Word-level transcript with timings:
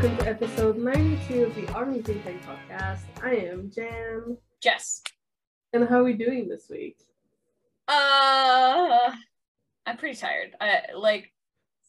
welcome 0.00 0.16
to 0.16 0.30
episode 0.30 0.78
92 0.78 1.44
of 1.44 1.54
the 1.54 1.68
Army 1.74 2.00
Think 2.00 2.24
Tank 2.24 2.40
podcast. 2.46 3.00
I 3.22 3.34
am 3.34 3.70
Jam. 3.70 4.38
Jess. 4.62 5.02
And 5.74 5.86
how 5.86 5.98
are 5.98 6.04
we 6.04 6.14
doing 6.14 6.48
this 6.48 6.70
week? 6.70 6.96
Uh, 7.86 9.12
I'm 9.84 9.98
pretty 9.98 10.16
tired. 10.16 10.56
I 10.58 10.94
like 10.96 11.34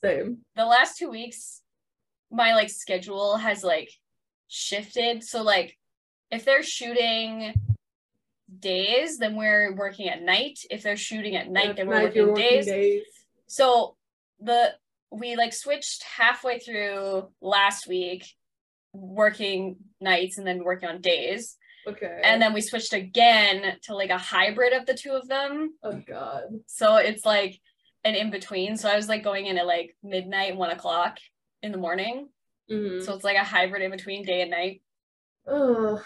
Same. 0.04 0.40
the 0.58 0.66
last 0.66 0.98
two 0.98 1.10
weeks. 1.10 1.62
My 2.30 2.54
like 2.54 2.70
schedule 2.70 3.38
has 3.38 3.64
like 3.64 3.90
shifted. 4.50 5.24
So 5.24 5.42
like, 5.42 5.78
if 6.32 6.44
they're 6.44 6.64
shooting 6.64 7.54
days, 8.60 9.20
then 9.20 9.38
we're 9.38 9.74
working 9.74 10.10
at 10.10 10.22
night. 10.22 10.60
If 10.70 10.84
they're 10.84 10.98
shooting 10.98 11.38
at 11.38 11.50
night, 11.50 11.78
then 11.78 11.88
we're 11.88 12.04
working, 12.04 12.34
days. 12.34 12.66
days. 12.66 13.04
So 13.48 13.96
the 14.42 14.74
we 15.12 15.36
like 15.36 15.54
switched 15.54 16.04
halfway 16.04 16.60
through 16.60 17.30
last 17.42 17.88
week, 17.88 18.26
working 18.94 19.78
nights 20.00 20.38
and 20.38 20.48
then 20.48 20.64
working 20.64 20.90
on 20.90 21.02
days. 21.02 21.58
Okay. 21.88 22.22
And 22.24 22.42
then 22.42 22.54
we 22.54 22.62
switched 22.62 22.94
again 22.94 23.78
to 23.84 23.96
like 23.96 24.10
a 24.12 24.18
hybrid 24.18 24.74
of 24.74 24.86
the 24.86 24.94
two 24.94 25.12
of 25.12 25.28
them. 25.28 25.74
oh 25.84 26.02
god. 26.08 26.44
So 26.68 26.98
it's 26.98 27.26
like 27.26 27.60
an 28.04 28.16
in 28.16 28.30
between. 28.32 28.78
So 28.78 28.90
I 28.90 28.96
was 28.96 29.10
like 29.10 29.24
going 29.24 29.48
in 29.48 29.58
at 29.58 29.66
like 29.68 29.96
midnight, 30.04 30.56
one 30.56 30.70
o'clock 30.70 31.18
in 31.62 31.72
the 31.72 31.78
morning. 31.78 32.30
Mm-hmm. 32.72 33.04
So 33.04 33.14
it's 33.14 33.24
like 33.24 33.38
a 33.38 33.44
hybrid 33.44 33.82
in 33.82 33.92
between 33.92 34.24
day 34.24 34.42
and 34.42 34.52
night. 34.52 34.82
Ugh. 35.48 36.00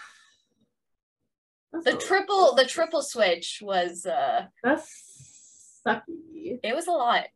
That's 1.72 1.84
The 1.84 1.96
triple 1.96 2.54
the 2.54 2.64
triple 2.64 3.02
switch 3.02 3.60
was 3.62 4.06
uh 4.06 4.46
That's 4.62 5.80
sucky. 5.86 6.58
it 6.62 6.74
was 6.74 6.86
a 6.86 6.92
lot. 6.92 7.26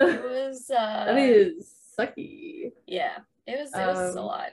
It 0.00 0.22
was 0.22 0.70
uh 0.76 1.04
that 1.06 1.18
is 1.18 1.70
sucky. 1.98 2.72
yeah. 2.86 3.18
It 3.46 3.58
was 3.58 3.70
it 3.74 3.86
was 3.86 4.16
a 4.16 4.20
Um, 4.20 4.26
lot. 4.26 4.50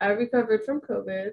I 0.00 0.08
recovered 0.08 0.64
from 0.64 0.80
COVID. 0.80 1.30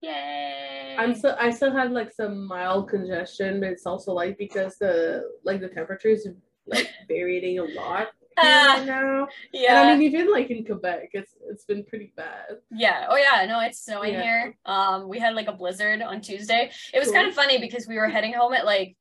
Yay. 0.00 0.96
I'm 0.98 1.14
still 1.14 1.36
I 1.38 1.50
still 1.50 1.72
had 1.72 1.92
like 1.92 2.12
some 2.12 2.46
mild 2.46 2.88
congestion, 2.88 3.60
but 3.60 3.70
it's 3.70 3.86
also 3.86 4.12
like 4.12 4.36
because 4.38 4.76
the 4.78 5.30
like 5.44 5.60
the 5.60 5.68
temperature 5.68 6.08
is 6.08 6.28
like 6.66 6.90
varying 7.08 7.58
a 7.58 7.64
lot 7.64 8.08
Ah, 8.38 8.76
right 8.78 8.86
now. 8.86 9.28
yeah. 9.52 9.80
And 9.80 9.90
I 9.90 9.96
mean 9.96 10.02
even 10.02 10.30
like 10.30 10.50
in 10.50 10.64
Quebec, 10.64 11.10
it's 11.12 11.34
it's 11.48 11.64
been 11.64 11.84
pretty 11.84 12.12
bad. 12.16 12.58
Yeah. 12.70 13.06
Oh 13.08 13.16
yeah. 13.16 13.46
No, 13.46 13.60
it's 13.60 13.84
snowing 13.84 14.12
Yeah. 14.14 14.22
here. 14.22 14.56
Um, 14.66 15.08
we 15.08 15.18
had 15.18 15.34
like 15.34 15.46
a 15.48 15.52
blizzard 15.52 16.02
on 16.02 16.20
Tuesday. 16.20 16.70
It 16.92 16.98
was 16.98 17.08
Cool. 17.08 17.14
kind 17.16 17.28
of 17.28 17.34
funny 17.34 17.58
because 17.58 17.86
we 17.86 17.96
were 17.96 18.08
heading 18.08 18.32
home 18.34 18.52
at 18.52 18.66
like 18.66 18.96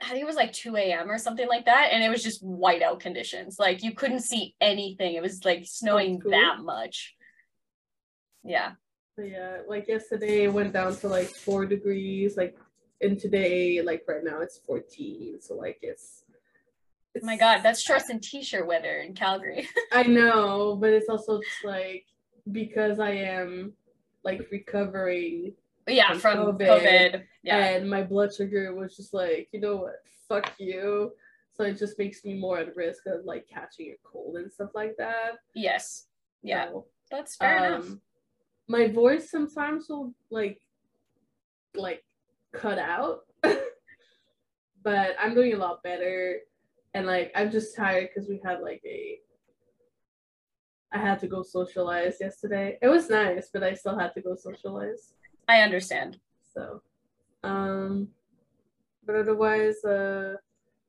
I 0.00 0.10
think 0.10 0.22
it 0.22 0.26
was 0.26 0.36
like 0.36 0.52
2 0.52 0.76
a.m. 0.76 1.10
or 1.10 1.18
something 1.18 1.48
like 1.48 1.64
that, 1.64 1.88
and 1.92 2.02
it 2.04 2.08
was 2.08 2.22
just 2.22 2.44
whiteout 2.44 3.00
conditions. 3.00 3.58
Like 3.58 3.82
you 3.82 3.94
couldn't 3.94 4.20
see 4.20 4.54
anything. 4.60 5.14
It 5.14 5.22
was 5.22 5.44
like 5.44 5.64
snowing 5.66 6.20
cool. 6.20 6.30
that 6.30 6.60
much. 6.60 7.16
Yeah. 8.44 8.72
Yeah, 9.16 9.58
like 9.68 9.88
yesterday 9.88 10.44
it 10.44 10.52
went 10.52 10.72
down 10.72 10.94
to 10.96 11.08
like 11.08 11.28
four 11.28 11.66
degrees, 11.66 12.36
like 12.36 12.56
and 13.00 13.18
today, 13.18 13.82
like 13.82 14.04
right 14.06 14.22
now 14.22 14.40
it's 14.40 14.58
14. 14.58 15.40
So 15.40 15.54
like 15.54 15.78
it's 15.82 16.22
Oh 17.20 17.26
my 17.26 17.36
god, 17.36 17.62
that's 17.62 17.80
shorts 17.80 18.10
and 18.10 18.22
t-shirt 18.22 18.66
weather 18.66 18.98
in 18.98 19.14
Calgary. 19.14 19.68
I 19.92 20.04
know, 20.04 20.76
but 20.76 20.90
it's 20.90 21.08
also 21.08 21.40
just 21.40 21.64
like 21.64 22.04
because 22.52 23.00
I 23.00 23.10
am 23.10 23.72
like 24.24 24.46
recovering 24.52 25.54
yeah, 25.88 26.12
From 26.12 26.20
from 26.20 26.38
COVID. 26.58 26.68
COVID. 26.68 27.24
Yeah. 27.42 27.58
and 27.64 27.88
my 27.88 28.02
blood 28.02 28.34
sugar 28.34 28.74
was 28.74 28.96
just 28.96 29.14
like, 29.14 29.48
you 29.52 29.60
know 29.60 29.76
what, 29.76 29.96
fuck 30.28 30.52
you. 30.58 31.12
So 31.54 31.64
it 31.64 31.78
just 31.78 31.98
makes 31.98 32.24
me 32.24 32.34
more 32.34 32.58
at 32.58 32.76
risk 32.76 33.02
of 33.06 33.24
like 33.24 33.48
catching 33.48 33.90
a 33.90 33.96
cold 34.08 34.36
and 34.36 34.50
stuff 34.52 34.70
like 34.74 34.94
that. 34.98 35.32
yes. 35.54 36.06
Yeah. 36.42 36.66
So, 36.68 36.86
That's 37.10 37.36
fair 37.36 37.56
enough. 37.74 37.84
um, 37.86 38.00
my 38.68 38.86
voice 38.88 39.30
sometimes 39.30 39.88
will 39.88 40.14
like 40.30 40.60
like 41.74 42.04
cut 42.54 42.78
out, 42.78 43.20
but 44.82 45.16
I'm 45.18 45.34
doing 45.34 45.54
a 45.54 45.56
lot 45.56 45.82
better. 45.82 46.38
And 46.94 47.06
like 47.06 47.32
I'm 47.34 47.50
just 47.50 47.76
tired 47.76 48.08
because 48.14 48.28
we 48.28 48.40
had 48.44 48.60
like 48.60 48.82
a 48.86 49.18
I 50.92 50.98
had 50.98 51.18
to 51.20 51.26
go 51.28 51.42
socialize 51.42 52.16
yesterday. 52.20 52.78
It 52.80 52.88
was 52.88 53.10
nice, 53.10 53.50
but 53.52 53.62
I 53.62 53.74
still 53.74 53.98
had 53.98 54.14
to 54.14 54.22
go 54.22 54.34
socialize. 54.36 55.12
I 55.48 55.62
understand. 55.62 56.18
So, 56.54 56.82
um, 57.42 58.08
but 59.06 59.16
otherwise, 59.16 59.82
uh, 59.84 60.34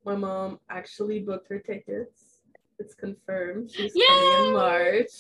my 0.06 0.16
mom 0.16 0.60
actually 0.70 1.20
booked 1.20 1.50
her 1.50 1.60
tickets. 1.60 2.42
It's 2.78 2.94
confirmed. 2.94 3.72
She's 3.72 3.94
coming 3.94 4.48
in 4.48 4.54
March. 4.54 5.12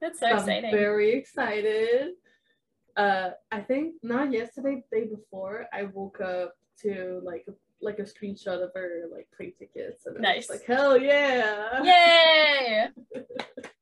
That's 0.00 0.20
so 0.20 0.26
I'm 0.26 0.38
exciting. 0.38 0.70
very 0.70 1.12
excited. 1.12 2.12
Uh, 2.96 3.30
I 3.52 3.60
think 3.60 3.94
not 4.02 4.32
yesterday, 4.32 4.82
the 4.90 5.00
day 5.00 5.06
before, 5.06 5.66
I 5.72 5.84
woke 5.84 6.20
up 6.20 6.54
to 6.82 7.20
like 7.24 7.44
a, 7.48 7.52
like 7.80 7.98
a 8.00 8.02
screenshot 8.02 8.62
of 8.62 8.70
her 8.74 9.04
like 9.12 9.28
plane 9.36 9.52
tickets, 9.58 10.06
and 10.06 10.24
I 10.26 10.36
was 10.36 10.50
like, 10.50 10.64
hell 10.64 11.00
yeah! 11.00 11.82
Yay! 11.82 12.88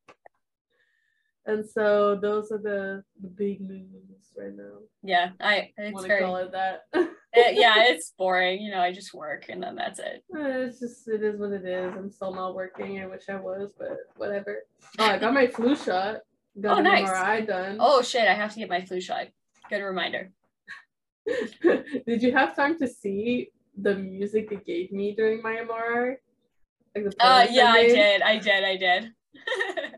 And 1.47 1.65
so 1.65 2.17
those 2.21 2.51
are 2.51 2.59
the 2.59 3.05
the 3.23 3.29
big 3.29 3.61
moves 3.61 4.33
right 4.37 4.55
now. 4.55 4.79
Yeah, 5.03 5.31
I 5.41 5.71
it's 5.79 5.95
Want 5.95 6.05
to 6.05 6.09
very 6.09 6.23
call 6.25 6.37
it 6.37 6.51
that? 6.53 6.87
Uh, 6.93 7.05
yeah, 7.33 7.75
it's 7.91 8.13
boring. 8.19 8.61
You 8.61 8.73
know, 8.73 8.81
I 8.81 8.93
just 8.93 9.15
work 9.15 9.47
and 9.49 9.63
then 9.63 9.77
that's 9.77 10.01
it. 10.01 10.25
Uh, 10.35 10.67
It's 10.67 10.81
just 10.81 11.07
it 11.07 11.23
is 11.23 11.39
what 11.39 11.53
it 11.53 11.65
is. 11.65 11.95
I'm 11.97 12.11
still 12.11 12.35
not 12.35 12.55
working. 12.57 13.01
I 13.01 13.07
wish 13.07 13.29
I 13.29 13.37
was, 13.37 13.73
but 13.79 13.97
whatever. 14.17 14.65
Oh, 14.99 15.05
I 15.05 15.19
got 15.19 15.33
my 15.35 15.47
flu 15.47 15.77
shot. 15.77 16.21
Got 16.61 16.79
Oh, 16.79 16.83
nice. 16.83 17.09
MRI 17.09 17.47
done. 17.47 17.77
Oh 17.79 18.03
shit, 18.03 18.27
I 18.27 18.35
have 18.35 18.53
to 18.55 18.59
get 18.59 18.69
my 18.69 18.85
flu 18.85 19.01
shot. 19.01 19.29
Good 19.71 19.83
reminder. 19.83 20.33
Did 22.07 22.23
you 22.23 22.33
have 22.33 22.57
time 22.57 22.79
to 22.79 22.89
see 22.89 23.51
the 23.77 23.95
music 23.95 24.49
they 24.51 24.57
gave 24.57 24.91
me 24.91 25.15
during 25.15 25.43
my 25.43 25.55
MRI? 25.57 26.17
Like 26.97 27.07
Uh 27.21 27.47
yeah, 27.51 27.71
I 27.73 27.87
did. 27.87 28.23
I 28.23 28.39
did. 28.39 28.65
I 28.65 28.77
did. 28.77 29.13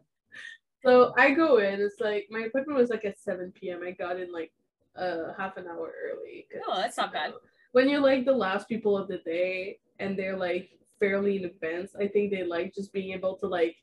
So 0.89 1.13
I 1.19 1.33
go 1.33 1.59
in. 1.59 1.81
It's 1.81 2.01
like 2.01 2.29
my 2.31 2.41
appointment 2.41 2.79
was 2.79 2.89
like 2.89 3.05
at 3.05 3.21
7 3.21 3.53
p.m. 3.53 3.83
I 3.87 3.91
got 3.91 4.19
in 4.19 4.33
like 4.33 4.53
uh 4.97 5.35
half 5.37 5.59
an 5.59 5.67
hour 5.67 5.93
early. 6.03 6.47
Oh, 6.67 6.77
that's 6.77 6.97
not 6.97 7.13
bad. 7.13 7.31
know, 7.31 7.37
When 7.73 7.91
you're 7.91 8.01
like 8.01 8.25
the 8.25 8.33
last 8.33 8.69
people 8.69 8.97
of 8.97 9.07
the 9.07 9.19
day 9.19 9.81
and 9.99 10.19
they're 10.19 10.37
like 10.37 10.71
fairly 10.99 11.37
in 11.37 11.45
advance, 11.45 11.95
I 11.95 12.09
think 12.09 12.31
they 12.31 12.43
like 12.43 12.75
just 12.75 12.91
being 12.93 13.13
able 13.13 13.37
to 13.37 13.47
like 13.47 13.77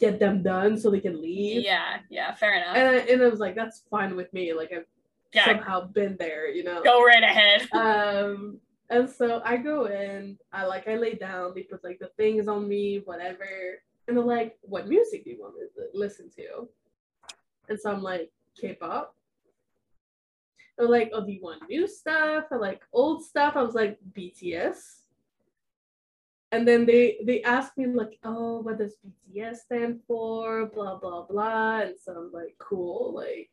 get 0.00 0.18
them 0.18 0.42
done 0.42 0.78
so 0.78 0.90
they 0.90 1.00
can 1.00 1.20
leave. 1.20 1.62
yeah, 1.64 1.98
yeah, 2.08 2.34
fair 2.34 2.54
enough. 2.54 2.76
And, 2.76 2.88
I, 2.88 2.98
and 3.12 3.22
I 3.22 3.28
was 3.28 3.40
like, 3.40 3.54
that's 3.54 3.82
fine 3.90 4.16
with 4.16 4.32
me. 4.32 4.54
Like 4.54 4.72
I've 4.72 4.86
yeah, 5.34 5.44
somehow 5.44 5.86
been 5.88 6.16
there, 6.18 6.48
you 6.48 6.64
know. 6.64 6.82
go 6.82 7.04
right 7.04 7.22
ahead. 7.22 7.68
Um, 7.74 8.58
and 8.88 9.10
so 9.10 9.42
I 9.44 9.58
go 9.58 9.84
in. 9.84 10.38
I 10.50 10.64
like 10.64 10.88
I 10.88 10.96
lay 10.96 11.12
down. 11.12 11.52
They 11.54 11.64
put 11.64 11.84
like 11.84 11.98
the 11.98 12.08
things 12.16 12.48
on 12.48 12.66
me, 12.66 13.02
whatever. 13.04 13.82
And 14.08 14.16
they're 14.16 14.24
like, 14.24 14.56
"What 14.62 14.88
music 14.88 15.24
do 15.24 15.30
you 15.30 15.40
want 15.40 15.54
me 15.56 15.62
to 15.76 15.82
listen 15.96 16.30
to?" 16.36 16.68
And 17.68 17.78
so 17.78 17.92
I'm 17.92 18.02
like, 18.02 18.32
"K-pop." 18.60 19.14
They're 20.76 20.88
like, 20.88 21.10
"Oh, 21.12 21.24
do 21.24 21.30
you 21.32 21.42
want 21.42 21.68
new 21.68 21.86
stuff 21.86 22.44
or 22.50 22.58
like 22.58 22.80
old 22.92 23.22
stuff?" 23.24 23.54
I 23.56 23.62
was 23.62 23.74
like, 23.74 23.98
"BTS." 24.16 25.02
And 26.50 26.66
then 26.66 26.86
they 26.86 27.18
they 27.24 27.42
asked 27.42 27.76
me 27.76 27.86
like, 27.86 28.18
"Oh, 28.24 28.60
what 28.60 28.78
does 28.78 28.96
BTS 29.04 29.58
stand 29.58 30.00
for?" 30.06 30.66
Blah 30.66 30.96
blah 30.98 31.22
blah. 31.26 31.80
And 31.80 31.94
so 32.02 32.12
I'm 32.12 32.32
like, 32.32 32.56
"Cool." 32.58 33.12
Like, 33.14 33.50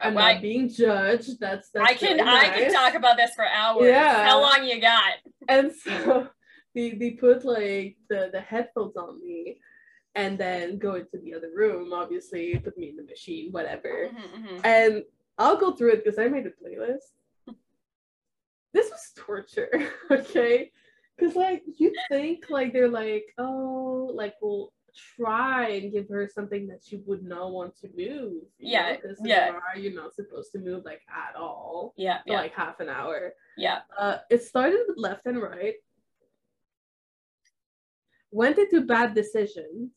I'm 0.00 0.14
Well, 0.14 0.32
not 0.34 0.42
being 0.42 0.68
judged. 0.68 1.40
That's 1.40 1.70
that's 1.70 1.90
I 1.90 1.94
can 1.94 2.18
really 2.18 2.28
I 2.30 2.48
can 2.50 2.72
talk 2.72 2.94
about 2.94 3.16
this 3.16 3.34
for 3.34 3.46
hours. 3.48 3.88
Yeah. 3.88 4.24
How 4.24 4.40
long 4.40 4.64
you 4.64 4.80
got? 4.80 5.14
and 5.48 5.72
so 5.72 6.28
they, 6.74 6.90
they 6.90 7.10
put 7.12 7.44
like 7.44 7.96
the, 8.08 8.28
the 8.32 8.40
headphones 8.40 8.96
on 8.96 9.20
me 9.20 9.58
and 10.16 10.36
then 10.38 10.78
go 10.78 10.94
into 10.94 11.18
the 11.22 11.32
other 11.34 11.50
room 11.54 11.92
obviously 11.92 12.58
put 12.58 12.76
me 12.76 12.88
in 12.88 12.96
the 12.96 13.04
machine 13.04 13.52
whatever 13.52 14.08
Mhm, 14.10 14.42
mhm. 14.48 14.60
and 14.64 15.04
i'll 15.38 15.56
go 15.56 15.70
through 15.72 15.92
it 15.92 16.02
because 16.04 16.18
i 16.18 16.26
made 16.26 16.46
a 16.46 16.50
playlist 16.50 17.12
this 18.72 18.90
was 18.90 19.12
torture 19.16 19.70
okay 20.10 20.72
because 21.16 21.36
like 21.36 21.62
you 21.78 21.92
think 22.10 22.46
like 22.50 22.72
they're 22.72 22.88
like 22.88 23.26
oh 23.38 24.10
like 24.14 24.34
we'll 24.42 24.72
try 25.16 25.68
and 25.68 25.92
give 25.92 26.08
her 26.08 26.26
something 26.26 26.66
that 26.68 26.82
she 26.82 26.96
would 27.06 27.22
not 27.22 27.52
want 27.52 27.76
to 27.78 27.86
move 27.94 28.44
Yeah, 28.58 28.96
because 28.96 29.18
yeah. 29.22 29.52
you're 29.76 29.92
not 29.92 30.14
supposed 30.14 30.52
to 30.52 30.58
move 30.58 30.86
like 30.86 31.02
at 31.10 31.36
all 31.36 31.92
Yeah, 31.98 32.18
for 32.26 32.32
yeah, 32.32 32.40
like 32.40 32.54
half 32.54 32.80
an 32.80 32.88
hour 32.88 33.34
yeah. 33.58 33.80
uh, 33.98 34.18
it 34.30 34.42
started 34.42 34.80
with 34.88 34.96
left 34.96 35.26
and 35.26 35.40
right. 35.40 35.74
Went 38.30 38.58
into 38.58 38.80
bad 38.82 39.14
decisions. 39.14 39.92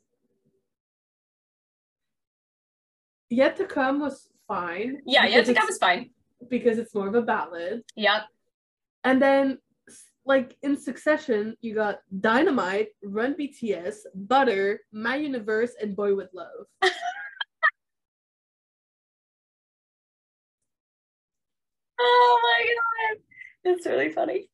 Yet 3.30 3.58
to 3.58 3.66
Come 3.66 4.00
was 4.00 4.28
fine. 4.48 5.02
Yeah, 5.06 5.28
Yet 5.28 5.46
to 5.46 5.54
Come 5.54 5.70
is 5.70 5.78
fine. 5.78 6.10
Because 6.50 6.78
it's 6.78 6.96
more 6.96 7.08
of 7.08 7.16
a 7.16 7.22
ballad. 7.22 7.84
Yep. 7.96 8.24
And 9.04 9.22
then, 9.22 9.60
like, 10.26 10.56
in 10.62 10.78
succession, 10.78 11.56
you 11.62 11.76
got 11.76 12.00
Dynamite, 12.20 12.90
Run 13.04 13.36
BTS, 13.36 13.98
Butter, 14.16 14.82
My 14.92 15.16
Universe, 15.16 15.74
and 15.82 15.96
Boy 15.96 16.16
With 16.16 16.30
Luv. 16.34 16.48
oh 22.00 22.40
my 22.44 22.66
god. 22.66 23.22
it's 23.66 23.86
really 23.86 24.12
funny. 24.12 24.50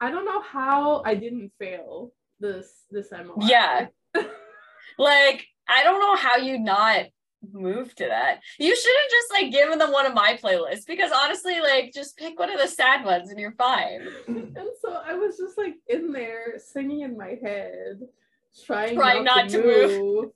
I 0.00 0.10
don't 0.10 0.24
know 0.24 0.42
how 0.42 1.02
I 1.04 1.14
didn't 1.14 1.52
fail 1.58 2.12
this 2.40 2.84
this 2.90 3.10
MOI. 3.12 3.46
Yeah. 3.46 3.86
like 4.98 5.46
I 5.68 5.82
don't 5.82 6.00
know 6.00 6.16
how 6.16 6.36
you 6.36 6.58
not 6.58 7.06
moved 7.52 7.98
to 7.98 8.06
that. 8.06 8.40
You 8.58 8.74
should 8.74 8.94
have 9.02 9.10
just 9.10 9.32
like 9.32 9.52
given 9.52 9.78
them 9.78 9.92
one 9.92 10.06
of 10.06 10.14
my 10.14 10.38
playlists 10.42 10.86
because 10.86 11.10
honestly, 11.12 11.60
like 11.60 11.92
just 11.92 12.16
pick 12.16 12.38
one 12.38 12.50
of 12.52 12.60
the 12.60 12.68
sad 12.68 13.04
ones 13.04 13.30
and 13.30 13.38
you're 13.38 13.52
fine. 13.52 14.06
and 14.26 14.68
so 14.80 15.00
I 15.04 15.14
was 15.14 15.36
just 15.36 15.58
like 15.58 15.74
in 15.88 16.12
there 16.12 16.58
singing 16.58 17.00
in 17.00 17.16
my 17.16 17.38
head, 17.42 18.00
trying, 18.64 18.94
Trying 18.96 19.24
not, 19.24 19.36
not 19.44 19.48
to 19.50 19.58
to 19.58 19.64
move. 19.66 19.90
move. 20.00 20.30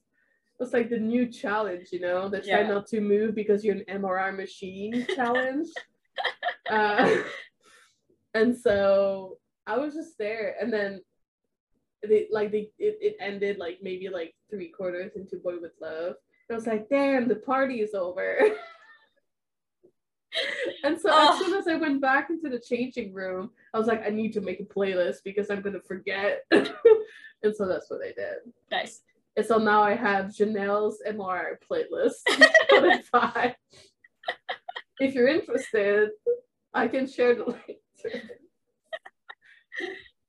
It's 0.60 0.72
like 0.72 0.90
the 0.90 0.98
new 0.98 1.26
challenge, 1.26 1.88
you 1.92 2.00
know, 2.00 2.28
the 2.28 2.40
try 2.40 2.62
Yeah. 2.62 2.68
not 2.68 2.86
to 2.88 3.00
move 3.00 3.34
because 3.34 3.64
you're 3.64 3.76
an 3.76 3.84
MRI 3.88 4.36
machine 4.36 5.06
challenge. 5.14 5.68
uh, 6.70 7.16
and 8.34 8.56
so 8.56 9.38
I 9.66 9.78
was 9.78 9.94
just 9.94 10.18
there, 10.18 10.56
and 10.60 10.72
then 10.72 11.00
they 12.06 12.26
like 12.30 12.50
they 12.52 12.70
it, 12.78 12.98
it 13.00 13.16
ended 13.20 13.58
like 13.58 13.78
maybe 13.82 14.08
like 14.08 14.34
three 14.50 14.68
quarters 14.68 15.12
into 15.16 15.36
Boy 15.36 15.60
with 15.60 15.72
Luv. 15.80 16.14
I 16.50 16.54
was 16.54 16.66
like, 16.66 16.88
damn, 16.88 17.28
the 17.28 17.36
party 17.36 17.80
is 17.80 17.94
over. 17.94 18.38
and 20.84 20.98
so 21.00 21.10
Oh. 21.12 21.32
as 21.32 21.38
soon 21.44 21.54
as 21.58 21.68
I 21.68 21.74
went 21.76 22.00
back 22.00 22.30
into 22.30 22.48
the 22.48 22.58
changing 22.60 23.12
room, 23.12 23.50
I 23.74 23.78
was 23.78 23.86
like, 23.86 24.04
I 24.06 24.10
need 24.10 24.32
to 24.34 24.40
make 24.40 24.60
a 24.60 24.64
playlist 24.64 25.18
because 25.24 25.50
I'm 25.50 25.60
gonna 25.62 25.80
forget. 25.80 26.44
and 26.50 27.54
so 27.54 27.66
that's 27.66 27.90
what 27.90 28.00
I 28.02 28.12
did. 28.16 28.36
Nice. 28.70 29.02
And 29.36 29.44
so 29.46 29.58
now 29.58 29.82
I 29.82 29.94
have 29.94 30.26
Janelle's 30.26 31.00
MRI 31.06 31.56
playlist 31.70 32.22
if 35.00 35.14
you're 35.14 35.28
interested, 35.28 36.10
I 36.74 36.88
can 36.88 37.06
share 37.06 37.34
the 37.36 37.44
link. 37.44 37.78
to 38.02 38.08
it. 38.16 38.40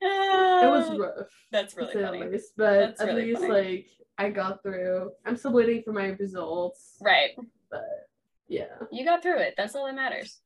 Was 0.02 0.98
rough. 0.98 1.28
That's 1.52 1.76
really 1.76 1.94
funny. 1.94 2.24
least, 2.24 2.54
but 2.56 2.80
That's 2.80 3.02
at 3.02 3.08
really 3.08 3.26
least 3.34 3.42
funny. 3.42 3.54
like 3.54 3.88
I 4.20 4.30
got 4.30 4.62
through. 4.62 5.12
I'm 5.26 5.38
still 5.38 5.54
waiting 5.54 5.82
for 5.82 5.94
my 5.94 6.08
results. 6.10 6.98
Right. 7.02 7.32
But 7.72 7.86
yeah. 8.50 8.66
You 8.92 9.06
got 9.06 9.24
through 9.24 9.38
it. 9.40 9.54
That's 9.56 9.76
all 9.76 9.86
that 9.86 9.96
matters. 9.96 10.40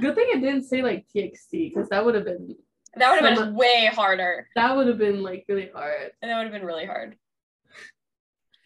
Good 0.00 0.16
thing 0.16 0.26
it 0.30 0.40
didn't 0.40 0.64
say 0.64 0.82
like 0.82 1.06
TXT 1.14 1.72
because 1.72 1.88
that 1.90 2.04
would 2.04 2.16
have 2.16 2.24
been 2.24 2.56
That 2.96 3.12
would 3.12 3.24
have 3.24 3.38
So 3.38 3.44
been 3.44 3.54
way 3.54 3.88
harder. 3.94 4.48
that 4.56 4.74
would 4.76 4.88
have 4.88 4.98
been 4.98 5.22
like 5.22 5.44
really 5.48 5.70
hard. 5.72 6.10
And 6.20 6.30
that 6.30 6.38
would 6.38 6.44
have 6.44 6.52
been 6.52 6.66
really 6.66 6.86
hard. 6.86 7.16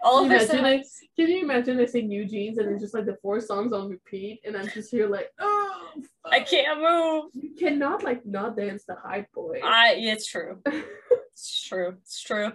All 0.03 0.23
Can 0.23 0.32
of 0.32 0.41
imagine, 0.43 0.62
like, 0.62 0.85
can 1.17 1.29
you 1.29 1.43
imagine 1.43 1.81
I 1.81 1.87
say 1.87 2.03
NewJeans 2.03 2.58
and 2.58 2.70
it's 2.70 2.81
just 2.82 2.94
like 2.94 3.06
the 3.06 3.19
four 3.20 3.41
songs 3.41 3.73
on 3.73 3.88
repeat 3.91 4.41
and 4.47 4.56
I'm 4.56 4.69
just 4.69 4.91
here 4.91 5.08
like, 5.08 5.31
oh, 5.41 5.91
I 6.25 6.41
can't 6.41 6.81
move. 6.81 7.32
You 7.35 7.55
cannot 7.58 8.03
like 8.03 8.25
not 8.25 8.56
dance 8.56 8.85
the 8.87 8.94
hype 8.94 9.31
boy. 9.32 9.61
I 9.62 9.94
it's 9.99 10.26
true. 10.26 10.62
It's 11.37 11.62
true. 11.69 11.94
It's 12.00 12.23
true. 12.23 12.53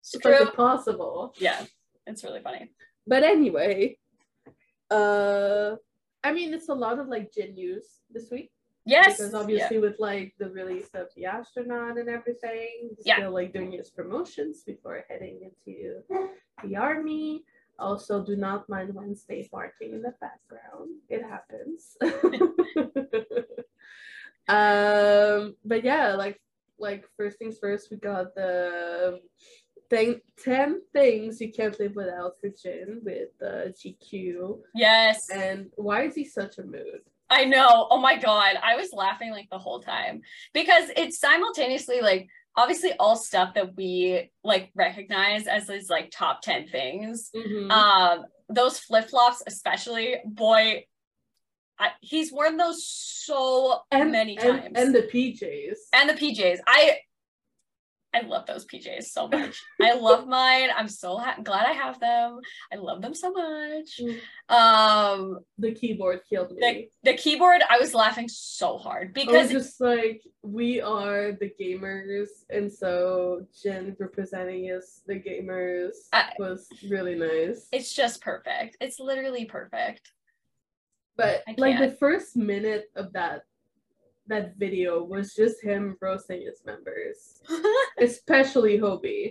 It's 0.00 0.14
it's 0.14 0.24
like 0.24 0.38
true. 0.38 0.46
impossible. 0.48 1.34
Yeah. 1.36 1.62
It's 2.06 2.24
really 2.24 2.40
funny. 2.40 2.70
But 3.06 3.24
anyway, 3.24 3.98
uh, 4.90 5.76
I 6.24 6.32
mean 6.32 6.54
it's 6.54 6.70
a 6.70 6.74
lot 6.74 6.98
of 6.98 7.08
like 7.08 7.30
Jin 7.32 7.54
news 7.54 7.84
this 8.10 8.30
week 8.30 8.50
Yes. 8.86 9.18
because 9.18 9.32
Yeah. 9.34 9.38
obviously 9.40 9.78
with 9.78 9.96
like 10.00 10.34
the 10.38 10.48
release 10.48 10.88
of 10.94 11.08
the 11.14 11.26
astronaut 11.26 11.98
and 11.98 12.08
everything, 12.08 12.88
he's 12.96 13.04
Yeah. 13.06 13.16
still 13.16 13.32
like 13.32 13.52
doing 13.52 13.72
his 13.72 13.90
promotions 13.90 14.64
before 14.64 15.04
heading 15.10 15.42
into 15.48 16.02
the 16.64 16.76
army. 16.76 17.44
Also, 17.78 18.24
do 18.24 18.34
not 18.36 18.66
mind 18.68 18.94
Wednesday 18.94 19.46
barking 19.52 19.92
in 19.92 20.02
the 20.02 20.14
background. 20.24 20.90
It 21.08 21.22
happens. 21.22 21.96
um, 24.48 25.56
but 25.64 25.84
yeah, 25.84 26.14
like 26.14 26.40
like 26.82 27.04
first 27.16 27.38
things 27.38 27.58
first, 27.58 27.90
we 27.90 27.96
got 27.96 28.34
the 28.34 29.20
thing 29.88 30.20
ten 30.42 30.80
things 30.92 31.40
you 31.40 31.52
can't 31.52 31.78
live 31.78 31.94
without 31.94 32.32
for 32.40 32.50
Jin 32.50 33.00
with 33.04 33.30
uh, 33.42 33.70
GQ. 33.78 34.58
Yes. 34.74 35.30
And 35.30 35.70
why 35.76 36.02
is 36.02 36.14
he 36.14 36.24
such 36.24 36.58
a 36.58 36.62
mood? 36.64 37.00
I 37.30 37.44
know. 37.44 37.86
Oh 37.90 38.00
my 38.00 38.16
god. 38.18 38.56
I 38.62 38.76
was 38.76 38.90
laughing 38.92 39.30
like 39.30 39.48
the 39.50 39.58
whole 39.58 39.80
time 39.80 40.20
because 40.52 40.90
it's 40.96 41.18
simultaneously 41.18 42.00
like 42.02 42.28
obviously 42.56 42.92
all 43.00 43.16
stuff 43.16 43.54
that 43.54 43.74
we 43.76 44.30
like 44.44 44.70
recognize 44.74 45.46
as 45.46 45.66
these 45.66 45.88
like 45.88 46.10
top 46.10 46.42
10 46.42 46.68
things. 46.68 47.30
Mhm. 47.34 47.70
Um 47.70 48.24
those 48.50 48.78
flip-flops 48.78 49.42
especially, 49.46 50.16
boy 50.26 50.84
I, 51.82 51.90
he's 52.00 52.32
worn 52.32 52.56
those 52.56 52.86
so 52.86 53.80
many 53.92 54.38
and, 54.38 54.60
times. 54.62 54.72
and 54.76 54.94
the 54.94 55.02
PJs. 55.02 55.74
and 55.92 56.08
the 56.08 56.14
PJs. 56.14 56.58
I 56.66 56.98
I 58.14 58.20
love 58.20 58.46
those 58.46 58.66
PJs 58.66 59.04
so 59.04 59.26
much. 59.26 59.60
I 59.80 59.94
love 59.94 60.28
mine. 60.28 60.68
I'm 60.76 60.88
so 60.88 61.16
ha- 61.16 61.38
glad 61.42 61.64
I 61.66 61.72
have 61.72 61.98
them. 61.98 62.40
I 62.70 62.76
love 62.76 63.00
them 63.00 63.14
so 63.14 63.32
much. 63.32 64.00
Mm. 64.00 64.18
Um, 64.54 65.38
the 65.58 65.72
keyboard 65.72 66.20
killed 66.28 66.52
me. 66.52 66.90
the 67.02 67.12
the 67.12 67.16
keyboard, 67.16 67.62
I 67.68 67.78
was 67.78 67.94
laughing 67.94 68.28
so 68.28 68.76
hard 68.76 69.16
I 69.16 69.24
was 69.24 69.26
because 69.26 69.50
just 69.50 69.80
like, 69.80 70.22
we 70.42 70.80
are 70.80 71.32
the 71.32 71.50
gamers, 71.58 72.28
and 72.50 72.70
so 72.70 73.46
Jin 73.62 73.96
representing 73.98 74.66
us, 74.66 75.00
the 75.06 75.14
gamers, 75.14 75.94
I- 76.12 76.34
was 76.38 76.68
really 76.88 77.14
nice. 77.14 77.66
it's 77.72 77.94
just 77.94 78.20
perfect. 78.20 78.76
It's 78.80 79.00
literally 79.00 79.46
perfect. 79.46 80.12
But 81.16 81.42
like 81.58 81.78
the 81.78 81.90
first 81.90 82.36
minute 82.36 82.90
of 82.96 83.12
that 83.12 83.42
that 84.28 84.56
video 84.56 85.02
was 85.02 85.34
just 85.34 85.62
him 85.62 85.96
roasting 86.00 86.42
his 86.42 86.62
members, 86.64 87.42
especially 88.00 88.78
Hobi. 88.78 89.30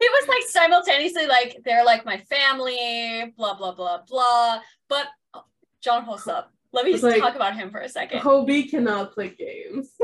it 0.00 0.10
was 0.10 0.28
like 0.28 0.42
simultaneously 0.48 1.26
like 1.26 1.58
they're 1.64 1.84
like 1.84 2.04
my 2.04 2.18
family, 2.18 3.32
blah 3.36 3.54
blah 3.54 3.72
blah 3.72 4.02
blah. 4.06 4.60
But 4.88 5.06
oh, 5.34 5.44
Jung 5.84 6.04
Hoseok, 6.04 6.46
let 6.72 6.84
me 6.84 6.92
just 6.92 7.04
like- 7.04 7.20
talk 7.20 7.36
about 7.36 7.54
him 7.56 7.70
for 7.70 7.80
a 7.80 7.88
second. 7.88 8.20
Hobi 8.20 8.68
cannot 8.68 9.12
play 9.12 9.30
games. 9.30 9.90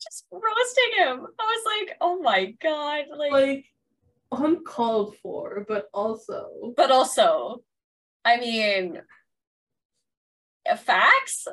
Just 0.00 0.24
roasting 0.30 0.92
him. 0.98 1.26
I 1.40 1.44
was 1.44 1.64
like, 1.66 1.96
oh 2.00 2.22
my 2.22 2.54
god, 2.62 3.06
like, 3.16 3.32
like 3.32 3.64
uncalled 4.36 5.16
for, 5.22 5.64
but 5.68 5.88
also 5.92 6.74
but 6.76 6.90
also, 6.90 7.62
I 8.24 8.38
mean, 8.38 9.00
facts. 10.78 11.46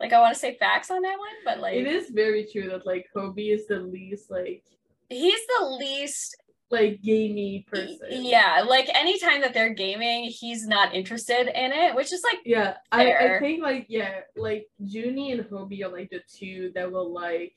Like 0.00 0.12
I 0.12 0.20
want 0.20 0.34
to 0.34 0.40
say 0.40 0.56
facts 0.58 0.90
on 0.90 1.02
that 1.02 1.18
one, 1.18 1.28
but 1.44 1.60
like 1.60 1.76
it 1.76 1.86
is 1.86 2.10
very 2.10 2.48
true 2.50 2.68
that 2.70 2.84
like 2.84 3.06
Hobi 3.14 3.54
is 3.54 3.66
the 3.68 3.78
least 3.78 4.30
like 4.30 4.64
he's 5.08 5.40
the 5.58 5.66
least 5.78 6.36
like 6.72 7.02
gamey 7.02 7.64
person. 7.70 7.98
Yeah, 8.10 8.64
like 8.66 8.88
anytime 8.92 9.42
that 9.42 9.54
they're 9.54 9.74
gaming, 9.74 10.24
he's 10.24 10.66
not 10.66 10.94
interested 10.94 11.46
in 11.46 11.70
it, 11.70 11.94
which 11.94 12.12
is 12.12 12.24
like 12.24 12.40
Yeah, 12.44 12.74
I, 12.90 13.12
I 13.12 13.38
think 13.38 13.62
like 13.62 13.86
yeah, 13.88 14.20
like 14.34 14.66
Junie 14.78 15.32
and 15.32 15.44
Hobi 15.44 15.84
are 15.84 15.92
like 15.92 16.10
the 16.10 16.22
two 16.28 16.72
that 16.74 16.90
will 16.90 17.12
like 17.12 17.54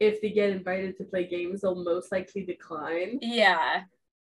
if 0.00 0.20
they 0.20 0.30
get 0.30 0.50
invited 0.50 0.96
to 0.98 1.04
play 1.04 1.26
games, 1.26 1.60
they'll 1.62 1.82
most 1.82 2.12
likely 2.12 2.44
decline. 2.44 3.18
yeah, 3.22 3.82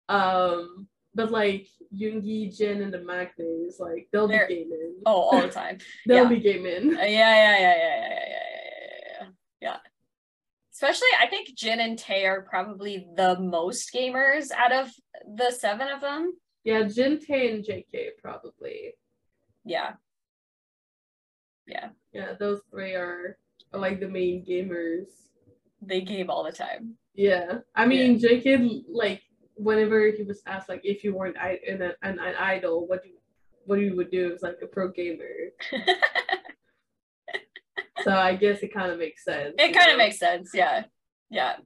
Um, 0.09 0.87
but 1.15 1.31
like 1.31 1.67
Yoongi, 1.95 2.55
Jin, 2.57 2.83
and 2.83 2.93
the 2.93 2.99
maknaes, 2.99 3.81
like 3.81 4.09
they'll 4.13 4.29
They're- 4.29 4.47
be 4.47 4.57
gaming. 4.65 5.01
oh, 5.07 5.23
all 5.31 5.41
the 5.41 5.49
time. 5.49 5.79
they'll 6.07 6.25
yeah. 6.25 6.29
be 6.29 6.41
gaming. 6.41 6.95
Uh, 6.97 7.01
yeah, 7.01 7.07
yeah, 7.07 7.59
yeah, 7.59 7.59
yeah, 7.59 7.59
yeah, 7.59 7.79
yeah, 7.79 8.09
yeah, 8.09 8.29
yeah, 8.29 9.21
yeah, 9.21 9.27
yeah. 9.61 9.77
Especially, 10.73 11.09
I 11.19 11.27
think 11.27 11.55
Jin 11.57 11.81
and 11.81 11.99
Tae 11.99 12.27
are 12.27 12.43
probably 12.43 13.07
the 13.17 13.41
most 13.41 13.95
gamers 13.95 14.51
out 14.51 14.73
of 14.73 14.91
the 15.27 15.51
seven 15.51 15.89
of 15.89 16.03
them. 16.03 16.35
Yeah, 16.65 16.83
Jin, 16.83 17.19
Tae, 17.19 17.51
and 17.53 17.65
JK 17.65 18.11
probably. 18.23 18.93
Yeah. 19.65 19.95
Yeah, 21.67 21.89
Yeah, 22.13 22.35
those 22.39 22.61
three 22.71 22.95
are, 22.95 23.39
are 23.73 23.81
like 23.81 23.99
the 24.01 24.09
main 24.09 24.45
gamers. 24.45 25.07
They 25.87 26.01
game 26.01 26.31
all 26.31 26.45
the 26.45 26.53
time. 26.53 26.97
Yeah, 27.15 27.59
I 27.75 27.87
mean 27.87 28.19
JK 28.19 28.85
like 28.89 29.23
whenever 29.55 30.07
he 30.11 30.23
was 30.23 30.43
asked 30.47 30.69
like 30.69 30.83
if 30.85 31.03
you 31.03 31.15
weren't 31.15 31.37
an, 31.37 31.83
an, 32.03 32.19
an 32.19 32.35
idol, 32.39 32.87
what 32.87 33.03
do 33.03 33.11
what 33.65 33.81
you 33.81 33.97
would 33.97 34.11
do 34.11 34.33
is 34.33 34.43
like 34.43 34.59
a 34.63 34.67
pro 34.67 34.91
gamer. 34.91 35.25
So 38.07 38.13
I 38.13 38.37
guess 38.37 38.61
it 38.61 38.73
kind 38.73 38.93
of 38.93 39.01
makes 39.01 39.25
sense. 39.25 39.57
it 39.59 39.71
you 39.71 39.75
kind 39.75 39.91
of 39.91 39.99
makes 39.99 40.19
sense. 40.19 40.53
Yeah, 40.55 40.85
yeah. 41.29 41.57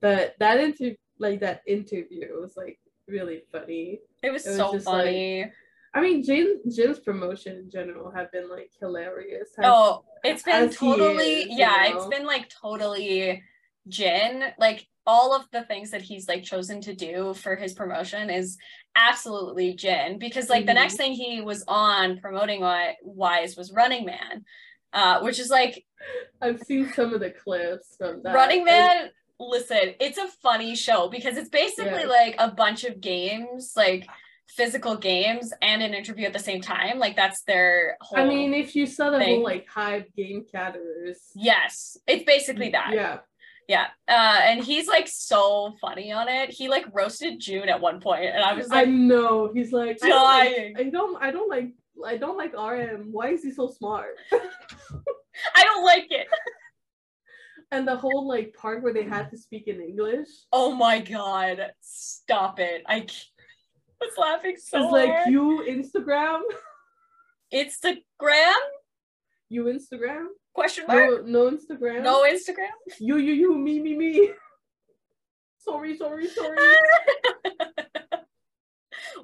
But 0.00 0.34
that 0.40 0.58
interview, 0.58 0.96
like 1.20 1.40
that 1.40 1.62
interview, 1.64 2.26
was 2.40 2.56
like 2.56 2.80
really 3.06 3.42
funny. 3.52 4.00
It 4.24 4.30
was, 4.30 4.44
It 4.44 4.50
was 4.50 4.56
so 4.56 4.72
just, 4.72 4.86
like, 4.86 5.04
funny. 5.04 5.52
I 5.96 6.02
mean, 6.02 6.22
Jin 6.22 6.60
Jin's 6.70 6.98
promotion 6.98 7.56
in 7.56 7.70
general 7.70 8.10
have 8.10 8.30
been 8.30 8.50
like 8.50 8.70
hilarious. 8.78 9.48
Has- 9.56 9.64
Oh, 9.66 10.04
it's 10.22 10.42
been 10.42 10.68
totally 10.68 11.42
is, 11.44 11.46
you 11.46 11.56
yeah, 11.56 11.86
it's 11.96 12.06
been 12.08 12.26
like 12.26 12.50
totally 12.50 13.42
Jin. 13.88 14.44
Like 14.58 14.86
all 15.06 15.34
of 15.34 15.46
the 15.52 15.62
things 15.62 15.92
that 15.92 16.02
he's 16.02 16.28
like 16.28 16.42
chosen 16.42 16.82
to 16.82 16.94
do 16.94 17.32
for 17.32 17.56
his 17.56 17.72
promotion 17.72 18.28
is 18.28 18.58
absolutely 18.94 19.72
Jin 19.74 20.18
because 20.18 20.50
like 20.50 20.66
the 20.66 20.72
Mhm. 20.72 20.82
next 20.82 20.96
thing 20.96 21.12
he 21.12 21.40
was 21.40 21.64
on 21.66 22.18
promoting 22.18 22.60
wise 23.02 23.56
was 23.56 23.72
running 23.72 24.04
man 24.04 24.44
uh 24.92 25.20
which 25.20 25.38
is 25.38 25.48
like 25.48 25.84
I've 26.42 26.60
seen 26.62 26.92
some 26.92 27.14
of 27.14 27.20
the 27.20 27.30
clips 27.30 27.94
from 27.98 28.22
that. 28.22 28.34
running 28.34 28.58
and- 28.60 28.66
man 28.66 29.10
listen 29.38 29.94
it's 30.00 30.18
a 30.18 30.28
funny 30.42 30.74
show 30.74 31.08
because 31.08 31.36
it's 31.36 31.50
basically 31.50 32.00
Yeah. 32.02 32.06
like 32.08 32.34
a 32.38 32.50
bunch 32.50 32.84
of 32.84 33.00
games 33.00 33.74
like 33.76 34.06
physical 34.48 34.96
games 34.96 35.52
and 35.60 35.82
an 35.82 35.92
interview 35.94 36.24
at 36.26 36.32
the 36.32 36.38
same 36.38 36.60
time 36.60 36.98
like 36.98 37.16
that's 37.16 37.42
their 37.42 37.96
whole 38.00 38.18
I 38.18 38.24
mean, 38.26 38.54
if 38.54 38.74
you 38.76 38.86
saw 38.86 39.10
the 39.10 39.18
thing. 39.18 39.34
whole 39.36 39.44
like 39.44 39.66
Hive 39.68 40.06
game 40.16 40.44
caterers. 40.50 41.18
yes 41.34 41.96
it's 42.06 42.24
basically 42.24 42.70
that 42.70 42.90
Yeah. 42.94 43.18
Yeah. 43.68 43.86
Uh, 44.06 44.38
and 44.44 44.62
he's 44.62 44.86
like 44.86 45.08
so 45.08 45.74
funny 45.80 46.12
on 46.12 46.28
it. 46.28 46.50
He 46.50 46.68
like 46.68 46.86
roasted 46.92 47.40
Joon 47.40 47.68
at 47.68 47.80
one 47.80 48.00
point, 48.00 48.26
and 48.26 48.44
I 48.44 48.52
was 48.54 48.68
like, 48.68 48.86
I 48.86 48.88
know. 48.88 49.50
He's 49.52 49.72
like 49.72 49.98
I 50.04 50.08
don't 50.08 50.22
like- 50.22 50.54
dying. 50.56 50.74
I 50.78 50.82
don't 50.84 51.20
I 51.20 51.30
don't 51.32 51.50
like 51.50 51.72
I 52.06 52.16
don't 52.16 52.36
like 52.36 52.52
RM. 52.54 53.08
Why 53.10 53.30
is 53.30 53.42
he 53.42 53.50
so 53.50 53.66
smart? 53.66 54.14
I 54.32 55.64
don't 55.64 55.84
like 55.84 56.06
it. 56.10 56.28
and 57.72 57.88
the 57.88 57.96
whole 57.96 58.28
like 58.28 58.54
part 58.54 58.84
where 58.84 58.92
they 58.92 59.02
had 59.02 59.30
to 59.30 59.36
speak 59.36 59.66
in 59.66 59.80
English. 59.80 60.28
Oh 60.52 60.72
my 60.72 61.00
god. 61.00 61.72
Stop 61.80 62.60
it. 62.60 62.84
I 62.86 63.00
c- 63.00 63.24
was 64.00 64.12
laughing 64.18 64.56
so 64.58 64.82
it's 64.84 64.92
like 64.92 65.08
hard. 65.10 65.28
you 65.28 65.64
Instagram, 65.68 66.40
Instagram? 67.52 68.52
you 69.48 69.64
Instagram, 69.64 70.26
Question 70.54 70.84
mark? 70.88 71.26
no 71.26 71.48
no 71.48 71.56
Instagram, 71.56 72.02
No, 72.02 72.22
Instagram? 72.24 72.70
you 73.00 73.16
you 73.18 73.32
you 73.32 73.54
me 73.56 73.80
me 73.80 73.96
me. 73.96 74.30
sorry 75.58 75.96
sorry 75.96 76.28
sorry. 76.28 76.56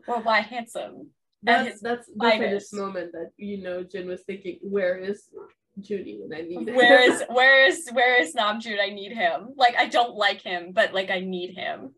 well, 0.07 0.23
why 0.23 0.41
handsome? 0.41 1.11
That's 1.43 1.81
that's 1.81 2.09
that's 2.17 2.41
at 2.41 2.51
this 2.51 2.73
moment 2.73 3.13
that 3.13 3.31
you 3.37 3.63
know 3.63 3.83
Jin 3.83 4.09
was 4.09 4.23
thinking, 4.23 4.59
where 4.63 4.97
is 4.97 5.29
Judy 5.81 6.21
when 6.21 6.39
I 6.39 6.43
need 6.43 6.69
her? 6.69 6.75
Where 6.77 7.01
is 7.11 7.25
where 7.29 7.67
is 7.67 7.89
where 7.93 8.23
is 8.23 8.35
Namjoon? 8.35 8.79
I 8.81 8.91
need 8.91 9.13
him. 9.13 9.49
Like 9.57 9.75
I 9.77 9.89
don't 9.89 10.15
like 10.15 10.43
him, 10.43 10.73
but 10.73 10.95
like 10.95 11.11
I 11.11 11.21
need 11.21 11.55
him. 11.57 11.95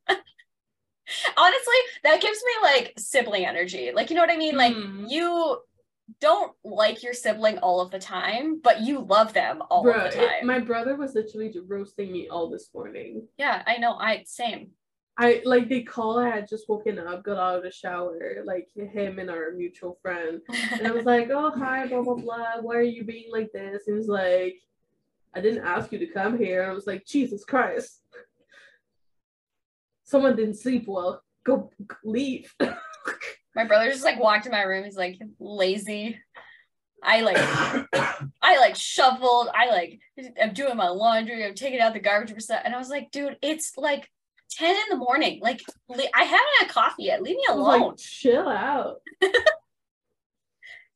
Honestly, 1.37 1.75
that 2.03 2.21
gives 2.21 2.39
me 2.45 2.53
like 2.63 2.93
sibling 2.99 3.47
energy. 3.47 3.91
Like 3.95 4.11
you 4.11 4.17
know 4.17 4.23
what 4.23 4.31
I 4.31 4.37
mean? 4.37 4.57
Like 4.57 4.75
Hmm. 4.75 5.05
you 5.09 5.59
don't 6.21 6.53
like 6.65 7.03
your 7.03 7.15
sibling 7.15 7.59
all 7.59 7.81
of 7.81 7.91
the 7.91 7.99
time, 7.99 8.61
but 8.63 8.81
you 8.83 9.01
love 9.01 9.33
them 9.33 9.63
all 9.71 9.85
Bruh, 9.85 10.07
of 10.07 10.13
the 10.13 10.23
it- 10.23 10.29
time. 10.29 10.47
my 10.47 10.59
brother 10.59 10.97
was 10.97 11.15
literally 11.15 11.53
roasting 11.67 12.13
me 12.13 12.29
all 12.29 12.51
this 12.51 12.69
morning. 12.75 13.27
yeah, 13.39 13.63
I 13.67 13.79
know. 13.79 13.95
I 13.95 14.23
same. 14.27 14.71
I 15.17 15.43
like 15.45 15.69
they 15.69 15.83
call. 15.83 16.19
I 16.19 16.29
had 16.29 16.49
just 16.49 16.69
woken 16.69 16.99
up, 16.99 17.23
got 17.23 17.39
out 17.39 17.59
of 17.59 17.63
the 17.63 17.71
shower, 17.71 18.43
like 18.45 18.69
him 18.75 19.19
and 19.21 19.31
our 19.31 19.53
mutual 19.53 19.97
friend, 20.03 20.41
and 20.73 20.87
I 20.89 20.91
was 20.91 21.05
like, 21.05 21.31
"Oh 21.31 21.51
hi, 21.57 21.87
blah 21.87 22.03
blah 22.03 22.17
blah. 22.17 22.61
Why 22.61 22.77
are 22.77 22.83
you 22.83 23.05
being 23.05 23.31
like 23.31 23.53
this?" 23.53 23.87
And 23.87 23.97
he's 23.97 24.09
like, 24.09 24.57
"I 25.33 25.41
didn't 25.41 25.65
ask 25.65 25.93
you 25.93 25.99
to 26.01 26.07
come 26.09 26.37
here." 26.37 26.65
I 26.65 26.73
was 26.73 26.87
like, 26.89 27.07
"Jesus 27.07 27.45
Christ, 27.45 28.03
someone 30.15 30.37
didn't 30.37 30.55
sleep 30.55 30.85
well. 30.87 31.23
Go 31.45 31.71
leave." 32.05 32.55
My 33.57 33.65
brother 33.65 33.91
just 33.91 34.05
like 34.05 34.21
walked 34.21 34.47
in 34.47 34.53
my 34.53 34.63
room. 34.63 34.85
He's 34.85 34.97
like 34.97 35.19
lazy. 35.39 36.19
I 37.03 37.21
like 37.21 37.37
I 38.43 38.59
like 38.59 38.77
shuffled. 38.77 39.49
I 39.55 39.71
like 39.71 40.01
I'm 40.43 40.55
doing 40.55 40.77
my 40.77 40.89
laundry. 40.89 41.45
I'm 41.45 41.55
taking 41.55 41.81
out 41.81 41.93
the 41.93 42.01
garbage 42.01 42.41
stuff. 42.43 42.63
And 42.65 42.75
I 42.75 42.79
was 42.79 42.89
like, 42.89 43.11
dude, 43.11 43.37
it's 43.43 43.77
like 43.77 44.09
10 44.53 44.71
in 44.75 44.83
the 44.91 44.97
morning. 44.97 45.41
Like 45.41 45.63
I 45.91 46.25
haven't 46.25 46.61
had 46.61 46.69
coffee 46.69 47.05
yet. 47.05 47.23
Leave 47.23 47.37
me 47.37 47.45
was 47.49 47.59
like, 47.59 47.81
alone. 47.81 47.95
"Chill 47.97 48.49
out." 48.49 48.97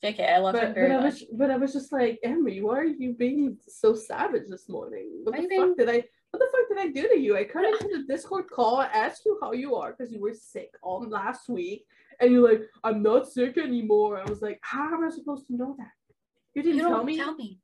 JK, 0.02 0.32
I 0.32 0.38
love 0.38 0.54
But, 0.54 0.74
very 0.74 0.88
but 0.90 1.00
I 1.00 1.04
was 1.04 1.24
but 1.32 1.50
I 1.50 1.56
was 1.56 1.72
just 1.72 1.92
like, 1.92 2.20
Emery, 2.22 2.62
why 2.62 2.78
are 2.78 2.84
you 2.84 3.14
being 3.14 3.58
so 3.66 3.94
savage 3.94 4.48
this 4.48 4.68
morning? 4.68 5.10
What 5.24 5.34
Why 5.36 5.46
the 5.46 5.54
you 5.54 5.68
fuck 5.68 5.76
did 5.76 5.90
I 5.90 6.04
what 6.30 6.40
the 6.40 6.46
fuck 6.52 6.68
did 6.68 6.78
I 6.78 6.88
do 6.92 7.08
to 7.08 7.18
you? 7.18 7.36
I 7.36 7.44
come 7.44 7.64
into 7.64 7.88
the 8.06 8.12
Discord 8.12 8.50
call, 8.50 8.80
asked 8.82 9.22
you 9.24 9.38
how 9.40 9.52
you 9.52 9.74
are 9.76 9.92
because 9.96 10.12
you 10.12 10.20
were 10.20 10.34
sick 10.34 10.70
all 10.82 11.06
last 11.08 11.48
week, 11.48 11.84
and 12.20 12.30
you're 12.32 12.48
like, 12.48 12.62
I'm 12.84 13.02
not 13.02 13.28
sick 13.28 13.56
anymore. 13.58 14.18
I 14.18 14.28
was 14.28 14.42
like, 14.42 14.58
how 14.62 14.92
am 14.94 15.04
I 15.04 15.10
supposed 15.10 15.46
to 15.46 15.56
know 15.56 15.74
that? 15.78 15.88
You 16.54 16.62
didn't 16.62 16.78
You 16.78 16.88
tell 16.88 17.04
me. 17.04 17.16
tell 17.16 17.34
me. 17.34 17.58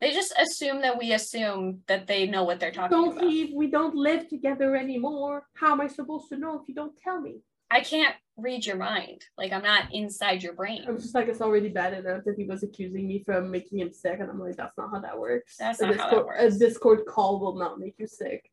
They 0.00 0.10
just 0.12 0.34
assume 0.38 0.82
that 0.82 0.98
we 0.98 1.12
assume 1.14 1.80
that 1.86 2.06
they 2.06 2.26
know 2.26 2.44
what 2.44 2.60
they're 2.60 2.72
talking 2.72 2.94
Don't 2.94 3.12
about. 3.16 3.24
leave. 3.26 3.54
We 3.54 3.68
don't 3.70 3.94
live 3.94 4.28
together 4.28 4.76
anymore. 4.76 5.46
How 5.54 5.72
am 5.72 5.80
I 5.80 5.86
supposed 5.86 6.28
to 6.28 6.36
know 6.36 6.60
if 6.60 6.68
you 6.68 6.74
don't 6.74 6.94
tell 6.98 7.20
me? 7.20 7.36
I 7.70 7.80
can't 7.80 8.14
read 8.36 8.66
your 8.66 8.76
mind. 8.76 9.22
Like 9.38 9.52
I'm 9.52 9.62
not 9.62 9.92
inside 9.94 10.42
your 10.42 10.54
brain. 10.54 10.84
I 10.86 10.90
was 10.90 11.02
just 11.02 11.14
like, 11.14 11.28
it's 11.28 11.40
already 11.40 11.68
bad 11.68 11.94
enough 11.94 12.24
that 12.24 12.34
he 12.36 12.44
was 12.44 12.62
accusing 12.62 13.06
me 13.06 13.22
from 13.24 13.50
making 13.50 13.78
him 13.78 13.92
sick, 13.92 14.18
and 14.20 14.28
I'm 14.30 14.40
like, 14.40 14.56
that's 14.56 14.76
not 14.76 14.90
how 14.90 15.00
that 15.00 15.18
works. 15.18 15.56
That's 15.58 15.80
a 15.80 15.86
not 15.86 15.96
how 15.96 16.02
that 16.02 16.10
Discord, 16.10 16.26
works. 16.26 16.54
A 16.54 16.58
Discord 16.58 17.06
call 17.06 17.40
will 17.40 17.56
not 17.56 17.78
make 17.78 17.94
you 17.98 18.06
sick. 18.06 18.50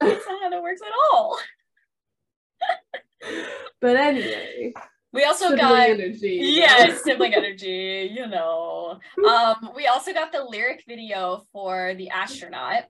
That's 0.00 0.26
not 0.28 0.42
how 0.42 0.50
that 0.50 0.62
works 0.62 0.80
at 0.82 0.92
all. 1.12 1.38
But 3.80 3.96
anyway, 3.96 4.72
We 5.12 5.24
also 5.24 5.44
sibling 5.50 5.60
got 5.60 5.90
energy. 5.90 6.38
yes, 6.42 7.02
sibling 7.04 7.34
energy, 7.34 8.10
you 8.12 8.26
know. 8.26 8.98
Um, 9.26 9.70
we 9.76 9.86
also 9.86 10.12
got 10.12 10.32
the 10.32 10.42
lyric 10.44 10.84
video 10.88 11.44
for 11.52 11.94
the 11.96 12.10
astronaut. 12.10 12.84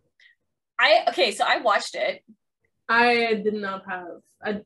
I 0.78 1.04
okay, 1.08 1.32
so 1.32 1.44
I 1.46 1.58
watched 1.58 1.94
it. 1.94 2.22
I 2.88 3.40
did 3.44 3.54
not 3.54 3.84
have 3.86 4.20
I 4.42 4.60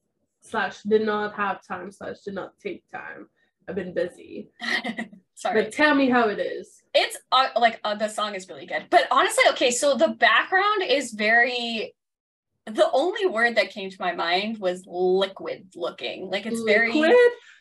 slash 0.47 0.83
did 0.83 1.05
not 1.05 1.35
have 1.35 1.67
time 1.67 1.91
slash 1.91 2.21
did 2.21 2.35
not 2.35 2.59
take 2.62 2.85
time. 2.91 3.29
I've 3.69 3.75
been 3.75 3.95
busy. 3.95 4.50
Sorry. 5.35 5.62
But 5.62 5.73
tell 5.73 5.95
me 5.95 6.09
how 6.09 6.29
it 6.29 6.38
is. 6.38 6.83
it's 6.95 7.19
uh, 7.31 7.49
like 7.57 7.81
uh, 7.85 7.95
the 7.95 8.09
song 8.09 8.35
is 8.35 8.49
really 8.49 8.67
good. 8.67 8.87
But 8.91 9.07
honestly, 9.11 9.45
okay, 9.50 9.71
so 9.71 9.97
the 9.97 10.09
background 10.09 10.83
is 10.88 11.12
very 11.12 11.95
the 12.67 12.91
only 12.93 13.26
word 13.26 13.57
that 13.57 13.71
came 13.71 13.91
to 13.91 13.97
my 14.00 14.12
mind 14.12 14.59
was 14.59 14.85
liquid 14.87 15.69
looking. 15.76 16.31
Like 16.31 16.47
it's 16.47 16.62
very 16.62 16.93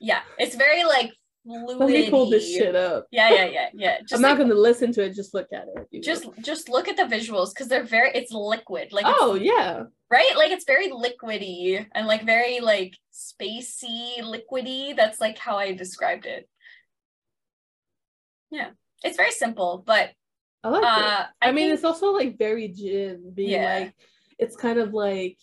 yeah, 0.01 0.21
it's 0.39 0.55
very 0.55 0.83
like 0.83 1.11
fluid. 1.45 1.77
Let 1.77 1.89
me 1.89 2.09
pull 2.09 2.29
this 2.29 2.45
shit 2.53 2.75
up. 2.75 3.05
Yeah, 3.11 3.29
yeah, 3.31 3.45
yeah, 3.45 3.69
yeah. 3.73 3.97
Just 4.01 4.13
I'm 4.15 4.21
not 4.21 4.31
like, 4.31 4.39
gonna 4.39 4.55
listen 4.55 4.91
to 4.93 5.03
it, 5.03 5.13
just 5.13 5.33
look 5.33 5.47
at 5.53 5.65
it. 5.91 6.03
just 6.03 6.25
just 6.41 6.67
look 6.69 6.87
at 6.87 6.97
the 6.97 7.03
visuals 7.03 7.53
because 7.53 7.67
they're 7.67 7.83
very 7.85 8.11
it's 8.13 8.31
liquid. 8.31 8.91
Like 8.91 9.05
Oh 9.07 9.35
yeah. 9.35 9.83
right? 10.11 10.31
Like 10.35 10.51
it's 10.51 10.65
very 10.65 10.89
liquidy 10.89 11.85
and 11.93 12.07
like 12.07 12.23
very 12.25 12.59
like 12.59 12.93
spacey, 13.13 14.19
liquidy. 14.21 14.95
That's 14.95 15.21
like 15.21 15.37
how 15.37 15.57
I 15.57 15.73
described 15.73 16.25
it. 16.25 16.49
Yeah, 18.51 18.71
it's 19.03 19.17
very 19.17 19.31
simple, 19.31 19.83
but 19.85 20.11
I 20.63 20.69
like 20.69 20.81
it. 20.83 20.87
uh, 20.87 21.25
I, 21.41 21.51
mean 21.51 21.65
think- 21.65 21.73
it's 21.75 21.83
also 21.83 22.11
like 22.11 22.37
very 22.37 22.67
Jin 22.69 23.31
being 23.33 23.51
Yeah. 23.51 23.79
like 23.79 23.95
it's 24.39 24.55
kind 24.55 24.79
of 24.79 24.93
like 24.93 25.37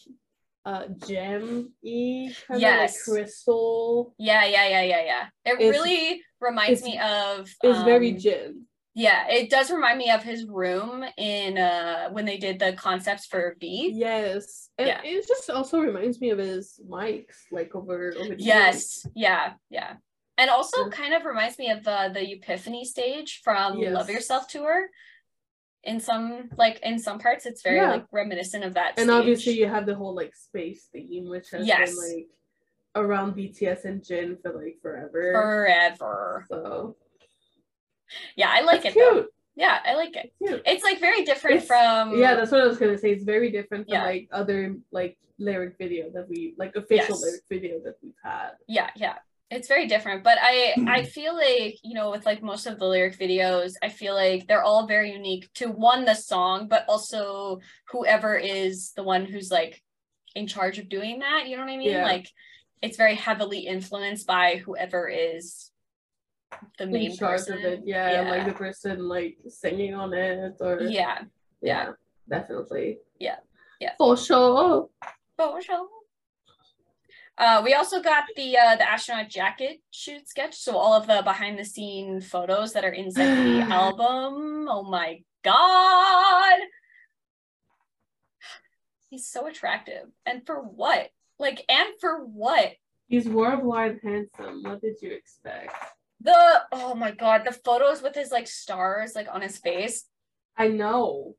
uh 0.64 0.84
gem 1.06 1.72
y 1.82 2.32
kind 2.46 2.60
Yes. 2.60 3.06
of 3.08 3.14
like 3.14 3.24
crystal. 3.24 4.14
yeah, 4.18 4.44
yeah, 4.44 4.68
yeah, 4.68 4.82
yeah, 4.82 5.04
yeah. 5.04 5.26
It 5.44 5.60
It's- 5.60 5.70
really 5.70 6.22
reminds 6.40 6.82
me 6.82 6.98
of. 6.98 7.50
It's 7.62 7.82
very 7.82 8.12
gem. 8.12 8.66
Yeah, 8.94 9.26
it 9.28 9.48
does 9.48 9.70
remind 9.70 9.96
me 9.98 10.10
of 10.10 10.22
his 10.22 10.44
room 10.46 11.02
in 11.16 11.56
uh 11.58 12.10
when 12.10 12.26
they 12.26 12.36
did 12.36 12.58
the 12.58 12.74
concepts 12.74 13.26
for 13.26 13.56
BE. 13.58 13.90
Yes. 13.94 14.68
And 14.78 14.88
Yeah. 14.88 15.00
it 15.02 15.26
just 15.26 15.48
also 15.50 15.80
reminds 15.80 16.20
me 16.20 16.30
of 16.30 16.38
his 16.38 16.78
mics, 16.88 17.38
like 17.50 17.74
over 17.74 18.12
over 18.16 18.34
the 18.36 18.42
years. 18.42 18.46
Yes, 18.46 19.06
yeah, 19.14 19.54
yeah. 19.70 19.94
And 20.38 20.50
also 20.50 20.84
Yeah. 20.84 20.90
kind 20.90 21.14
of 21.14 21.24
reminds 21.24 21.58
me 21.58 21.70
of 21.70 21.82
the 21.84 22.10
the 22.14 22.32
Epiphany 22.36 22.84
stage 22.84 23.40
from 23.42 23.80
Love 23.80 24.10
Yourself 24.10 24.46
tour. 24.48 24.88
In 25.84 25.98
some 25.98 26.48
like 26.56 26.78
in 26.82 26.98
some 26.98 27.18
parts, 27.18 27.44
it's 27.46 27.62
very 27.62 27.76
Yeah. 27.76 27.90
like 27.90 28.06
reminiscent 28.12 28.62
of 28.64 28.74
that. 28.74 28.98
And 28.98 29.08
stage. 29.08 29.18
obviously 29.18 29.52
you 29.58 29.66
have 29.66 29.84
the 29.86 29.94
whole 29.94 30.14
like 30.14 30.34
space 30.36 30.84
theme, 30.92 31.28
which 31.28 31.50
has 31.50 31.66
Yes. 31.66 31.94
been 31.96 32.16
like 32.16 32.28
around 32.94 33.34
BTS 33.34 33.84
and 33.84 34.04
Jin 34.04 34.36
for 34.42 34.52
like 34.52 34.78
forever. 34.80 35.32
forever. 35.32 36.44
so 36.48 36.96
Yeah, 38.36 38.50
I 38.50 38.60
like 38.60 38.84
It's 38.84 38.94
it 38.94 38.98
though. 38.98 39.12
cute. 39.22 39.34
Yeah, 39.56 39.80
I 39.84 39.94
like 39.94 40.14
it. 40.16 40.32
Cute. 40.38 40.62
It's 40.66 40.84
like 40.84 41.00
very 41.00 41.24
different 41.24 41.56
It's- 41.62 41.66
from 41.66 42.16
yeah, 42.18 42.34
that's 42.34 42.52
what 42.52 42.60
I 42.60 42.66
was 42.66 42.78
gonna 42.78 42.98
say. 42.98 43.10
It's 43.12 43.24
very 43.24 43.50
different 43.50 43.86
from 43.88 43.94
Yeah. 43.94 44.04
like 44.04 44.28
other 44.30 44.76
like 44.92 45.18
lyric 45.38 45.76
video 45.78 46.10
that 46.10 46.28
we 46.28 46.54
like 46.58 46.76
official 46.76 47.16
Yes. 47.16 47.22
lyric 47.22 47.42
video 47.48 47.80
that 47.80 47.96
we've 48.02 48.14
had. 48.22 48.52
yeah 48.68 48.90
yeah 48.94 49.18
it's 49.52 49.68
very 49.68 49.86
different 49.86 50.24
but 50.24 50.38
i 50.40 50.72
i 50.76 50.80
mm-hmm. 50.80 51.04
feel 51.06 51.34
like 51.34 51.76
you 51.82 51.94
know 51.94 52.10
with 52.10 52.24
like 52.26 52.42
most 52.42 52.66
of 52.66 52.78
the 52.78 52.86
lyric 52.86 53.18
videos 53.18 53.74
i 53.82 53.88
feel 53.88 54.14
like 54.14 54.46
they're 54.46 54.62
all 54.62 54.86
very 54.86 55.12
unique 55.12 55.48
to 55.54 55.66
one 55.66 56.04
the 56.04 56.14
song 56.14 56.68
but 56.68 56.84
also 56.88 57.60
whoever 57.88 58.36
is 58.36 58.92
the 58.92 59.02
one 59.02 59.24
who's 59.24 59.50
like 59.50 59.82
in 60.34 60.46
charge 60.46 60.78
of 60.78 60.88
doing 60.88 61.18
that 61.20 61.46
you 61.46 61.56
know 61.56 61.62
what 61.64 61.72
i 61.72 61.76
mean 61.76 61.90
Yeah. 61.90 62.04
like 62.04 62.28
it's 62.80 62.96
very 62.96 63.14
heavily 63.14 63.60
influenced 63.60 64.26
by 64.26 64.56
whoever 64.56 65.08
is 65.08 65.70
the 66.78 66.86
main 66.86 67.12
in 67.12 67.16
charge 67.16 67.40
person 67.40 67.58
of 67.58 67.64
it. 67.64 67.80
Yeah, 67.86 68.28
like 68.28 68.44
the 68.44 68.52
person 68.52 69.08
like 69.08 69.38
singing 69.48 69.94
on 69.94 70.12
it 70.12 70.56
or 70.60 70.82
yeah 70.82 71.22
yeah, 71.62 71.92
definitely. 72.28 72.98
Yeah. 73.18 73.36
Yeah. 73.80 73.92
For 73.98 74.16
sure. 74.16 74.88
For 75.36 75.62
sure. 75.62 75.88
Uh, 77.42 77.60
we 77.64 77.74
also 77.74 78.00
got 78.00 78.22
the 78.36 78.56
uh, 78.56 78.76
the 78.76 78.88
astronaut 78.88 79.28
jacket 79.28 79.80
shoot 79.90 80.28
sketch, 80.28 80.54
so 80.54 80.76
all 80.76 80.94
of 80.94 81.08
the 81.08 81.22
behind 81.24 81.58
the 81.58 81.64
scene 81.64 82.20
photos 82.20 82.72
that 82.72 82.84
are 82.84 82.92
inside 82.92 83.34
the 83.34 83.60
album. 83.68 84.68
Oh 84.70 84.84
my 84.88 85.24
god, 85.42 86.60
he's 89.10 89.26
so 89.26 89.48
attractive, 89.48 90.04
and 90.24 90.46
for 90.46 90.62
what? 90.62 91.08
Like, 91.40 91.64
and 91.68 91.88
for 92.00 92.18
what? 92.18 92.74
He's 93.08 93.28
worldwide 93.28 93.98
handsome. 94.04 94.62
What 94.62 94.80
did 94.80 94.98
you 95.02 95.10
expect? 95.10 95.74
The 96.20 96.62
oh 96.70 96.94
my 96.94 97.10
god, 97.10 97.42
the 97.44 97.50
photos 97.50 98.02
with 98.02 98.14
his 98.14 98.30
like 98.30 98.46
stars 98.46 99.16
like 99.16 99.26
on 99.28 99.42
his 99.42 99.58
face. 99.58 100.04
I 100.56 100.68
know. 100.68 101.34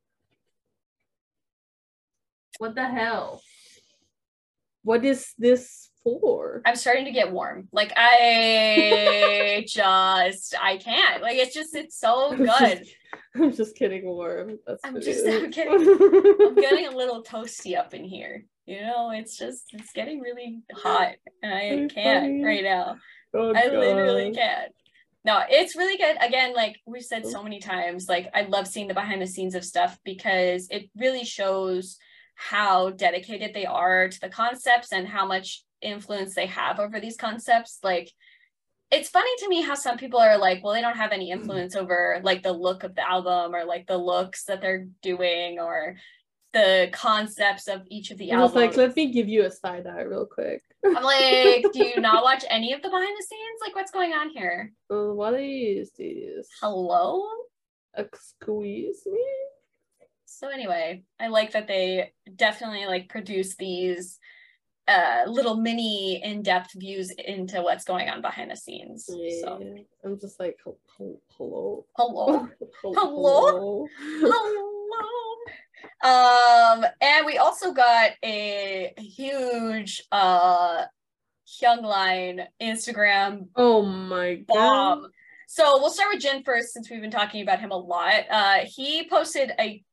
What 2.57 2.75
the 2.75 2.89
hell? 2.89 3.41
What 4.83 5.05
is 5.05 5.31
this 5.38 5.91
for? 6.03 6.62
I'm 6.65 6.75
starting 6.75 7.05
to 7.05 7.12
get 7.12 7.31
warm. 7.31 7.67
Like 7.72 7.93
I 7.95 9.65
just 9.67 10.55
I 10.62 10.77
can't. 10.77 11.22
Like 11.22 11.38
it's 11.38 11.53
just 11.53 11.75
it's 11.75 12.00
so 12.00 12.31
I'm 12.31 12.38
good. 12.38 12.79
just- 12.79 12.95
I'm 13.36 13.51
just 13.51 13.75
kidding, 13.75 14.05
Warm. 14.05 14.60
That's 14.65 14.81
I'm 14.83 15.00
just- 15.00 15.25
I'm 15.27 15.51
kidding. 15.51 15.74
I'm 15.74 16.55
getting 16.55 16.88
a 16.88 16.95
little 16.95 17.24
toasty 17.24 17.77
up 17.77 17.93
in 17.93 18.03
here. 18.03 18.45
You 18.65 18.81
know, 18.81 19.12
it's 19.12 19.38
just 19.38 19.65
it's 19.74 19.91
getting 19.91 20.19
really 20.22 20.62
hot 20.74 21.15
and 21.41 21.53
I 21.53 21.93
can't 21.93 22.24
funny. 22.24 22.43
right 22.43 22.63
now. 22.63 22.95
Oh, 23.33 23.53
I 23.53 23.67
literally 23.67 24.31
can't. 24.31 24.72
No, 25.25 25.41
it's 25.50 25.75
really 25.75 25.98
good. 25.98 26.17
Again, 26.22 26.53
like 26.53 26.77
we've 26.86 27.03
said 27.03 27.25
so 27.25 27.39
oh. 27.39 27.43
many 27.43 27.60
times, 27.60 28.07
like 28.07 28.29
I 28.33 28.43
love 28.43 28.67
seeing 28.67 28.88
the 28.88 28.93
behind 28.93 29.22
the 29.22 29.27
scenes 29.27 29.55
of 29.55 29.65
stuff 29.65 29.98
because 30.03 30.67
it 30.69 30.89
really 30.95 31.24
shows 31.24 31.98
how 32.36 32.89
dedicated 32.91 33.53
they 33.53 33.65
are 33.65 34.10
to 34.10 34.19
the 34.19 34.29
concepts 34.29 34.91
and 34.91 35.07
how 35.07 35.25
much 35.25 35.63
influence 35.87 36.35
they 36.35 36.47
have 36.47 36.79
over 36.79 36.99
these 36.99 37.17
concepts. 37.17 37.79
Like 37.83 38.11
it's 38.91 39.09
funny 39.09 39.31
to 39.39 39.49
me 39.49 39.61
how 39.61 39.73
some 39.75 39.97
people 39.97 40.19
are 40.19 40.37
like, 40.37 40.63
well, 40.63 40.73
they 40.73 40.81
don't 40.81 40.97
have 40.97 41.11
any 41.11 41.31
influence 41.31 41.75
over 41.75 42.19
like 42.23 42.43
the 42.43 42.53
look 42.53 42.83
of 42.83 42.95
the 42.95 43.09
album 43.09 43.55
or 43.55 43.65
like 43.65 43.87
the 43.87 43.97
looks 43.97 44.45
that 44.45 44.61
they're 44.61 44.87
doing 45.01 45.59
or 45.59 45.95
the 46.53 46.89
concepts 46.93 47.67
of 47.67 47.81
each 47.89 48.11
of 48.11 48.19
the 48.19 48.31
I 48.31 48.37
was 48.37 48.51
albums. 48.51 48.55
like, 48.55 48.77
let 48.77 48.95
me 48.95 49.11
give 49.11 49.27
you 49.27 49.45
a 49.45 49.51
side 49.51 49.87
eye 49.87 50.01
real 50.01 50.27
quick. 50.27 50.61
I'm 50.85 51.03
like, 51.03 51.65
do 51.73 51.83
you 51.83 51.99
not 51.99 52.23
watch 52.29 52.45
any 52.49 52.73
of 52.73 52.83
the 52.83 52.89
behind 52.89 53.17
the 53.17 53.25
scenes? 53.27 53.59
Like, 53.61 53.75
what's 53.75 53.91
going 53.91 54.13
on 54.13 54.29
here? 54.29 54.71
Uh, 54.91 55.13
what 55.13 55.33
is 55.39 55.91
this? 55.97 56.47
Hello? 56.61 57.23
Excuse 57.97 59.01
me? 59.07 59.25
So 60.25 60.49
anyway, 60.49 61.03
I 61.19 61.27
like 61.27 61.53
that 61.53 61.67
they 61.67 62.11
definitely 62.35 62.85
like 62.85 63.09
produce 63.09 63.55
these 63.55 64.19
uh 64.87 65.21
little 65.27 65.55
mini 65.55 66.21
in-depth 66.23 66.73
views 66.75 67.09
into 67.11 67.61
what's 67.61 67.85
going 67.85 68.09
on 68.09 68.21
behind 68.21 68.51
the 68.51 68.55
scenes. 68.57 69.09
Yeah. 69.09 69.39
So 69.41 69.75
I'm 70.03 70.19
just 70.19 70.39
like, 70.39 70.57
hel- 70.63 70.77
hel- 70.97 71.21
hello. 71.37 71.85
hello. 72.81 72.95
Hello? 72.95 73.87
Hello. 74.19 75.33
Um, 76.03 76.85
and 77.01 77.25
we 77.25 77.37
also 77.37 77.71
got 77.73 78.11
a 78.23 78.93
huge 78.97 80.03
uh 80.11 80.85
Hyung 81.47 81.83
Line 81.83 82.41
Instagram 82.61 83.47
Oh 83.55 83.83
my 83.83 84.35
god. 84.35 84.45
bomb. 84.47 85.07
So 85.47 85.79
we'll 85.79 85.91
start 85.91 86.09
with 86.13 86.23
Jin 86.23 86.43
first 86.43 86.73
since 86.73 86.89
we've 86.89 87.01
been 87.01 87.11
talking 87.11 87.41
about 87.41 87.59
him 87.59 87.71
a 87.71 87.77
lot. 87.77 88.23
Uh, 88.29 88.59
he 88.65 89.07
posted 89.07 89.51
a 89.59 89.83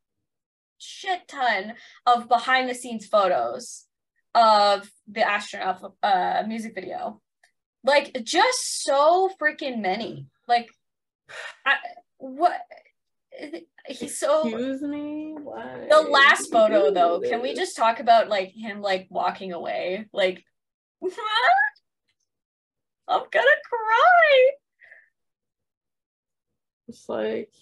shit 0.78 1.28
ton 1.28 1.74
of 2.06 2.28
behind 2.28 2.68
the 2.70 2.74
scenes 2.74 3.06
photos 3.06 3.84
of 4.34 4.90
the 5.08 5.28
astronaut 5.28 5.94
uh, 6.02 6.42
music 6.46 6.74
video. 6.74 7.20
Like 7.82 8.12
just 8.24 8.82
so 8.84 9.30
freaking 9.40 9.80
many. 9.80 10.26
Like 10.46 10.68
I, 11.64 11.76
what 12.18 12.60
he's 13.86 14.18
so 14.18 14.46
Excuse 14.46 14.82
me? 14.82 15.34
Why? 15.40 15.86
the 15.88 16.00
last 16.00 16.52
photo 16.52 16.90
though, 16.92 17.20
can 17.20 17.42
we 17.42 17.54
just 17.62 17.76
talk 17.76 18.00
about 18.00 18.28
like 18.28 18.50
him 18.50 18.80
like 18.82 19.06
walking 19.10 19.52
away? 19.52 20.06
Like 20.12 20.44
I'm 23.08 23.22
gonna 23.30 23.46
cry. 23.68 24.50
It's 26.88 27.08
like, 27.08 27.52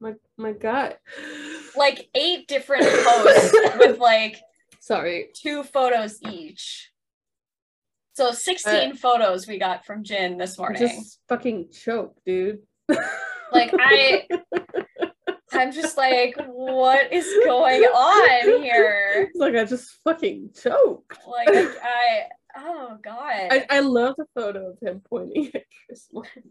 my 0.00 0.14
my 0.36 0.52
god. 0.52 0.96
like 1.76 2.08
eight 2.14 2.46
different 2.46 2.84
posts 3.04 3.52
with 3.78 3.98
like 3.98 4.40
Sorry. 4.82 5.28
two 5.32 5.62
photos 5.62 6.18
each. 6.28 6.90
So 8.14 8.32
16 8.32 8.92
uh, 8.92 8.94
photos 8.96 9.46
we 9.46 9.58
got 9.58 9.86
from 9.86 10.02
Jin 10.02 10.36
this 10.36 10.58
morning. 10.58 10.80
Just 10.80 11.20
fucking 11.28 11.68
choke, 11.70 12.16
dude. 12.26 12.58
Like 13.52 13.72
I 13.78 14.26
I'm 15.52 15.72
just 15.72 15.96
like, 15.96 16.34
what 16.48 17.12
is 17.12 17.26
going 17.44 17.82
on 17.82 18.62
here? 18.62 19.28
It's 19.28 19.36
like 19.38 19.54
I 19.54 19.64
just 19.64 19.98
fucking 20.02 20.50
choked. 20.60 21.18
Like 21.28 21.48
I 21.82 22.24
oh 22.56 22.98
god. 23.02 23.48
I, 23.50 23.66
I 23.70 23.80
love 23.80 24.14
the 24.18 24.26
photo 24.34 24.70
of 24.70 24.78
him 24.80 25.00
pointing 25.08 25.50
at 25.54 25.64
Chris 25.86 26.08
Martin. 26.12 26.42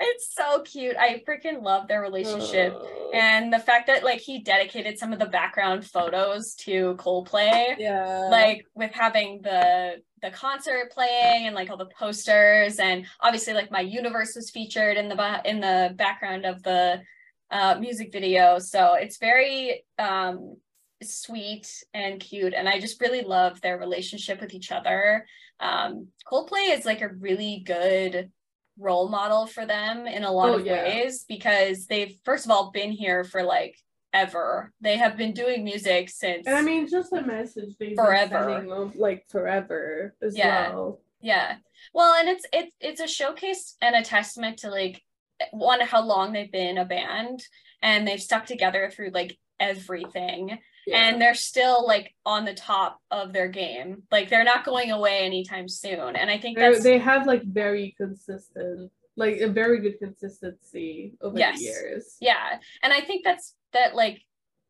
It's 0.00 0.34
so 0.34 0.62
cute. 0.62 0.96
I 0.96 1.22
freaking 1.26 1.62
love 1.62 1.88
their 1.88 2.00
relationship. 2.00 2.74
Oh. 2.76 3.10
And 3.14 3.52
the 3.52 3.58
fact 3.58 3.86
that 3.86 4.04
like 4.04 4.20
he 4.20 4.40
dedicated 4.40 4.98
some 4.98 5.12
of 5.12 5.18
the 5.18 5.26
background 5.26 5.86
photos 5.86 6.54
to 6.60 6.96
Coldplay. 6.96 7.76
yeah. 7.78 8.28
like 8.30 8.66
with 8.74 8.92
having 8.92 9.40
the 9.42 10.02
the 10.24 10.30
concert 10.30 10.90
playing 10.90 11.46
and 11.46 11.54
like 11.54 11.68
all 11.68 11.76
the 11.76 11.90
posters 11.98 12.78
and 12.78 13.04
obviously 13.20 13.52
like 13.52 13.70
my 13.70 13.80
universe 13.80 14.34
was 14.34 14.50
featured 14.50 14.96
in 14.96 15.08
the 15.08 15.42
in 15.44 15.60
the 15.60 15.92
background 15.96 16.46
of 16.46 16.62
the 16.62 17.02
uh, 17.50 17.76
music 17.78 18.10
video 18.10 18.58
so 18.58 18.94
it's 18.94 19.18
very 19.18 19.84
um 19.98 20.56
sweet 21.02 21.68
and 21.92 22.20
cute 22.20 22.54
and 22.54 22.66
i 22.66 22.80
just 22.80 23.02
really 23.02 23.20
love 23.20 23.60
their 23.60 23.76
relationship 23.76 24.40
with 24.40 24.54
each 24.54 24.72
other 24.72 25.26
um 25.60 26.08
coldplay 26.26 26.74
is 26.74 26.86
like 26.86 27.02
a 27.02 27.08
really 27.08 27.62
good 27.66 28.30
role 28.78 29.08
model 29.08 29.46
for 29.46 29.64
them 29.66 30.06
in 30.06 30.24
a 30.24 30.30
lot 30.32 30.50
Oh, 30.50 30.58
of 30.58 30.66
yeah. 30.66 30.82
ways 30.84 31.24
because 31.28 31.86
they've 31.86 32.16
first 32.24 32.44
of 32.44 32.50
all 32.50 32.70
been 32.70 32.90
here 32.90 33.24
for 33.24 33.42
like 33.42 33.78
ever 34.12 34.72
they 34.80 34.96
have 34.96 35.16
been 35.16 35.32
doing 35.32 35.64
music 35.64 36.08
since 36.08 36.46
and 36.46 36.56
I 36.56 36.62
mean, 36.62 36.88
just 36.88 37.12
a 37.12 37.22
message 37.22 37.74
they've 37.78 37.96
Forever. 37.96 38.38
been 38.46 38.48
sending 38.54 38.70
them, 38.70 38.92
like 38.96 39.24
forever 39.28 40.14
as 40.22 40.36
Yeah. 40.36 40.70
well. 40.70 41.00
Yeah. 41.20 41.56
Well, 41.92 42.14
and 42.14 42.28
it's 42.28 42.44
it's 42.52 42.74
it's 42.80 43.00
a 43.00 43.08
showcase 43.08 43.76
and 43.80 43.94
a 43.96 44.02
testament 44.02 44.58
to 44.58 44.70
like 44.70 45.02
one 45.50 45.80
how 45.80 46.04
long 46.04 46.32
they've 46.32 46.50
been 46.52 46.78
a 46.78 46.84
band 46.84 47.42
and 47.82 48.06
they've 48.06 48.22
stuck 48.22 48.46
together 48.46 48.90
through 48.94 49.10
like 49.10 49.36
everything 49.60 50.58
Yeah. 50.86 50.98
and 51.08 51.20
they're 51.20 51.34
still 51.34 51.86
like 51.86 52.14
on 52.26 52.44
the 52.44 52.54
top 52.54 53.00
of 53.10 53.32
their 53.32 53.48
game. 53.48 54.02
Like 54.10 54.28
they're 54.28 54.44
not 54.44 54.64
going 54.64 54.90
away 54.90 55.20
anytime 55.24 55.68
soon. 55.68 56.16
And 56.16 56.30
I 56.30 56.38
think 56.38 56.58
they 56.58 56.98
have 56.98 57.26
like 57.26 57.42
very 57.44 57.94
consistent, 57.96 58.90
like 59.16 59.40
a 59.40 59.48
very 59.48 59.80
good 59.80 59.98
consistency 59.98 61.14
over 61.20 61.38
Yes. 61.38 61.58
the 61.58 61.64
years. 61.64 62.16
yeah. 62.20 62.58
And 62.82 62.92
I 62.92 63.00
think 63.00 63.24
that's 63.24 63.54
that 63.72 63.94
like 63.94 64.20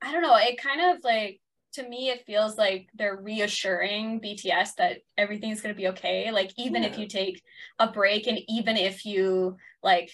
I 0.03 0.13
don't 0.13 0.23
know, 0.23 0.37
it 0.37 0.61
kind 0.61 0.81
of 0.97 1.03
like 1.03 1.41
to 1.73 1.89
me 1.89 2.11
it 2.11 2.25
feels 2.27 2.57
like 2.57 2.89
they're 2.95 3.17
reassuring 3.17 4.21
BTS 4.21 4.75
that 4.77 4.99
everything's 5.19 5.61
going 5.61 5.75
to 5.75 5.81
be 5.81 5.89
okay. 5.89 6.31
Like 6.31 6.53
even 6.57 6.85
if 6.85 6.99
you 6.99 7.09
take 7.09 7.43
a 7.81 7.89
break 7.91 8.27
and 8.29 8.39
even 8.49 8.77
if 8.77 9.05
you 9.05 9.57
like 9.83 10.11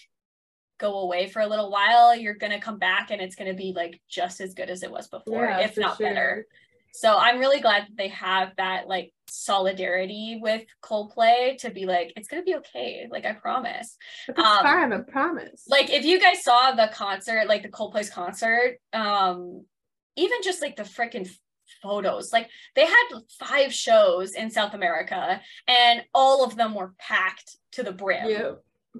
go 0.81 0.99
away 1.05 1.27
for 1.27 1.41
a 1.41 1.47
little 1.47 1.69
while, 1.71 2.15
you're 2.15 2.33
going 2.43 2.51
to 2.51 2.59
come 2.59 2.79
back 2.79 3.11
and 3.11 3.21
it's 3.21 3.35
going 3.35 3.49
to 3.49 3.55
be 3.65 3.71
like 3.75 4.01
just 4.09 4.41
as 4.41 4.53
good 4.53 4.69
as 4.69 4.81
it 4.83 4.91
was 4.91 5.07
before, 5.07 5.45
Yeah, 5.45 5.59
if 5.59 5.77
not 5.77 5.97
sure. 5.97 6.07
better. 6.07 6.45
So 6.93 7.15
I'm 7.17 7.39
really 7.39 7.61
glad 7.61 7.83
that 7.83 7.95
they 7.97 8.09
have 8.09 8.49
that 8.57 8.87
like 8.87 9.13
solidarity 9.29 10.39
with 10.41 10.63
Coldplay 10.83 11.57
to 11.59 11.69
be 11.69 11.85
like 11.85 12.11
it's 12.17 12.27
going 12.27 12.41
to 12.41 12.45
be 12.45 12.55
okay, 12.57 13.07
like 13.09 13.25
I 13.25 13.33
promise 13.33 13.95
it's 14.27 14.37
Um, 14.39 14.63
fine, 14.63 14.91
I 14.91 14.97
promise. 14.99 15.63
like 15.69 15.89
if 15.89 16.03
you 16.03 16.19
guys 16.19 16.43
saw 16.43 16.73
the 16.73 16.89
concert 16.93 17.47
like 17.47 17.63
the 17.63 17.69
coldplay's 17.69 18.09
concert 18.09 18.77
um 18.91 19.65
even 20.17 20.39
just 20.43 20.61
like 20.61 20.75
the 20.75 20.83
freaking 20.83 21.29
photos 21.81 22.33
like 22.33 22.49
they 22.75 22.85
had 22.85 23.05
five 23.39 23.71
shows 23.73 24.33
in 24.33 24.49
south 24.51 24.73
america 24.73 25.39
and 25.69 26.03
all 26.13 26.43
of 26.43 26.57
them 26.57 26.75
were 26.75 26.91
packed 26.99 27.55
to 27.71 27.83
the 27.83 27.93
brim. 27.93 28.27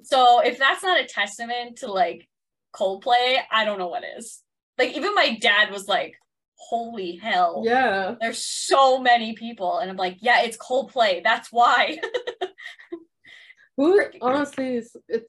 So 0.03 0.39
if 0.41 0.57
that's 0.57 0.83
not 0.83 0.99
a 0.99 1.05
testament 1.05 1.77
to 1.77 1.91
like 1.91 2.27
coldplay 2.75 3.37
i 3.51 3.65
don't 3.65 3.79
know 3.79 3.87
what 3.87 4.03
is. 4.17 4.41
Like 4.77 4.95
even 4.95 5.13
my 5.13 5.37
dad 5.39 5.71
was 5.71 5.87
like 5.87 6.13
holy 6.55 7.17
hell 7.17 7.63
Yeah. 7.65 8.15
there's 8.21 8.43
so 8.45 8.99
many 8.99 9.33
people. 9.33 9.79
And 9.79 9.89
i'm 9.91 9.97
like 9.97 10.17
yeah 10.21 10.41
it's 10.43 10.57
coldplay. 10.57 11.23
That's 11.23 11.49
why. 11.51 11.99
Who 13.77 14.01
honestly 14.21 14.75
is 14.77 14.95
it's 15.07 15.27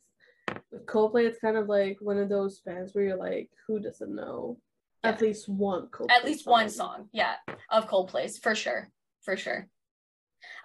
Coldplay, 0.87 1.27
it's 1.27 1.39
kind 1.39 1.57
of 1.57 1.69
like 1.69 1.99
one 2.01 2.19
of 2.19 2.29
those 2.29 2.61
bands 2.61 2.95
where 2.95 3.05
you're 3.05 3.17
like, 3.17 3.49
who 3.67 3.79
doesn't 3.79 4.15
know? 4.15 4.59
At 5.03 5.21
least 5.21 5.49
one 5.49 5.89
Coldplay 5.89 6.11
At 6.17 6.25
least 6.25 6.47
one 6.47 6.69
song, 6.69 7.09
yeah, 7.13 7.35
of 7.71 7.89
Coldplay's 7.89 8.39
for 8.39 8.55
sure, 8.55 8.89
for 9.23 9.37
sure. 9.37 9.69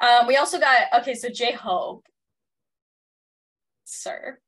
Um, 0.02 0.28
we 0.28 0.36
also 0.38 0.60
got 0.60 0.82
okay, 1.02 1.14
so 1.14 1.30
J 1.30 1.54
Hope, 1.54 2.06
sir, 3.88 4.40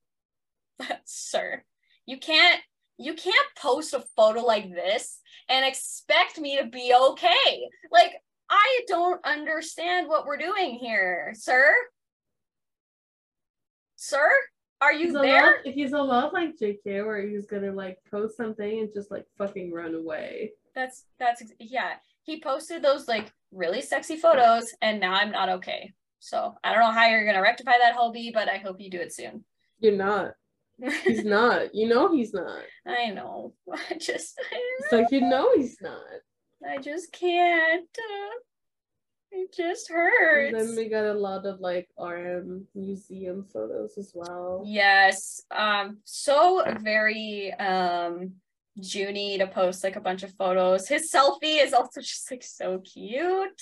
sir, 1.06 1.63
you 2.06 2.17
can't 2.19 2.62
you 2.97 3.13
can't 3.13 3.36
post 3.58 3.93
a 3.93 4.04
photo 4.15 4.41
like 4.41 4.69
this 4.69 5.19
and 5.47 5.65
expect 5.65 6.38
me 6.38 6.58
to 6.58 6.65
be 6.65 6.93
okay. 6.93 7.69
Like 7.91 8.12
I 8.49 8.80
don't 8.88 9.25
understand 9.25 10.08
what 10.08 10.25
we're 10.25 10.38
doing 10.38 10.75
here, 10.75 11.34
sir. 11.36 11.73
Sir, 13.95 14.30
are 14.82 14.93
you 14.93 15.06
He's 15.06 15.13
there? 15.13 15.62
lot, 15.65 15.73
he's 15.73 15.93
a 15.93 15.97
lot 15.97 16.34
like 16.34 16.58
JK, 16.58 17.06
where 17.06 17.28
he's 17.28 17.45
gonna 17.45 17.71
like 17.71 17.97
post 18.10 18.38
something 18.38 18.80
and 18.80 18.93
just 18.93 19.12
like 19.12 19.25
fucking 19.38 19.71
run 19.73 19.95
away. 19.95 20.54
That's 20.75 21.06
that's 21.19 21.43
yeah. 21.60 21.93
He 22.23 22.41
posted 22.41 22.82
those 22.82 23.08
like 23.08 23.32
really 23.52 23.82
sexy 23.82 24.17
photos, 24.17 24.73
and 24.82 24.99
now 24.99 25.13
I'm 25.13 25.32
not 25.32 25.49
okay. 25.49 25.93
So 26.20 26.56
I 26.64 26.72
don't 26.74 26.82
know 26.82 26.92
how 26.92 27.08
you're 27.08 27.26
gonna 27.26 27.42
rectify 27.42 27.74
that, 27.82 27.96
Hobi, 27.96 28.34
but 28.34 28.50
I 28.50 28.58
hope 28.58 28.80
you 28.80 28.90
do 28.90 29.00
it 29.00 29.14
soon. 29.14 29.44
You're 29.80 29.96
not. 29.96 30.34
He's 31.04 31.24
not. 31.38 31.74
You 31.74 31.88
know 31.88 32.14
he's 32.14 32.34
not. 32.34 32.62
I 32.86 33.08
know. 33.12 33.54
I 33.90 33.96
just 33.96 34.40
It's 34.80 34.92
like 34.92 35.12
you 35.12 35.22
know 35.22 35.56
he's 35.56 35.78
not. 35.82 36.02
I 36.68 36.78
just 36.78 37.12
can't. 37.14 37.88
Uh, 37.98 38.36
it 39.32 39.54
just 39.56 39.90
And 39.90 39.98
hurts. 40.00 40.58
then 40.68 40.76
we 40.76 40.90
got 40.90 41.06
a 41.06 41.14
lot 41.14 41.46
of 41.46 41.60
like 41.60 41.88
RM 42.00 42.66
museum 42.76 43.46
photos 43.54 43.98
as 43.98 44.12
well. 44.14 44.64
Yes. 44.66 45.42
Um, 45.52 46.00
so 46.04 46.64
very 46.82 47.54
um 47.54 48.34
Junie 48.76 49.38
to 49.38 49.48
post 49.48 49.84
like 49.84 49.96
a 49.98 50.02
bunch 50.02 50.24
of 50.24 50.34
photos. 50.34 50.88
His 50.88 51.12
selfie 51.12 51.64
is 51.64 51.74
also 51.74 52.02
just 52.02 52.30
like 52.32 52.44
so 52.44 52.80
cute. 52.80 53.62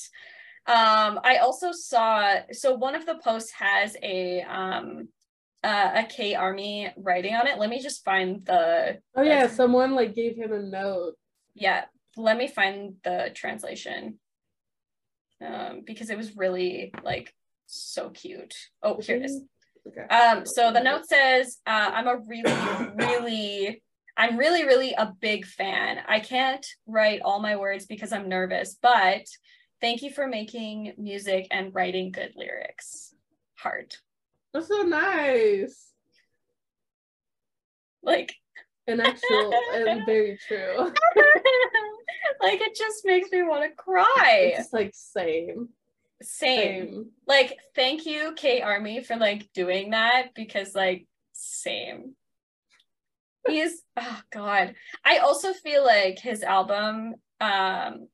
Um, 0.67 1.19
I 1.23 1.37
also 1.37 1.71
saw 1.71 2.35
so 2.51 2.73
one 2.75 2.93
of 2.95 3.05
the 3.05 3.15
posts 3.23 3.51
has 3.51 3.95
a 4.03 4.41
um 4.41 5.07
uh, 5.63 5.91
a 5.95 6.03
K 6.03 6.35
Army 6.35 6.89
writing 6.97 7.33
on 7.35 7.47
it. 7.47 7.57
Let 7.57 7.69
me 7.69 7.81
just 7.81 8.03
find 8.03 8.45
the 8.45 8.99
Oh 9.15 9.21
yeah, 9.21 9.41
That's- 9.41 9.55
someone 9.55 9.95
like 9.95 10.13
gave 10.13 10.35
him 10.35 10.51
a 10.51 10.59
note. 10.61 11.13
yeah, 11.55 11.85
let 12.17 12.37
me 12.37 12.47
find 12.47 12.95
the 13.03 13.31
translation. 13.33 14.19
Um, 15.45 15.83
because 15.85 16.09
it 16.09 16.17
was 16.17 16.35
really 16.35 16.91
like 17.03 17.33
so 17.67 18.09
cute. 18.09 18.55
Oh, 18.81 18.99
here 18.99 19.17
it 19.17 19.25
is. 19.25 19.41
Okay. 19.87 20.07
Um, 20.13 20.45
so 20.45 20.73
the 20.73 20.81
note 20.81 21.05
says, 21.07 21.59
uh, 21.65 21.91
I'm 21.93 22.07
a 22.07 22.17
really, 22.27 22.53
really, 22.95 23.83
I'm 24.17 24.35
really, 24.37 24.63
really 24.65 24.93
a 24.93 25.13
big 25.21 25.45
fan. 25.45 25.99
I 26.07 26.19
can't 26.19 26.65
write 26.87 27.21
all 27.23 27.39
my 27.39 27.55
words 27.55 27.85
because 27.85 28.11
I'm 28.11 28.27
nervous, 28.27 28.77
but 28.81 29.25
thank 29.81 30.01
you 30.01 30.11
for 30.11 30.27
making 30.27 30.93
music 30.97 31.47
and 31.51 31.73
writing 31.73 32.11
good 32.11 32.33
lyrics. 32.35 33.13
Heart. 33.55 33.97
That's 34.53 34.67
so 34.67 34.83
nice. 34.83 35.91
Like, 38.03 38.35
an 38.87 39.01
actual 39.01 39.53
and 39.73 40.05
very 40.05 40.39
true. 40.47 40.77
like 42.41 42.61
it 42.61 42.75
just 42.75 43.05
makes 43.05 43.31
me 43.31 43.43
want 43.43 43.69
to 43.69 43.75
cry. 43.75 44.53
It's 44.57 44.73
like 44.73 44.91
same. 44.93 45.69
Same. 46.21 46.59
Same. 46.59 47.05
Like, 47.27 47.57
thank 47.75 48.05
you, 48.05 48.33
K 48.35 48.61
Army, 48.61 49.03
for 49.03 49.17
like 49.17 49.51
doing 49.53 49.91
that 49.91 50.33
because 50.33 50.73
like 50.73 51.05
same. 51.33 52.15
He's 53.47 53.81
oh 53.97 54.21
god. 54.31 54.75
I 55.05 55.17
also 55.17 55.53
feel 55.53 55.85
like 55.85 56.19
his 56.19 56.43
album 56.43 57.15
um 57.39 58.07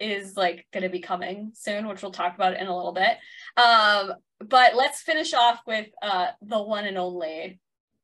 is 0.00 0.36
like 0.36 0.66
gonna 0.72 0.88
be 0.88 1.00
coming 1.00 1.52
soon, 1.54 1.88
which 1.88 2.02
we'll 2.02 2.12
talk 2.12 2.34
about 2.34 2.54
in 2.54 2.66
a 2.66 2.76
little 2.76 2.92
bit. 2.92 3.16
Um, 3.56 4.14
but 4.40 4.74
let's 4.74 5.02
finish 5.02 5.34
off 5.34 5.60
with 5.66 5.86
uh 6.02 6.28
the 6.42 6.62
one 6.62 6.86
and 6.86 6.98
only 6.98 7.60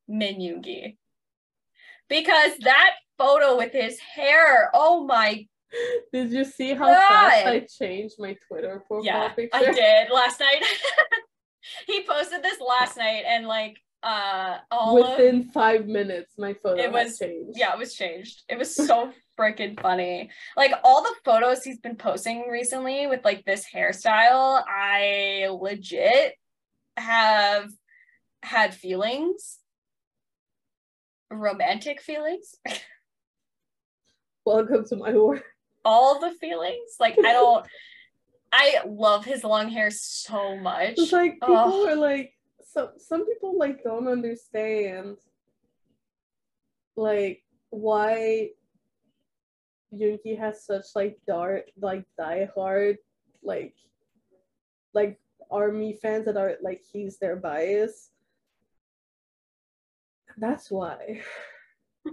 Min 0.09 0.37
Yoongi. 0.37 0.97
Because 2.09 2.53
that 2.61 2.95
photo 3.19 3.57
with 3.57 3.73
his 3.73 3.99
hair, 3.99 4.71
oh 4.75 5.05
my 5.05 5.47
Did 6.13 6.33
you 6.33 6.45
see 6.45 6.75
how 6.75 6.87
fast 6.87 7.47
I 7.47 7.61
changed 7.61 8.17
my 8.19 8.37
Twitter 8.47 8.83
profile 8.87 9.05
yeah, 9.05 9.29
picture? 9.29 9.57
I 9.57 9.73
did 9.73 10.11
last 10.11 10.41
night. 10.41 10.63
he 11.87 12.05
posted 12.07 12.43
this 12.43 12.61
last 12.61 12.97
night 12.97 13.25
and 13.27 13.47
like 13.47 13.79
uh 14.03 14.59
all 14.71 15.03
of 15.03 15.11
Within 15.19 15.45
five 15.45 15.87
minutes, 15.87 16.35
my 16.39 16.55
photo 16.55 16.83
It 16.83 16.91
was- 16.93 17.19
changed. 17.19 17.57
yeah, 17.59 17.73
it 17.73 17.79
was 17.79 17.95
changed. 17.95 18.43
It 18.49 18.59
was 18.59 18.75
so 18.75 19.13
freaking 19.39 19.81
funny. 19.81 20.31
Like 20.57 20.73
all 20.85 21.03
the 21.03 21.15
photos 21.25 21.63
he's 21.63 21.79
been 21.79 21.97
posting 21.97 22.49
recently 22.49 23.07
with 23.07 23.25
like 23.25 23.45
this 23.45 23.65
hairstyle, 23.73 24.63
I 24.69 25.49
legit 25.51 26.35
have 26.97 27.71
had 28.43 28.75
feelings. 28.75 29.59
Romantic 31.31 32.01
feelings. 32.03 32.57
Welcome 34.45 34.85
to 34.89 34.97
my 34.97 35.13
world. 35.13 35.41
All 35.85 36.21
the 36.21 36.31
feelings. 36.33 36.97
Like 37.01 37.17
I 37.19 37.23
don't 37.33 37.67
I 38.53 38.81
love 38.87 39.25
his 39.25 39.43
long 39.45 39.69
hair 39.71 39.91
so 39.91 40.57
much. 40.59 40.95
It's 40.99 41.11
like 41.13 41.35
people 41.35 41.57
Ugh. 41.57 41.89
are 41.89 41.95
like 41.97 42.35
some 42.73 42.91
some 42.97 43.27
people 43.27 43.59
like 43.59 43.83
don't 43.85 44.09
understand 44.09 45.17
like 46.97 47.43
why 47.71 48.49
Yoongi 49.95 50.39
has 50.39 50.65
such 50.65 50.87
like 50.95 51.19
dark 51.27 51.65
like 51.81 52.05
diehard 52.19 52.97
like 53.43 53.75
like 54.95 55.19
army 55.51 55.99
fans 56.01 56.25
that 56.25 56.37
are 56.37 56.57
like 56.63 56.83
he's 56.93 57.19
their 57.19 57.37
bias. 57.37 58.11
That's 60.39 60.71
why. 60.71 61.21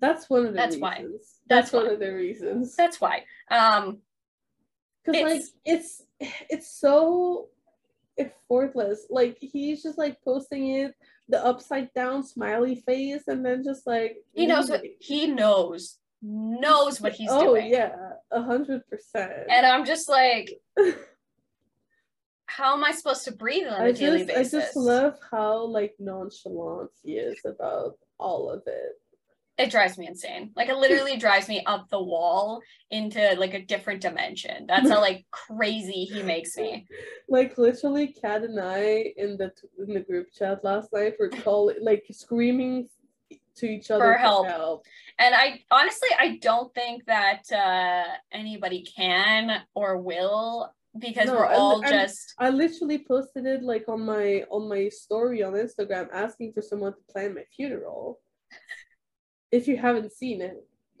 That's 0.00 0.30
one 0.30 0.46
of 0.46 0.52
the 0.52 0.56
That's 0.58 0.76
why. 0.76 0.98
reasons. 1.00 1.40
That's 1.46 1.70
That's, 1.70 1.72
one 1.72 1.92
of 1.92 1.98
the 2.00 2.12
reasons. 2.12 2.74
That's 2.76 3.00
why. 3.00 3.24
Um 3.50 3.98
Because 5.04 5.22
like 5.22 5.32
It's- 5.32 6.02
it's 6.48 6.70
it's 8.16 8.34
so 8.48 8.60
effortless. 8.60 9.06
Like 9.10 9.38
he's 9.40 9.82
just 9.82 9.98
like 9.98 10.18
posting 10.24 10.76
it, 10.76 10.94
the 11.28 11.44
upside 11.44 11.92
down 11.94 12.22
smiley 12.22 12.82
face, 12.86 13.24
and 13.26 13.44
then 13.44 13.64
just 13.64 13.86
like 13.86 14.16
he 14.32 14.46
knows 14.46 14.70
what 14.70 14.82
he 15.00 15.26
knows 15.26 15.98
knows 16.22 17.00
what 17.00 17.12
he's 17.12 17.30
doing. 17.30 17.46
oh, 17.46 17.54
doing. 17.54 17.70
yeah, 17.70 17.94
a 18.30 18.42
hundred 18.42 18.82
percent. 18.88 19.32
And 19.48 19.66
I'm 19.66 19.84
just 19.84 20.08
like, 20.08 20.60
how 22.46 22.74
am 22.74 22.84
I 22.84 22.92
supposed 22.92 23.24
to 23.24 23.32
breathe 23.32 23.66
on 23.66 23.80
a 23.80 23.84
I 23.86 23.92
daily 23.92 24.24
just 24.24 24.36
I 24.36 24.42
just 24.58 24.76
love 24.76 25.18
how 25.30 25.64
like 25.64 25.94
nonchalant 25.98 26.90
he 27.02 27.16
is 27.16 27.38
about 27.44 27.98
all 28.18 28.50
of 28.50 28.62
it. 28.66 29.00
It 29.58 29.70
drives 29.70 29.96
me 29.96 30.06
insane. 30.06 30.50
Like 30.54 30.68
it 30.68 30.76
literally 30.76 31.16
drives 31.16 31.48
me 31.48 31.62
up 31.64 31.88
the 31.88 32.02
wall 32.02 32.60
into 32.90 33.34
like 33.38 33.54
a 33.54 33.62
different 33.64 34.02
dimension. 34.02 34.66
That's 34.66 34.90
how 34.90 35.00
like 35.00 35.24
crazy 35.30 36.04
he 36.04 36.22
makes 36.22 36.56
me. 36.56 36.86
Like 37.28 37.58
literally, 37.58 38.06
Kat 38.08 38.44
and 38.44 38.60
I 38.60 39.12
in 39.16 39.36
the 39.36 39.50
in 39.84 39.94
the 39.94 40.00
group 40.00 40.28
chat 40.32 40.62
last 40.62 40.92
night 40.92 41.14
were 41.18 41.28
calling 41.28 41.76
like 41.82 42.04
screaming 42.12 42.88
to 43.56 43.66
each 43.66 43.90
other 43.90 44.04
For 44.04 44.12
help. 44.12 44.84
And 45.18 45.34
I 45.34 45.60
honestly 45.72 46.08
I 46.16 46.38
don't 46.40 46.72
think 46.72 47.04
that 47.06 47.50
uh 47.50 48.04
anybody 48.30 48.86
can 48.96 49.62
or 49.74 49.98
will 49.98 50.72
because 50.98 51.26
No, 51.26 51.34
we're 51.34 51.46
all 51.46 51.80
and- 51.82 51.88
just 51.90 52.34
I 52.38 52.50
literally 52.50 52.98
posted 53.04 53.44
it 53.46 53.62
like 53.64 53.88
on 53.88 54.02
my 54.06 54.44
on 54.50 54.68
my 54.68 54.88
story 54.88 55.42
on 55.42 55.54
Instagram 55.54 56.06
asking 56.12 56.52
for 56.52 56.62
someone 56.62 56.92
to 56.92 57.12
plan 57.12 57.34
my 57.34 57.44
funeral. 57.56 58.20
If 59.52 59.68
you 59.68 59.76
haven't 59.76 60.12
seen 60.12 60.40
it. 60.42 60.66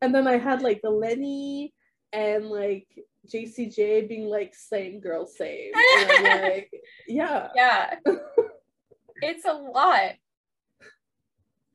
and 0.00 0.14
then 0.14 0.26
I 0.26 0.38
had 0.38 0.62
like 0.62 0.80
the 0.82 0.90
Lenny 0.90 1.72
and 2.12 2.46
like 2.46 2.86
JCJ 3.32 4.08
being 4.08 4.26
like 4.26 4.54
same 4.54 5.00
girl 5.00 5.26
same. 5.26 5.72
Like, 6.22 6.70
yeah. 7.08 7.48
yeah. 7.54 7.94
it's 9.22 9.44
a 9.44 9.52
lot. 9.52 10.12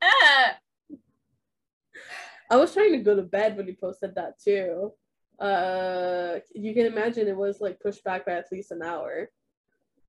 Ah, 0.02 0.56
I 2.50 2.56
was 2.56 2.72
trying 2.72 2.92
to 2.92 2.98
go 2.98 3.14
to 3.14 3.22
bed 3.22 3.56
when 3.56 3.66
he 3.66 3.74
posted 3.74 4.14
that 4.14 4.40
too. 4.40 4.92
Uh 5.38 6.38
you 6.54 6.74
can 6.74 6.86
imagine 6.86 7.26
it 7.28 7.36
was 7.36 7.60
like 7.60 7.80
pushed 7.80 8.04
back 8.04 8.26
by 8.26 8.32
at 8.32 8.52
least 8.52 8.72
an 8.72 8.82
hour. 8.82 9.30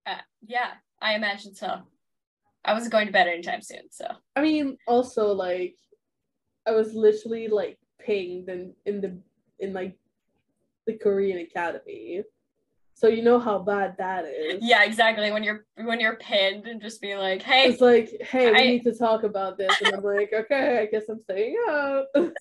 uh, 0.05 0.15
yeah, 0.45 0.71
I 1.01 1.15
imagine 1.15 1.55
so. 1.55 1.81
I 2.65 2.73
wasn't 2.73 2.91
going 2.91 3.07
to 3.07 3.13
bed 3.13 3.27
anytime 3.27 3.61
soon, 3.61 3.89
so 3.91 4.05
I 4.35 4.41
mean, 4.41 4.77
also 4.87 5.33
like, 5.33 5.75
I 6.67 6.71
was 6.71 6.93
literally 6.93 7.47
like 7.47 7.77
pinged 7.99 8.49
in 8.49 8.73
in 8.85 9.01
the 9.01 9.17
in 9.59 9.73
like 9.73 9.97
the 10.87 10.93
Korean 10.97 11.39
Academy, 11.39 12.23
So 12.93 13.07
you 13.07 13.21
know 13.23 13.39
how 13.39 13.59
bad 13.59 13.95
that 13.97 14.25
is. 14.25 14.59
Yeah, 14.61 14.83
exactly. 14.83 15.31
When 15.31 15.43
you're 15.43 15.65
when 15.75 15.99
you're 15.99 16.15
pinned 16.17 16.65
and 16.67 16.81
just 16.81 17.01
being 17.01 17.17
like, 17.19 17.41
hey, 17.43 17.69
It's 17.69 17.81
like, 17.81 18.09
hey, 18.21 18.51
we 18.51 18.57
I- 18.57 18.67
need 18.67 18.83
to 18.83 18.93
talk 18.95 19.23
about 19.23 19.57
this. 19.57 19.71
And 19.83 19.93
I'm 19.95 20.03
like, 20.03 20.31
okay, 20.33 20.79
I 20.79 20.85
guess 20.87 21.03
I'm 21.09 21.19
staying 21.19 21.55
up. 21.69 22.09
all 22.15 22.31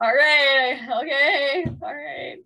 right, 0.00 0.78
okay, 1.02 1.66
all 1.82 1.94
right. 1.94 2.38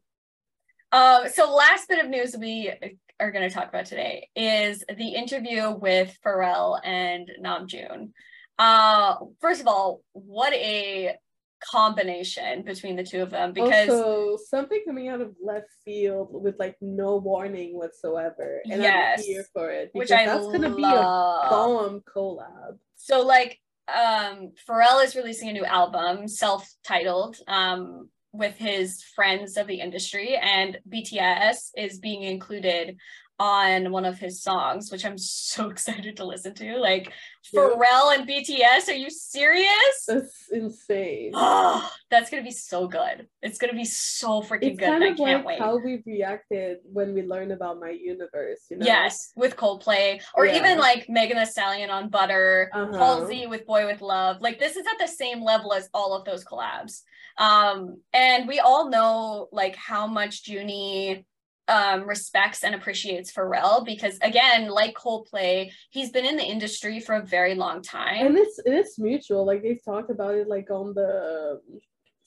Um, 0.92 1.28
so 1.30 1.52
last 1.54 1.88
bit 1.88 1.98
of 2.04 2.08
news 2.10 2.36
we 2.38 2.72
are 3.20 3.30
going 3.30 3.48
to 3.48 3.54
talk 3.54 3.68
about 3.68 3.86
today 3.86 4.28
is 4.34 4.84
the 4.96 5.08
interview 5.14 5.70
with 5.70 6.16
Pharrell 6.24 6.80
and 6.84 7.30
Namjoon. 7.42 8.10
Uh, 8.58 9.16
first 9.40 9.60
of 9.60 9.66
all, 9.66 10.02
what 10.12 10.52
a 10.52 11.16
combination 11.62 12.62
between 12.62 12.94
the 12.96 13.02
two 13.04 13.22
of 13.22 13.30
them 13.30 13.52
because 13.52 13.88
also, 13.88 14.36
something 14.48 14.82
coming 14.86 15.08
out 15.08 15.20
of 15.20 15.34
left 15.42 15.68
field 15.84 16.28
with 16.30 16.56
like 16.58 16.76
no 16.80 17.16
warning 17.16 17.76
whatsoever. 17.78 18.60
And 18.70 18.82
Yes. 18.82 19.20
I'm 19.20 19.24
here 19.24 19.44
for 19.52 19.70
it. 19.70 19.90
which 19.92 20.12
I 20.12 20.26
that's 20.26 20.46
gonna 20.46 20.68
love. 20.68 20.76
be 20.76 20.82
a 20.84 21.50
bomb 21.50 22.02
collab. 22.14 22.78
so 22.96 23.22
like 23.22 23.58
um 23.88 24.52
Pharrell 24.68 25.02
is 25.04 25.16
releasing 25.16 25.48
a 25.48 25.52
new 25.52 25.64
album 25.64 26.28
self-titled 26.28 27.36
um 27.48 28.08
with 28.34 28.56
his 28.58 29.02
friends 29.14 29.56
of 29.56 29.66
the 29.68 29.80
industry 29.80 30.36
and 30.36 30.78
BTS 30.88 31.70
is 31.76 31.98
being 32.00 32.22
included 32.22 32.96
on 33.40 33.90
one 33.90 34.04
of 34.04 34.18
his 34.18 34.42
songs 34.42 34.90
which 34.92 35.04
I'm 35.04 35.18
so 35.18 35.68
excited 35.74 36.16
to 36.18 36.24
listen 36.24 36.54
to 36.54 36.76
like 36.78 37.12
Yeah. 37.52 37.60
Pharrell 37.62 38.16
and 38.16 38.28
BTS 38.28 38.88
are 38.88 38.92
you 38.92 39.10
serious 39.10 40.04
That's 40.06 40.48
insane. 40.52 41.32
oh 41.34 41.90
that's 42.10 42.30
gonna 42.30 42.44
be 42.44 42.52
so 42.52 42.86
good 42.86 43.26
it's 43.42 43.58
gonna 43.58 43.72
be 43.74 43.84
so 43.84 44.40
freaking 44.40 44.70
It's 44.70 44.78
good 44.78 44.86
kind 44.88 45.02
I 45.04 45.14
can't 45.14 45.44
like 45.44 45.46
wait 45.46 45.58
how 45.58 45.76
we 45.78 46.00
reacted 46.06 46.78
when 46.84 47.12
we 47.12 47.22
learned 47.22 47.50
about 47.52 47.80
my 47.80 47.90
universe, 47.90 48.66
you 48.70 48.76
know? 48.78 48.86
Yes, 48.86 49.32
with 49.36 49.56
Coldplay, 49.56 50.20
or 50.36 50.46
Yeah. 50.46 50.56
even 50.58 50.78
like 50.78 51.06
Megan 51.08 51.36
Thee 51.38 51.44
Stallion 51.46 51.90
on 51.90 52.08
Butter, 52.10 52.70
Uh-huh. 52.72 52.96
Halsey 52.98 53.46
with 53.48 53.66
Boy 53.66 53.86
with 53.86 54.00
Luv. 54.00 54.40
Like 54.40 54.58
this 54.60 54.76
is 54.76 54.86
at 54.86 54.98
the 55.00 55.08
same 55.08 55.42
level 55.42 55.72
as 55.72 55.88
all 55.92 56.14
of 56.14 56.24
those 56.24 56.44
collabs. 56.44 57.02
Um, 57.38 58.00
and 58.12 58.46
we 58.46 58.60
all 58.60 58.90
know 58.90 59.48
like 59.52 59.76
how 59.76 60.06
much 60.06 60.46
Junie 60.46 61.26
um 61.66 62.06
respects 62.06 62.62
and 62.62 62.74
appreciates 62.74 63.32
Pharrell 63.32 63.84
because 63.86 64.18
again, 64.20 64.68
like 64.68 64.94
Coldplay, 64.94 65.70
he's 65.90 66.10
been 66.10 66.26
in 66.26 66.36
the 66.36 66.44
industry 66.44 67.00
for 67.00 67.14
a 67.14 67.24
very 67.24 67.54
long 67.54 67.80
time. 67.80 68.26
And 68.26 68.36
it's 68.36 68.60
it's 68.64 68.98
mutual. 68.98 69.46
Like 69.46 69.62
they've 69.62 69.82
talked 69.82 70.10
about 70.10 70.34
it 70.34 70.46
like 70.46 70.70
on 70.70 70.92
the 70.94 71.60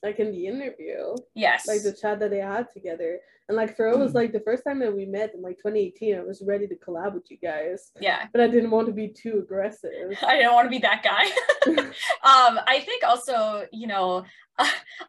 like 0.04 0.20
in 0.20 0.32
the 0.32 0.48
interview. 0.48 1.16
yes. 1.36 1.68
like 1.68 1.84
the 1.84 1.94
chat 1.94 2.20
that 2.20 2.32
they 2.32 2.40
had 2.40 2.68
together. 2.74 3.20
And 3.48 3.56
like 3.56 3.78
Pharrell 3.78 4.00
was 4.00 4.14
like 4.14 4.34
the 4.34 4.42
first 4.42 4.64
time 4.66 4.80
that 4.80 4.96
we 4.96 5.06
met 5.06 5.34
in 5.34 5.42
like 5.42 5.58
2018, 5.58 6.18
I 6.18 6.22
was 6.22 6.44
ready 6.46 6.68
to 6.68 6.76
collab 6.76 7.14
with 7.14 7.32
you 7.32 7.38
guys, 7.38 7.92
yeah. 8.00 8.26
but 8.34 8.42
I 8.42 8.48
didn't 8.48 8.72
want 8.72 8.88
to 8.88 8.94
be 8.94 9.08
too 9.08 9.40
aggressive. 9.40 10.18
I 10.22 10.38
didn't 10.38 10.54
want 10.54 10.66
to 10.66 10.70
be 10.70 10.80
that 10.80 11.02
guy. 11.02 11.26
um, 11.78 12.60
I 12.68 12.84
think 12.86 13.04
also, 13.06 13.66
you 13.72 13.88
know, 13.88 14.26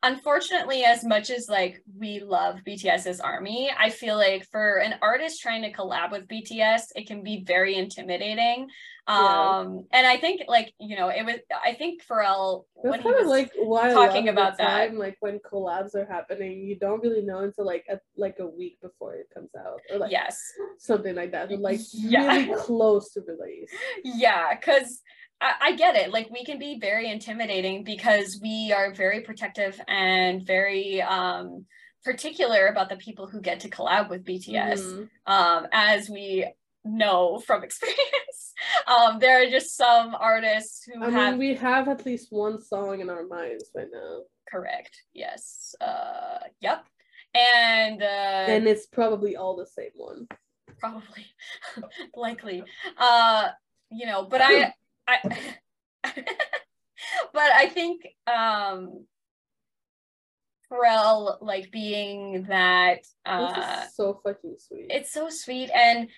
unfortunately, 0.02 0.84
as 0.84 1.04
much 1.04 1.30
as 1.30 1.48
like 1.48 1.82
we 1.98 2.20
love 2.20 2.60
BTS's 2.66 3.20
army, 3.20 3.70
I 3.76 3.90
feel 3.90 4.16
like 4.16 4.46
for 4.50 4.76
an 4.76 4.94
artist 5.02 5.40
trying 5.40 5.62
to 5.62 5.72
collab 5.72 6.12
with 6.12 6.28
BTS, 6.28 6.82
it 6.94 7.06
can 7.06 7.22
be 7.22 7.44
very 7.44 7.74
intimidating. 7.74 8.68
Yeah. 9.08 9.58
Um, 9.60 9.86
and 9.90 10.06
I 10.06 10.18
think 10.18 10.42
like, 10.48 10.74
you 10.78 10.96
know, 10.96 11.08
it 11.08 11.24
was 11.24 11.36
I 11.64 11.72
think 11.72 12.04
Pharrell 12.04 12.64
when 12.74 12.92
That's 12.92 13.02
he 13.04 13.08
kind 13.08 13.26
was 13.26 13.48
of 13.56 13.68
like 13.68 13.94
talking 13.94 14.28
about 14.28 14.58
that. 14.58 14.88
time, 14.88 14.98
like 14.98 15.16
when 15.20 15.40
collabs 15.50 15.94
are 15.94 16.04
happening, 16.04 16.60
you 16.60 16.78
don't 16.78 17.02
really 17.02 17.22
know 17.22 17.38
until 17.38 17.64
like 17.64 17.86
a, 17.88 18.00
like 18.18 18.27
a 18.40 18.46
week 18.46 18.78
before 18.80 19.14
it 19.14 19.28
comes 19.32 19.50
out, 19.58 19.80
or 19.90 19.98
like 19.98 20.10
yes. 20.12 20.38
something 20.78 21.14
like 21.14 21.32
that, 21.32 21.48
but 21.48 21.58
like 21.60 21.80
Yeah. 21.92 22.26
really 22.26 22.54
close 22.62 23.12
to 23.14 23.20
release. 23.22 23.70
Yeah, 24.04 24.54
because 24.54 25.02
I, 25.40 25.52
I 25.60 25.72
get 25.72 25.96
it. 25.96 26.10
Like 26.12 26.28
we 26.30 26.44
can 26.44 26.58
be 26.58 26.78
very 26.80 27.10
intimidating 27.10 27.84
because 27.84 28.38
we 28.42 28.72
are 28.76 28.92
very 28.92 29.20
protective 29.20 29.80
and 29.88 30.46
very 30.46 31.00
um 31.02 31.66
particular 32.04 32.68
about 32.68 32.88
the 32.88 32.96
people 32.96 33.26
who 33.26 33.40
get 33.40 33.60
to 33.60 33.68
collab 33.70 34.08
with 34.08 34.24
BTS. 34.24 34.80
Mhm. 34.80 35.08
Um, 35.26 35.66
as 35.72 36.08
we 36.08 36.46
know 36.84 37.38
from 37.46 37.62
experience. 37.68 38.52
um, 38.86 39.18
there 39.18 39.42
are 39.42 39.50
just 39.50 39.76
some 39.76 40.14
artists 40.14 40.84
who 40.86 41.02
I 41.04 41.10
have 41.10 41.32
mean, 41.32 41.38
we 41.38 41.54
have 41.56 41.88
at 41.88 42.06
least 42.06 42.28
one 42.30 42.60
song 42.60 43.00
in 43.00 43.10
our 43.10 43.26
minds 43.26 43.70
right 43.74 43.88
now, 43.92 44.22
correct. 44.50 44.94
Yes. 45.12 45.74
Uh 45.80 46.38
yep. 46.60 46.84
And 47.38 48.02
uh 48.02 48.46
and 48.48 48.66
it's 48.66 48.86
probably 48.86 49.36
all 49.36 49.56
the 49.56 49.66
same 49.66 49.90
one. 49.94 50.26
probably. 50.78 51.26
Likely. 52.16 52.64
Uh 52.96 53.48
you 53.90 54.06
know 54.06 54.24
but 54.24 54.40
i 54.42 54.72
i 55.06 55.18
but 57.32 57.52
i 57.54 57.68
think 57.68 58.06
um 58.26 59.06
Pharrell 60.70 61.38
like 61.40 61.70
being 61.70 62.44
that 62.48 62.98
uh 63.24 63.86
so 63.86 64.20
fucking 64.22 64.56
sweet. 64.58 64.86
it's 64.90 65.12
so 65.12 65.30
sweet. 65.30 65.70
And 65.70 66.08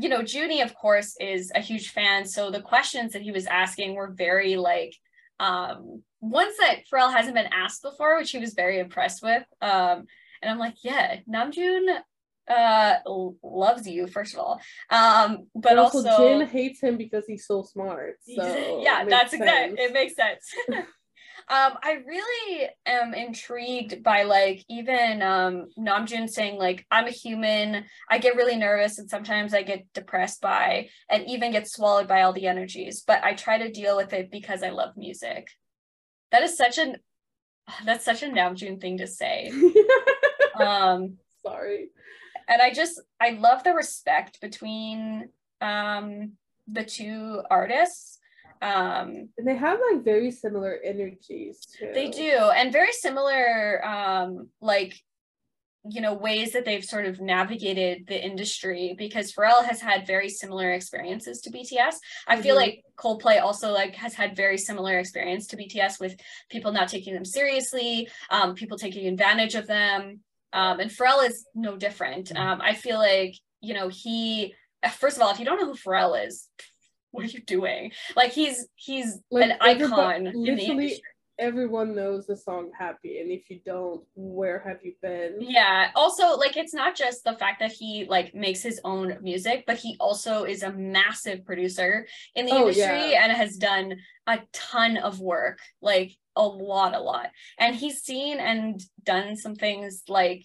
you 0.00 0.08
know 0.08 0.22
Junie 0.22 0.62
of 0.62 0.74
course 0.74 1.16
is 1.20 1.52
a 1.54 1.60
huge 1.60 1.90
fan. 1.90 2.24
So 2.24 2.50
the 2.50 2.62
questions 2.62 3.12
that 3.12 3.22
he 3.22 3.32
was 3.32 3.46
asking 3.46 3.94
were 3.94 4.10
very 4.10 4.56
like 4.56 4.94
um 5.40 6.02
ones 6.20 6.56
that 6.58 6.84
Pharrell 6.90 7.12
hasn't 7.12 7.34
been 7.34 7.52
asked 7.52 7.82
before 7.82 8.16
which 8.16 8.30
he 8.30 8.38
was 8.38 8.54
very 8.54 8.78
impressed 8.78 9.22
with. 9.22 9.44
Um 9.60 10.06
and 10.42 10.50
I'm 10.50 10.58
like 10.58 10.76
yeah 10.82 11.20
Namjoon 11.32 11.98
uh 12.48 12.94
loves 13.42 13.86
you 13.86 14.06
first 14.06 14.34
of 14.34 14.40
all. 14.40 14.60
Um 14.90 15.48
but 15.54 15.72
And 15.72 15.80
also, 15.80 16.16
Jin 16.16 16.46
hates 16.46 16.80
him 16.80 16.96
because 16.96 17.24
he's 17.26 17.46
so 17.46 17.62
smart. 17.62 18.16
So 18.34 18.80
yeah 18.82 19.04
that's 19.04 19.32
exact 19.32 19.74
it 19.78 19.92
makes 19.92 20.14
sense. 20.14 20.54
Um 21.50 21.78
i 21.82 21.92
really 22.06 22.68
am 22.84 23.14
intrigued 23.14 24.02
by 24.02 24.24
like 24.24 24.64
even 24.68 25.22
um 25.22 25.68
namjoon 25.78 26.28
saying 26.28 26.58
like 26.58 26.84
i'm 26.90 27.06
a 27.06 27.10
human. 27.10 27.84
I 28.10 28.18
get 28.18 28.36
really 28.36 28.56
nervous 28.56 28.98
and 28.98 29.08
sometimes 29.08 29.54
i 29.54 29.62
get 29.62 29.86
depressed 29.94 30.42
by 30.42 30.88
and 31.08 31.24
even 31.26 31.52
get 31.52 31.66
swallowed 31.70 32.06
by 32.06 32.20
all 32.22 32.34
the 32.34 32.48
energies 32.48 33.02
but 33.06 33.24
i 33.24 33.32
try 33.32 33.56
to 33.58 33.70
deal 33.72 33.96
with 33.96 34.12
it 34.12 34.30
because 34.30 34.62
i 34.62 34.68
love 34.70 34.94
music. 34.96 35.48
That 36.32 36.42
is 36.42 36.56
such 36.56 36.76
an 36.76 36.96
that's 37.86 38.04
such 38.04 38.22
a 38.22 38.26
namjoon 38.26 38.78
thing 38.80 38.98
to 38.98 39.06
say 39.06 39.50
um 40.60 41.16
Sorry. 41.42 41.90
and 42.48 42.60
i 42.60 42.72
just 42.72 43.00
i 43.20 43.30
love 43.30 43.64
the 43.64 43.72
respect 43.72 44.40
between 44.40 45.28
um 45.60 46.32
the 46.66 46.84
two 46.84 47.42
artists 47.50 48.18
um 48.60 49.28
And 49.38 49.46
they 49.46 49.56
have 49.56 49.78
like 49.92 50.04
very 50.04 50.30
similar 50.30 50.78
energies 50.84 51.64
too. 51.78 51.90
they 51.94 52.08
do 52.10 52.32
and 52.54 52.72
very 52.72 52.92
similar 52.92 53.84
um 53.86 54.48
like 54.60 54.94
you 55.88 56.00
know 56.00 56.12
ways 56.12 56.52
that 56.52 56.64
they've 56.64 56.84
sort 56.84 57.06
of 57.06 57.20
navigated 57.20 58.06
the 58.08 58.22
industry 58.22 58.94
because 58.98 59.32
Pharrell 59.32 59.64
has 59.64 59.80
had 59.80 60.06
very 60.06 60.28
similar 60.28 60.72
experiences 60.72 61.40
to 61.42 61.50
BTS. 61.50 61.96
I 62.26 62.42
feel 62.42 62.56
Mhm. 62.56 62.58
like 62.58 62.84
Coldplay 62.96 63.40
also 63.40 63.70
like 63.72 63.94
has 63.94 64.12
had 64.14 64.36
very 64.36 64.58
similar 64.58 64.98
experience 64.98 65.46
to 65.46 65.56
BTS 65.56 65.98
with 66.00 66.20
people 66.50 66.72
not 66.72 66.88
taking 66.88 67.14
them 67.14 67.24
seriously, 67.24 68.08
um, 68.28 68.54
people 68.54 68.76
taking 68.76 69.06
advantage 69.06 69.54
of 69.54 69.66
them. 69.68 70.20
Um, 70.52 70.80
and 70.80 70.90
Pharrell 70.90 71.26
is 71.28 71.46
no 71.54 71.76
different. 71.76 72.34
Um, 72.34 72.60
I 72.62 72.74
feel 72.74 72.98
like 72.98 73.34
you 73.60 73.74
know 73.74 73.88
he 73.88 74.54
first 74.92 75.16
of 75.16 75.22
all, 75.22 75.30
if 75.30 75.38
you 75.38 75.44
don't 75.44 75.60
know 75.60 75.66
who 75.66 75.74
Pharrell 75.74 76.26
is, 76.26 76.48
what 77.10 77.24
are 77.24 77.28
you 77.28 77.40
doing? 77.40 77.92
Like 78.16 78.32
he's 78.32 78.66
he's 78.76 79.18
Like, 79.30 79.50
an 79.50 79.56
icon 79.60 80.32
literally. 80.34 81.02
Everyone 81.40 81.94
knows 81.94 82.26
the 82.26 82.36
song 82.36 82.72
Happy, 82.76 83.20
and 83.20 83.30
if 83.30 83.48
you 83.48 83.60
don't, 83.64 84.02
where 84.16 84.58
have 84.66 84.78
you 84.82 84.94
been? 85.00 85.36
Yeah. 85.38 85.92
Also, 85.94 86.36
like 86.36 86.56
it's 86.56 86.74
not 86.74 86.96
just 86.96 87.22
the 87.22 87.34
fact 87.34 87.60
that 87.60 87.70
he 87.70 88.06
like 88.10 88.34
makes 88.34 88.60
his 88.60 88.80
own 88.82 89.16
music, 89.22 89.62
but 89.64 89.76
he 89.76 89.96
also 90.00 90.42
is 90.42 90.64
a 90.64 90.72
massive 90.72 91.44
producer 91.44 92.08
in 92.34 92.46
the 92.46 92.52
Oh, 92.54 92.62
industry 92.62 93.12
yeah. 93.12 93.22
and 93.22 93.30
has 93.32 93.56
done 93.56 93.94
a 94.26 94.40
ton 94.52 94.96
of 94.96 95.20
work, 95.20 95.60
like 95.80 96.10
a 96.38 96.46
lot, 96.46 96.94
a 96.94 97.00
lot. 97.00 97.26
And 97.58 97.74
he's 97.76 98.00
seen 98.00 98.38
and 98.38 98.80
done 99.02 99.36
some 99.36 99.54
things 99.56 100.04
like 100.08 100.44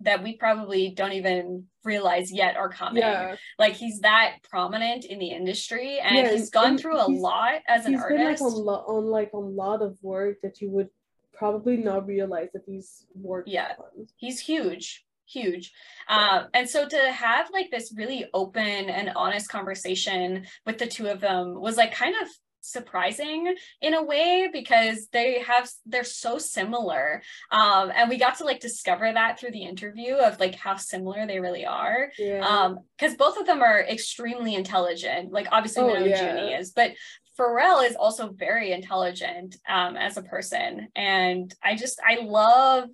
that 0.00 0.22
we 0.22 0.36
probably 0.36 0.90
don't 0.90 1.12
even 1.12 1.64
realize 1.84 2.32
yet 2.32 2.56
are 2.56 2.68
coming. 2.68 3.02
Yeah, 3.02 3.36
Like 3.58 3.74
he's 3.74 4.00
that 4.00 4.36
prominent 4.50 5.04
in 5.04 5.18
the 5.18 5.30
industry 5.30 5.98
and 6.00 6.16
Yeah, 6.16 6.30
he's 6.32 6.50
gone 6.50 6.78
through 6.78 7.00
a 7.00 7.08
lot 7.10 7.60
as 7.68 7.86
an 7.86 7.92
he's 7.94 8.02
been 8.04 8.18
like 8.18 8.26
artist. 8.26 8.42
on, 8.42 8.52
lo- 8.52 8.84
on 8.86 9.04
like 9.06 9.32
a 9.34 9.38
lot 9.38 9.82
of 9.82 9.98
work 10.02 10.36
that 10.42 10.60
you 10.60 10.70
would 10.70 10.88
probably 11.32 11.76
not 11.76 12.06
realize 12.06 12.48
that 12.54 12.62
he's 12.66 13.06
worked 13.14 13.48
Yeah. 13.48 13.72
on. 13.78 14.06
he's 14.16 14.40
huge 14.40 15.04
huge 15.26 15.72
um 16.10 16.48
and 16.52 16.68
so 16.68 16.86
to 16.86 16.98
have 17.10 17.48
like 17.50 17.70
this 17.70 17.94
really 17.96 18.26
open 18.34 18.62
and 18.90 19.10
honest 19.16 19.48
conversation 19.48 20.44
with 20.66 20.76
the 20.76 20.86
two 20.86 21.06
of 21.06 21.18
them 21.20 21.58
was 21.58 21.78
like 21.78 21.94
kind 21.94 22.14
of 22.20 22.28
surprising 22.64 23.54
in 23.80 23.94
a 23.94 24.02
way 24.02 24.48
because 24.52 25.08
they 25.12 25.40
have 25.40 25.70
they're 25.86 26.04
so 26.04 26.38
similar. 26.38 27.22
Um 27.50 27.92
and 27.94 28.08
we 28.10 28.16
got 28.16 28.38
to 28.38 28.44
like 28.44 28.60
discover 28.60 29.12
that 29.12 29.38
through 29.38 29.52
the 29.52 29.64
interview 29.64 30.14
of 30.14 30.40
like 30.40 30.54
how 30.54 30.76
similar 30.76 31.26
they 31.26 31.40
really 31.40 31.66
are. 31.66 32.10
Yeah. 32.18 32.46
um 32.46 32.78
because 32.98 33.16
both 33.16 33.36
of 33.38 33.46
them 33.46 33.62
are 33.62 33.80
extremely 33.80 34.54
intelligent. 34.54 35.32
Like 35.32 35.48
obviously 35.52 35.84
we 35.84 35.90
Oh, 35.92 35.98
know 36.00 36.06
yeah. 36.06 36.34
Junie 36.36 36.54
is 36.54 36.72
but 36.72 36.92
Pharrell 37.38 37.88
is 37.88 37.96
also 37.96 38.30
very 38.30 38.72
intelligent 38.72 39.56
um 39.68 39.96
as 39.96 40.16
a 40.16 40.22
person. 40.22 40.88
And 40.94 41.54
I 41.62 41.76
just 41.76 42.00
I 42.06 42.20
love 42.22 42.88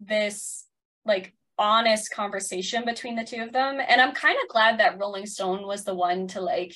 this 0.00 0.66
like 1.04 1.34
honest 1.56 2.10
conversation 2.12 2.84
between 2.84 3.14
the 3.14 3.22
two 3.24 3.40
of 3.40 3.52
them. 3.52 3.78
And 3.86 4.00
I'm 4.00 4.12
kind 4.12 4.36
of 4.42 4.48
glad 4.48 4.78
that 4.80 4.98
Rolling 4.98 5.26
Stone 5.26 5.64
was 5.66 5.84
the 5.84 5.94
one 5.94 6.26
to 6.28 6.40
like 6.40 6.74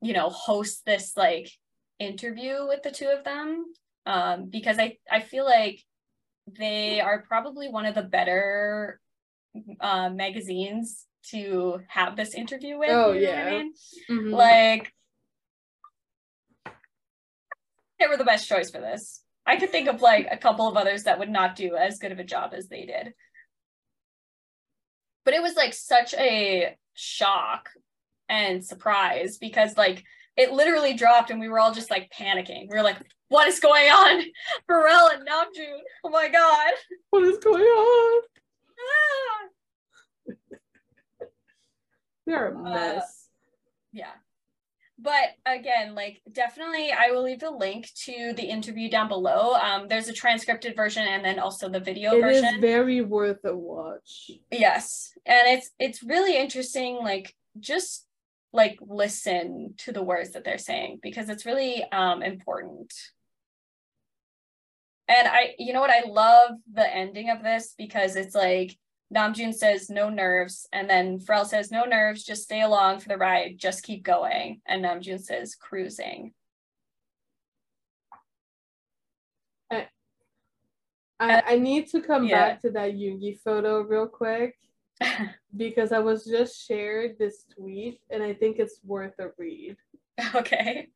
you 0.00 0.12
know 0.12 0.28
host 0.28 0.84
this 0.86 1.16
like 1.16 1.50
interview 1.98 2.66
with 2.68 2.82
the 2.82 2.90
two 2.90 3.08
of 3.08 3.24
them 3.24 3.64
um 4.06 4.48
because 4.48 4.78
I 4.78 4.98
I 5.10 5.20
feel 5.20 5.44
like 5.44 5.82
they 6.58 7.00
are 7.00 7.22
probably 7.22 7.68
one 7.68 7.86
of 7.86 7.94
the 7.94 8.02
better 8.02 9.00
uh, 9.80 10.08
magazines 10.10 11.06
to 11.30 11.80
have 11.88 12.16
this 12.16 12.34
interview 12.34 12.78
with. 12.78 12.90
Oh, 12.90 13.12
you 13.12 13.26
know 13.26 13.28
what 13.28 13.38
I 13.38 13.42
yeah. 13.42 13.50
mean? 13.50 13.72
Mhm. 14.10 14.32
Like 14.32 14.92
they 17.98 18.06
were 18.06 18.16
the 18.16 18.24
best 18.24 18.48
choice 18.48 18.70
for 18.70 18.80
this. 18.80 19.22
I 19.46 19.56
could 19.56 19.70
think 19.70 19.88
of 19.88 20.02
like 20.02 20.28
a 20.30 20.36
couple 20.36 20.68
of 20.68 20.76
others 20.76 21.04
that 21.04 21.18
would 21.18 21.30
not 21.30 21.56
do 21.56 21.76
as 21.76 21.98
good 21.98 22.12
of 22.12 22.18
a 22.18 22.24
job 22.24 22.52
as 22.54 22.68
they 22.68 22.84
did. 22.84 23.14
But 25.24 25.34
it 25.34 25.42
was 25.42 25.56
like 25.56 25.74
such 25.74 26.14
a 26.14 26.76
shock 26.94 27.70
and 28.28 28.64
surprise 28.64 29.38
because 29.38 29.76
like 29.76 30.04
it 30.36 30.52
literally 30.52 30.94
dropped 30.94 31.30
and 31.30 31.40
we 31.40 31.48
were 31.48 31.58
all 31.58 31.72
just 31.74 31.90
like 31.90 32.10
panicking. 32.12 32.68
We 32.70 32.76
were 32.76 32.82
like, 32.82 32.98
what 33.28 33.48
is 33.48 33.60
going 33.60 33.88
on? 33.88 34.22
Pharrell 34.70 35.12
and 35.14 35.26
Namjoon. 35.26 35.78
Oh 36.04 36.10
my 36.10 36.28
god. 36.28 36.72
what 37.10 37.24
is 37.24 37.38
going 37.38 37.62
on? 37.62 38.22
Ah! 38.80 40.36
They're 42.26 42.52
a 42.52 42.58
Uh, 42.58 42.62
mess. 42.62 43.28
Yeah. 43.92 44.12
But 45.00 45.28
again, 45.46 45.94
like 45.94 46.20
definitely 46.30 46.90
I 46.92 47.10
will 47.12 47.22
leave 47.22 47.38
the 47.40 47.50
link 47.52 47.88
to 48.04 48.32
the 48.36 48.42
interview 48.42 48.90
down 48.90 49.06
below. 49.08 49.54
Um 49.54 49.86
there's 49.88 50.08
a 50.08 50.12
transcripted 50.12 50.74
version 50.74 51.06
and 51.06 51.24
then 51.24 51.38
also 51.38 51.68
the 51.68 51.78
video 51.80 52.12
It 52.14 52.24
is 52.26 52.40
version. 52.42 52.60
very 52.60 53.00
worth 53.00 53.44
a 53.44 53.56
watch. 53.56 54.30
yes. 54.50 55.12
And 55.24 55.42
it's 55.46 55.70
it's 55.78 56.02
really 56.02 56.36
interesting 56.36 56.96
like 56.96 57.34
just 57.60 58.06
like 58.52 58.78
listen 58.80 59.74
to 59.78 59.92
the 59.92 60.02
words 60.02 60.32
that 60.32 60.44
they're 60.44 60.58
saying 60.58 61.00
because 61.02 61.28
it's 61.28 61.46
really 61.46 61.84
um 61.92 62.22
important. 62.22 62.92
And 65.08 65.26
I 65.28 65.54
you 65.58 65.72
know 65.72 65.80
what 65.80 65.90
I 65.90 66.08
love 66.08 66.52
the 66.72 66.94
ending 66.94 67.30
of 67.30 67.42
this 67.42 67.74
because 67.76 68.16
it's 68.16 68.34
like 68.34 68.76
Namjoon 69.14 69.54
says 69.54 69.88
no 69.88 70.10
nerves, 70.10 70.68
and 70.70 70.88
then 70.88 71.18
Pharrell 71.18 71.46
says 71.46 71.70
no 71.70 71.84
nerves, 71.84 72.24
just 72.24 72.42
stay 72.42 72.60
along 72.60 73.00
for 73.00 73.08
the 73.08 73.16
ride, 73.16 73.56
just 73.56 73.82
keep 73.82 74.02
going. 74.02 74.60
And 74.66 74.84
Namjoon 74.84 75.20
says 75.22 75.54
cruising. 75.54 76.34
I, 81.20 81.42
I 81.46 81.56
need 81.56 81.88
to 81.88 82.00
come 82.00 82.26
Yeah. 82.26 82.48
back 82.48 82.60
to 82.62 82.70
that 82.72 82.92
Yoongi 82.92 83.40
photo 83.40 83.80
real 83.80 84.06
quick 84.06 84.56
because 85.56 85.92
I 85.92 85.98
was 85.98 86.24
just 86.24 86.66
shared 86.66 87.18
this 87.18 87.44
tweet 87.54 88.00
and 88.10 88.22
I 88.22 88.34
think 88.34 88.58
it's 88.58 88.80
worth 88.84 89.18
a 89.18 89.28
read. 89.38 89.76
okay. 90.34 90.88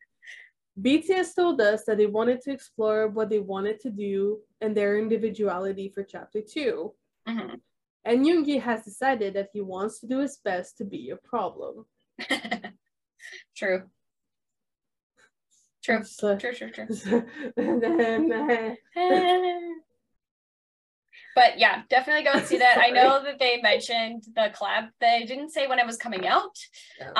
BTS 0.80 1.34
told 1.36 1.60
us 1.60 1.84
that 1.84 1.98
they 1.98 2.06
wanted 2.06 2.40
to 2.42 2.50
explore 2.50 3.08
what 3.08 3.28
they 3.28 3.38
wanted 3.38 3.78
to 3.80 3.90
do 3.90 4.40
and 4.60 4.74
their 4.76 4.98
individuality 4.98 5.88
for 5.94 6.02
chapter 6.02 6.40
two. 6.40 6.94
Mhm. 7.28 7.60
And 8.04 8.26
Yoongi 8.26 8.60
has 8.60 8.82
decided 8.82 9.34
that 9.34 9.50
he 9.52 9.60
wants 9.60 10.00
to 10.00 10.06
do 10.08 10.18
his 10.18 10.38
best 10.38 10.78
to 10.78 10.84
be 10.84 11.10
a 11.10 11.16
problem. 11.16 11.84
True. 13.56 13.82
True. 15.84 16.02
So- 16.04 16.36
True, 16.38 16.54
true, 16.54 16.70
true. 16.70 16.86
and 17.56 17.82
then, 17.82 18.32
uh, 18.32 18.74
but 21.34 21.58
yeah, 21.58 21.82
definitely 21.88 22.24
go 22.24 22.32
and 22.32 22.46
see 22.46 22.58
that. 22.58 22.78
I 22.78 22.90
know 22.98 23.22
that 23.22 23.38
they 23.38 23.60
mentioned 23.62 24.24
the 24.34 24.50
collab. 24.54 24.88
They 25.00 25.24
didn't 25.26 25.50
say 25.50 25.66
when 25.66 25.78
it 25.78 25.86
was 25.86 25.96
coming 25.96 26.26
out. 26.26 26.56
Yeah. 26.98 27.12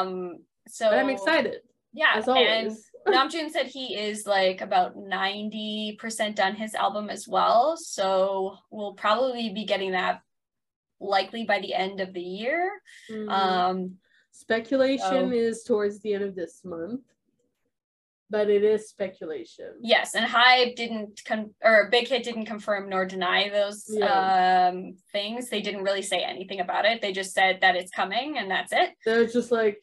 Um 0.00 0.38
so 0.68 0.88
but 0.90 0.98
I'm 0.98 1.10
excited, 1.10 1.60
Yeah, 1.92 2.12
as 2.16 2.28
and. 2.28 2.72
Namjoon 3.06 3.50
said 3.50 3.66
he 3.66 3.96
is 3.96 4.26
like 4.26 4.60
about 4.62 4.96
90% 4.96 6.34
done 6.34 6.56
his 6.56 6.74
album 6.74 7.08
as 7.08 7.28
well. 7.28 7.76
So 7.76 8.56
we'll 8.70 8.94
probably 8.94 9.50
be 9.50 9.64
getting 9.64 9.92
that 9.92 10.22
likely 10.98 11.44
by 11.44 11.60
the 11.60 11.72
end 11.72 12.00
of 12.00 12.12
the 12.12 12.20
year. 12.20 12.70
Mhm. 13.10 13.30
Um 13.30 13.98
Speculation 14.32 15.30
Oh. 15.30 15.30
is 15.30 15.62
towards 15.62 16.00
the 16.00 16.12
end 16.14 16.24
of 16.24 16.34
this 16.34 16.62
month, 16.64 17.00
but 18.30 18.50
it 18.50 18.64
is 18.64 18.88
speculation. 18.88 19.72
yes, 19.80 20.14
and 20.14 20.26
HYBE 20.26 20.74
didn't 20.76 21.22
con- 21.24 21.54
or 21.62 21.88
Big 21.90 22.08
Hit 22.08 22.24
didn't 22.24 22.46
confirm 22.46 22.88
nor 22.88 23.04
deny 23.06 23.48
those 23.48 23.84
Yeah. 23.88 24.68
um 24.70 24.96
things. 25.12 25.48
They 25.48 25.60
didn't 25.62 25.84
really 25.84 26.02
say 26.02 26.20
anything 26.22 26.60
about 26.60 26.84
it. 26.84 27.00
They 27.02 27.12
just 27.12 27.32
said 27.32 27.60
that 27.60 27.76
it's 27.76 27.90
coming 27.90 28.36
and 28.38 28.50
that's 28.50 28.72
it. 28.72 28.90
They're 29.04 29.26
just 29.26 29.52
like, 29.52 29.78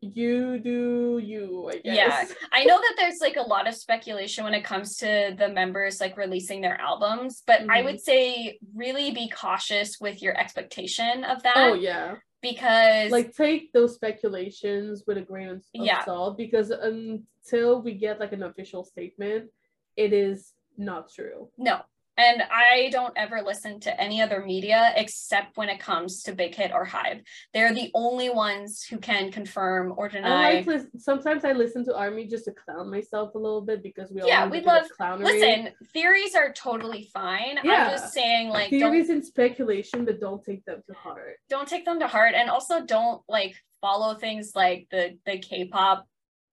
you 0.00 0.60
do 0.60 1.20
you, 1.20 1.68
I 1.72 1.78
guess. 1.78 1.96
Yeah. 1.96 2.24
I 2.52 2.64
know 2.64 2.76
that 2.78 2.94
there's 2.96 3.18
like 3.20 3.36
a 3.36 3.42
lot 3.42 3.66
of 3.66 3.74
speculation 3.74 4.44
when 4.44 4.54
it 4.54 4.62
comes 4.62 4.96
to 4.98 5.34
the 5.36 5.48
members 5.48 6.00
like 6.00 6.16
releasing 6.16 6.60
their 6.60 6.80
albums, 6.80 7.42
but 7.44 7.62
I 7.68 7.80
Mhm. 7.80 7.84
would 7.86 8.00
say 8.00 8.58
really 8.76 9.10
be 9.10 9.28
cautious 9.28 9.98
with 10.00 10.22
your 10.22 10.38
expectation 10.38 11.24
of 11.24 11.42
that 11.42 11.54
Oh 11.56 11.74
yeah. 11.74 12.14
Because 12.42 13.10
Like 13.10 13.34
take 13.34 13.72
those 13.72 13.94
speculations 13.94 15.04
with 15.06 15.18
a 15.18 15.22
grain 15.22 15.48
of, 15.48 15.64
Yeah. 15.74 16.04
salt 16.04 16.36
because 16.36 16.70
until 16.70 17.82
we 17.82 17.94
get 17.94 18.20
like 18.20 18.32
an 18.32 18.42
official 18.44 18.84
statement, 18.84 19.50
it 19.96 20.12
is 20.12 20.54
not 20.76 21.10
true. 21.12 21.48
no. 21.56 21.80
And 22.18 22.42
I 22.52 22.88
don't 22.90 23.12
ever 23.16 23.40
listen 23.42 23.78
to 23.80 24.00
any 24.00 24.20
other 24.20 24.44
media 24.44 24.92
except 24.96 25.56
when 25.56 25.68
it 25.68 25.78
comes 25.78 26.22
to 26.24 26.32
Big 26.34 26.54
Hit 26.54 26.72
or 26.72 26.84
HYBE. 26.84 27.22
They're 27.54 27.72
the 27.72 27.90
only 27.94 28.28
ones 28.28 28.82
who 28.82 28.98
can 28.98 29.30
confirm 29.30 29.94
or 29.96 30.06
I 30.06 30.08
deny. 30.08 30.52
like 30.54 30.66
lis- 30.66 30.86
sometimes 30.98 31.44
I 31.44 31.52
listen 31.52 31.84
to 31.86 31.96
Army 31.96 32.26
just 32.26 32.44
to 32.46 32.52
clown 32.52 32.90
myself 32.90 33.34
a 33.36 33.38
little 33.38 33.60
bit 33.62 33.82
because 33.84 34.10
we 34.10 34.20
all 34.20 34.26
Yeah, 34.28 34.48
we 34.48 34.60
love- 34.60 34.86
clownery. 35.00 35.22
Listen, 35.24 35.68
theories 35.92 36.34
are 36.34 36.52
totally 36.52 37.08
fine. 37.14 37.58
Yeah. 37.62 37.84
I'm 37.84 37.90
just 37.92 38.12
saying 38.12 38.48
like 38.48 38.70
theories 38.70 39.10
and 39.10 39.24
speculation, 39.24 40.04
but 40.04 40.20
don't 40.20 40.44
take 40.44 40.64
them 40.64 40.82
to 40.88 40.94
heart. 40.94 41.36
don't 41.48 41.68
take 41.68 41.84
them 41.84 42.00
to 42.00 42.08
heart 42.08 42.34
and 42.34 42.50
also 42.50 42.84
don't 42.84 43.22
like 43.28 43.54
follow 43.80 44.14
things 44.14 44.52
like 44.56 44.88
the 44.90 45.16
the 45.24 45.38
k-pop 45.38 46.04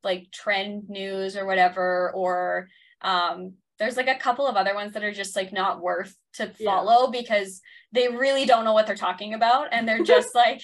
like 0.04 0.30
trend 0.32 0.88
news 0.90 1.36
or 1.36 1.44
whatever 1.48 2.12
or 2.14 2.68
um 3.02 3.54
there's 3.78 3.98
like 3.98 4.08
a 4.08 4.16
couple 4.16 4.48
of 4.48 4.56
other 4.56 4.74
ones 4.74 4.94
that 4.94 5.04
are 5.04 5.12
just 5.12 5.36
like 5.36 5.52
not 5.52 5.82
worth 5.82 6.16
to 6.34 6.52
Yeah. 6.58 6.72
follow 6.72 7.12
because 7.12 7.62
they 7.92 8.08
really 8.08 8.46
don't 8.46 8.64
know 8.66 8.74
what 8.74 8.88
they're 8.88 8.96
talking 8.96 9.34
about 9.34 9.68
and 9.72 9.88
they're 9.88 10.04
just 10.04 10.34
like 10.36 10.62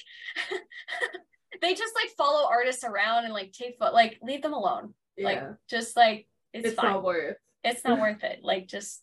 they 1.62 1.74
just 1.74 1.93
like 1.95 2.10
follow 2.17 2.47
artists 2.50 2.84
around 2.84 3.26
and 3.26 3.34
like 3.34 3.52
take 3.52 3.78
foot 3.78 3.93
like 3.93 4.17
leave 4.21 4.41
them 4.41 4.54
alone 4.54 4.93
Yeah, 5.17 5.26
like 5.26 5.43
just 5.69 5.95
like 5.97 6.28
it's, 6.54 6.67
it's, 6.69 6.76
fine 6.76 6.91
not 6.93 7.04
worth. 7.04 7.38
it's 7.63 7.84
not 7.84 8.00
worth 8.00 8.24
it 8.24 8.39
like 8.43 8.67
just 8.67 9.02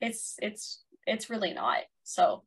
it's 0.00 0.36
it's 0.40 0.82
it's 1.06 1.28
really 1.30 1.52
not 1.54 1.78
so 2.04 2.44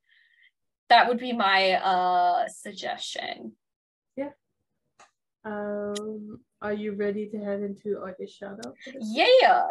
that 0.90 1.08
would 1.08 1.20
be 1.20 1.34
my 1.34 1.72
uh 1.74 2.48
suggestion 2.48 3.54
Yeah. 4.16 4.30
Um, 5.44 6.40
are 6.62 6.74
you 6.74 6.94
ready 6.94 7.28
to 7.30 7.38
head 7.40 7.62
into 7.62 8.00
artist 8.00 8.38
shout 8.38 8.60
out? 8.66 8.76
yeah 9.02 9.68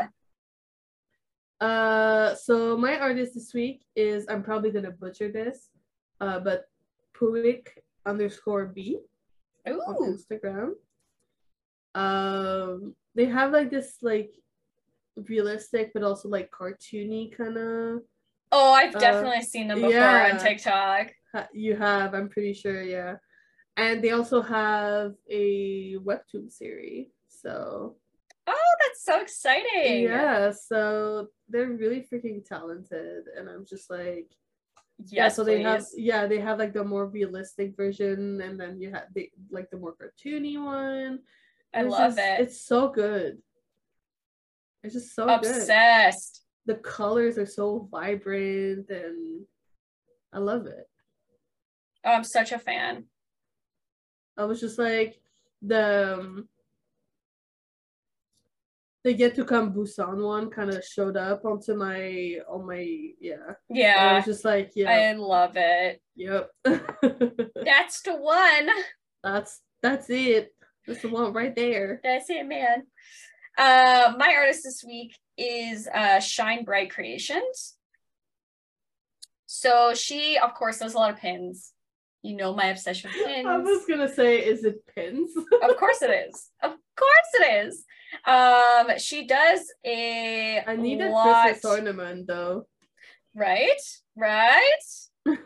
Uh, 1.61 2.35
so 2.35 2.77
my 2.77 2.99
artist 2.99 3.35
this 3.35 3.52
week 3.52 3.85
is 3.94 4.27
I'm 4.29 4.42
probably 4.42 4.71
gonna 4.71 4.90
butcher 4.90 5.31
this, 5.31 5.69
uh, 6.21 6.40
but 6.40 6.65
Puik 7.15 7.69
underscore 8.06 8.67
B 8.67 8.98
on 9.67 9.96
Instagram. 10.17 10.73
Um, 11.94 12.94
they 13.15 13.27
have 13.27 13.52
like 13.52 13.71
this 13.71 13.96
like 14.00 14.33
realistic 15.29 15.90
but 15.92 16.02
also 16.02 16.29
like 16.29 16.50
cartoony 16.50 17.37
kind 17.37 17.58
of. 17.58 18.00
oh 18.52 18.73
i've 18.73 18.94
Uh, 18.94 19.00
definitely 19.00 19.42
seen 19.42 19.69
them 19.69 19.81
before 19.81 19.90
yeah. 19.92 20.31
on 20.33 20.38
tiktok 20.38 21.11
You 21.52 21.77
have, 21.77 22.15
I'm 22.15 22.29
pretty 22.29 22.54
sure, 22.54 22.83
yeah. 22.83 23.17
And 23.77 24.02
they 24.02 24.11
also 24.11 24.42
have 24.42 25.15
a 25.31 25.96
webtoon 25.98 26.50
series, 26.50 27.08
so 27.29 27.96
that's 29.07 29.17
so 29.17 29.23
exciting 29.23 30.03
yeah. 30.05 30.51
So 30.51 31.29
they're 31.48 31.69
really 31.71 32.07
freaking 32.11 32.44
talented, 32.44 33.25
and 33.37 33.48
I'm 33.48 33.65
just 33.67 33.90
like, 33.90 34.29
yes 34.98 35.13
yeah 35.13 35.29
so 35.29 35.44
they 35.44 35.63
have 35.63 35.85
yeah 35.96 36.27
they 36.27 36.38
have 36.40 36.59
like 36.59 36.75
the 36.75 36.85
more 36.85 37.07
realistic 37.07 37.75
version 37.75 38.40
and 38.42 38.61
then 38.61 38.79
you 38.81 38.90
have 38.90 39.05
the 39.15 39.31
like 39.51 39.71
the 39.71 39.79
more 39.79 39.94
cartoony 39.96 40.63
one 40.63 41.21
i 41.73 41.81
It's 41.83 41.90
love 41.90 42.17
just- 42.17 42.19
it 42.19 42.40
it's 42.40 42.61
so 42.61 42.88
good 42.90 43.38
It's 44.85 44.92
just 44.94 45.15
so 45.15 45.25
good. 45.27 45.38
Obsessed. 45.38 46.42
The 46.67 46.75
colors 46.77 47.38
are 47.38 47.46
so 47.46 47.88
vibrant 47.90 48.88
and 48.90 49.46
I 50.33 50.38
love 50.38 50.67
it. 50.67 50.87
Oh, 52.05 52.13
I'm 52.13 52.25
such 52.25 52.53
a 52.53 52.59
fan. 52.59 53.05
I 54.37 54.44
was 54.44 54.61
just 54.61 54.79
like 54.79 55.19
the 55.63 56.15
um, 56.21 56.48
the 59.03 59.13
Yet 59.13 59.35
to 59.37 59.44
Come 59.44 59.73
Busan 59.73 60.23
one 60.23 60.51
kind 60.51 60.71
of 60.71 60.85
showed 60.85 61.17
up 61.17 61.44
onto 61.44 61.75
my 61.75 62.38
on 62.48 62.67
my 62.67 63.13
yeah. 63.21 63.55
Yeah. 63.69 63.96
I 63.98 64.15
was 64.17 64.25
just 64.27 64.44
like 64.44 64.73
yeah, 64.77 64.90
I 64.90 65.13
love 65.15 65.53
it. 65.57 66.01
yep. 66.17 66.51
That's 66.65 68.03
the 68.03 68.17
one. 68.17 68.69
that's 69.23 69.61
that's 69.83 70.11
it. 70.11 70.55
That's 70.87 71.03
the 71.03 71.09
one 71.09 71.33
right 71.33 71.55
there. 71.55 72.01
That's 72.03 72.29
it, 72.31 72.46
man. 72.46 72.85
Uh, 73.57 74.15
my 74.19 74.35
artist 74.37 74.65
this 74.65 74.85
week 74.87 75.17
is 75.37 75.88
uh, 75.92 76.21
Shine 76.21 76.65
Bright 76.65 76.90
Creations. 76.90 77.77
So 79.46 79.94
she, 79.94 80.38
of 80.38 80.55
course, 80.55 80.79
does 80.79 80.94
a 80.94 80.98
lot 80.98 81.11
of 81.11 81.19
pins. 81.19 81.73
You 82.23 82.37
know 82.37 82.55
my 82.55 82.67
obsession 82.67 83.11
with 83.11 83.27
pins. 83.27 83.46
I 83.48 83.57
was 83.57 83.85
gonna 83.87 84.13
say, 84.13 84.38
is 84.38 84.65
it 84.65 84.85
pins? 84.94 85.31
of 85.37 85.77
course 85.77 86.03
it 86.03 86.11
is. 86.11 86.51
Of 86.63 86.73
course 87.01 87.31
it 87.35 87.67
is. 87.67 87.85
Um, 88.27 88.98
she 88.98 89.27
does 89.27 89.61
a 89.85 90.63
I 90.67 90.77
need 90.77 91.01
a 91.01 91.11
lot, 91.11 91.42
Christmas 91.46 91.65
ornament 91.65 92.27
though. 92.27 92.67
right? 93.35 93.81
Right? 94.17 94.83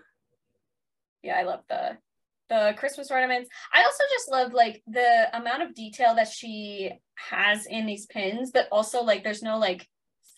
yeah, 1.23 1.37
I 1.39 1.43
love 1.43 1.61
the 1.69 1.99
the 2.51 2.75
Christmas 2.77 3.11
ornaments. 3.11 3.49
I 3.73 3.85
also 3.85 4.05
just 4.13 4.31
love 4.31 4.53
like 4.53 4.83
the 4.87 5.29
amount 5.37 5.63
of 5.63 5.75
detail 5.75 6.15
that 6.17 6.29
she 6.29 6.91
has 7.17 7.67
in 7.67 7.87
these 7.87 8.07
pins, 8.07 8.51
but 8.53 8.69
also 8.71 9.03
like 9.03 9.25
there's 9.25 9.43
no 9.43 9.59
like 9.59 9.89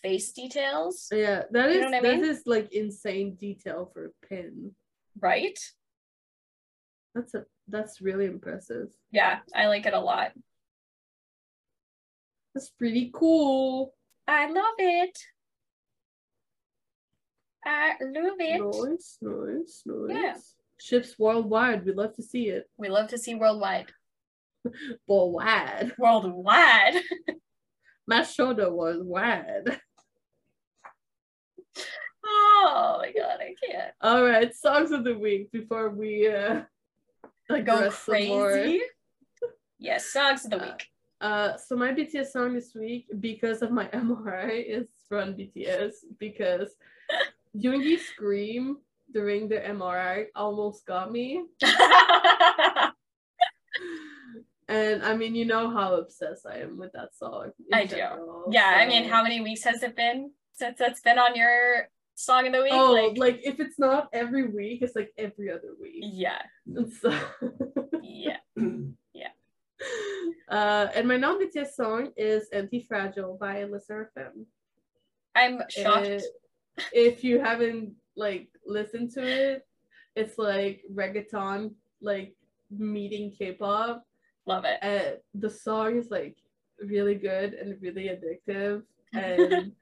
face 0.02 0.32
details, 0.32 1.08
Yeah, 1.10 1.42
that 1.50 1.72
You 1.72 1.80
is 1.80 1.92
I 1.92 2.00
mean? 2.00 2.24
is 2.24 2.42
like 2.46 2.72
insane 2.72 3.34
detail 3.34 3.90
for 3.92 4.06
a 4.06 4.26
pin. 4.28 4.72
right? 5.20 5.58
That's 7.14 7.34
a 7.34 7.44
that's 7.68 8.00
really 8.00 8.26
impressive. 8.26 8.88
Yeah, 9.10 9.38
I 9.54 9.66
like 9.66 9.86
it 9.86 9.94
a 9.94 10.00
lot. 10.00 10.32
That's 12.56 12.70
pretty 12.70 13.10
cool. 13.12 13.92
I 14.26 14.46
love 14.50 14.74
it. 14.78 15.18
I 17.62 17.90
love 18.00 18.36
it. 18.38 18.62
Nice, 18.88 19.18
nice, 19.20 19.82
nice. 19.84 20.16
Yeah. 20.16 20.36
Ships 20.78 21.18
worldwide. 21.18 21.84
We'd 21.84 21.96
love 21.96 22.14
to 22.14 22.22
see 22.22 22.48
it. 22.48 22.64
We 22.78 22.88
love 22.88 23.08
to 23.08 23.18
see 23.18 23.34
worldwide. 23.34 23.92
Worldwide. 25.06 25.92
Worldwide. 25.98 26.94
My 28.06 28.22
shoulder 28.22 28.72
was 28.72 29.02
wide. 29.02 29.78
Oh 32.24 32.96
my 33.02 33.12
god, 33.12 33.38
I 33.38 33.54
can't. 33.62 33.92
All 34.00 34.24
right, 34.24 34.54
songs 34.54 34.92
of 34.92 35.04
the 35.04 35.18
week 35.18 35.52
before 35.52 35.90
we 35.90 36.26
uh 36.26 36.62
Go 37.50 37.56
digress 37.56 37.98
some 37.98 38.26
more. 38.28 38.50
crazy. 38.52 38.80
Yes, 39.78 40.06
songs 40.10 40.46
of 40.46 40.52
the 40.52 40.56
Uh, 40.62 40.64
week. 40.64 40.72
Uh, 40.72 40.95
Uh, 41.20 41.56
so 41.56 41.76
my 41.76 41.92
BTS 41.92 42.28
song 42.28 42.54
this 42.54 42.74
week, 42.74 43.06
because 43.20 43.62
of 43.62 43.70
my 43.70 43.86
MRI, 43.94 44.64
is 44.66 44.86
from 45.08 45.34
BTS 45.34 45.92
because 46.18 46.74
Yoongi 47.56 47.98
scream 47.98 48.78
during 49.12 49.48
the 49.48 49.56
MRI 49.56 50.26
almost 50.34 50.84
got 50.86 51.10
me. 51.10 51.44
And 54.68 55.04
I 55.04 55.16
mean, 55.16 55.34
you 55.34 55.44
know 55.44 55.70
how 55.70 55.94
obsessed 55.94 56.44
I 56.46 56.58
am 56.58 56.76
with 56.76 56.92
that 56.92 57.14
song. 57.14 57.52
in 57.70 57.78
I 57.78 57.86
do. 57.86 57.96
general, 57.96 58.46
yeah, 58.50 58.74
I 58.76 58.86
mean, 58.86 59.08
how 59.08 59.22
many 59.22 59.40
weeks 59.40 59.62
has 59.62 59.82
it 59.82 59.94
been 59.94 60.32
since 60.54 60.78
that's 60.78 61.00
been 61.00 61.18
on 61.18 61.36
your 61.36 61.88
song 62.16 62.48
of 62.48 62.52
the 62.52 62.62
week? 62.62 62.72
Oh, 62.72 62.92
like, 62.92 63.16
like, 63.16 63.40
if 63.44 63.60
it's 63.60 63.78
not 63.78 64.08
every 64.12 64.48
week, 64.48 64.82
it's 64.82 64.96
like 64.96 65.12
every 65.16 65.52
other 65.52 65.74
week. 65.80 66.02
yeah, 66.02 66.42
so, 67.00 67.16
yeah. 68.02 68.38
uh, 70.48 70.88
and 70.94 71.08
my 71.08 71.16
non-BTS 71.16 71.72
song 71.74 72.12
is 72.16 72.48
"Anti-Fragile" 72.52 73.36
by 73.40 73.64
LE 73.64 73.78
SSERAFIM. 73.78 74.44
I'm 75.34 75.62
shocked. 75.68 76.06
Uh, 76.06 76.82
if 76.92 77.24
you 77.24 77.40
haven't 77.40 77.94
like 78.16 78.48
listened 78.66 79.12
to 79.12 79.22
it, 79.22 79.66
it's 80.14 80.38
like 80.38 80.82
reggaeton, 80.92 81.72
like 82.00 82.34
meeting 82.70 83.32
K-pop. 83.36 84.04
Love 84.46 84.64
it. 84.64 84.78
And 84.82 85.16
the 85.34 85.50
song 85.50 85.98
is 85.98 86.10
like 86.10 86.36
really 86.80 87.14
good 87.14 87.54
and 87.54 87.80
really 87.80 88.08
addictive. 88.08 88.82
And 89.12 89.72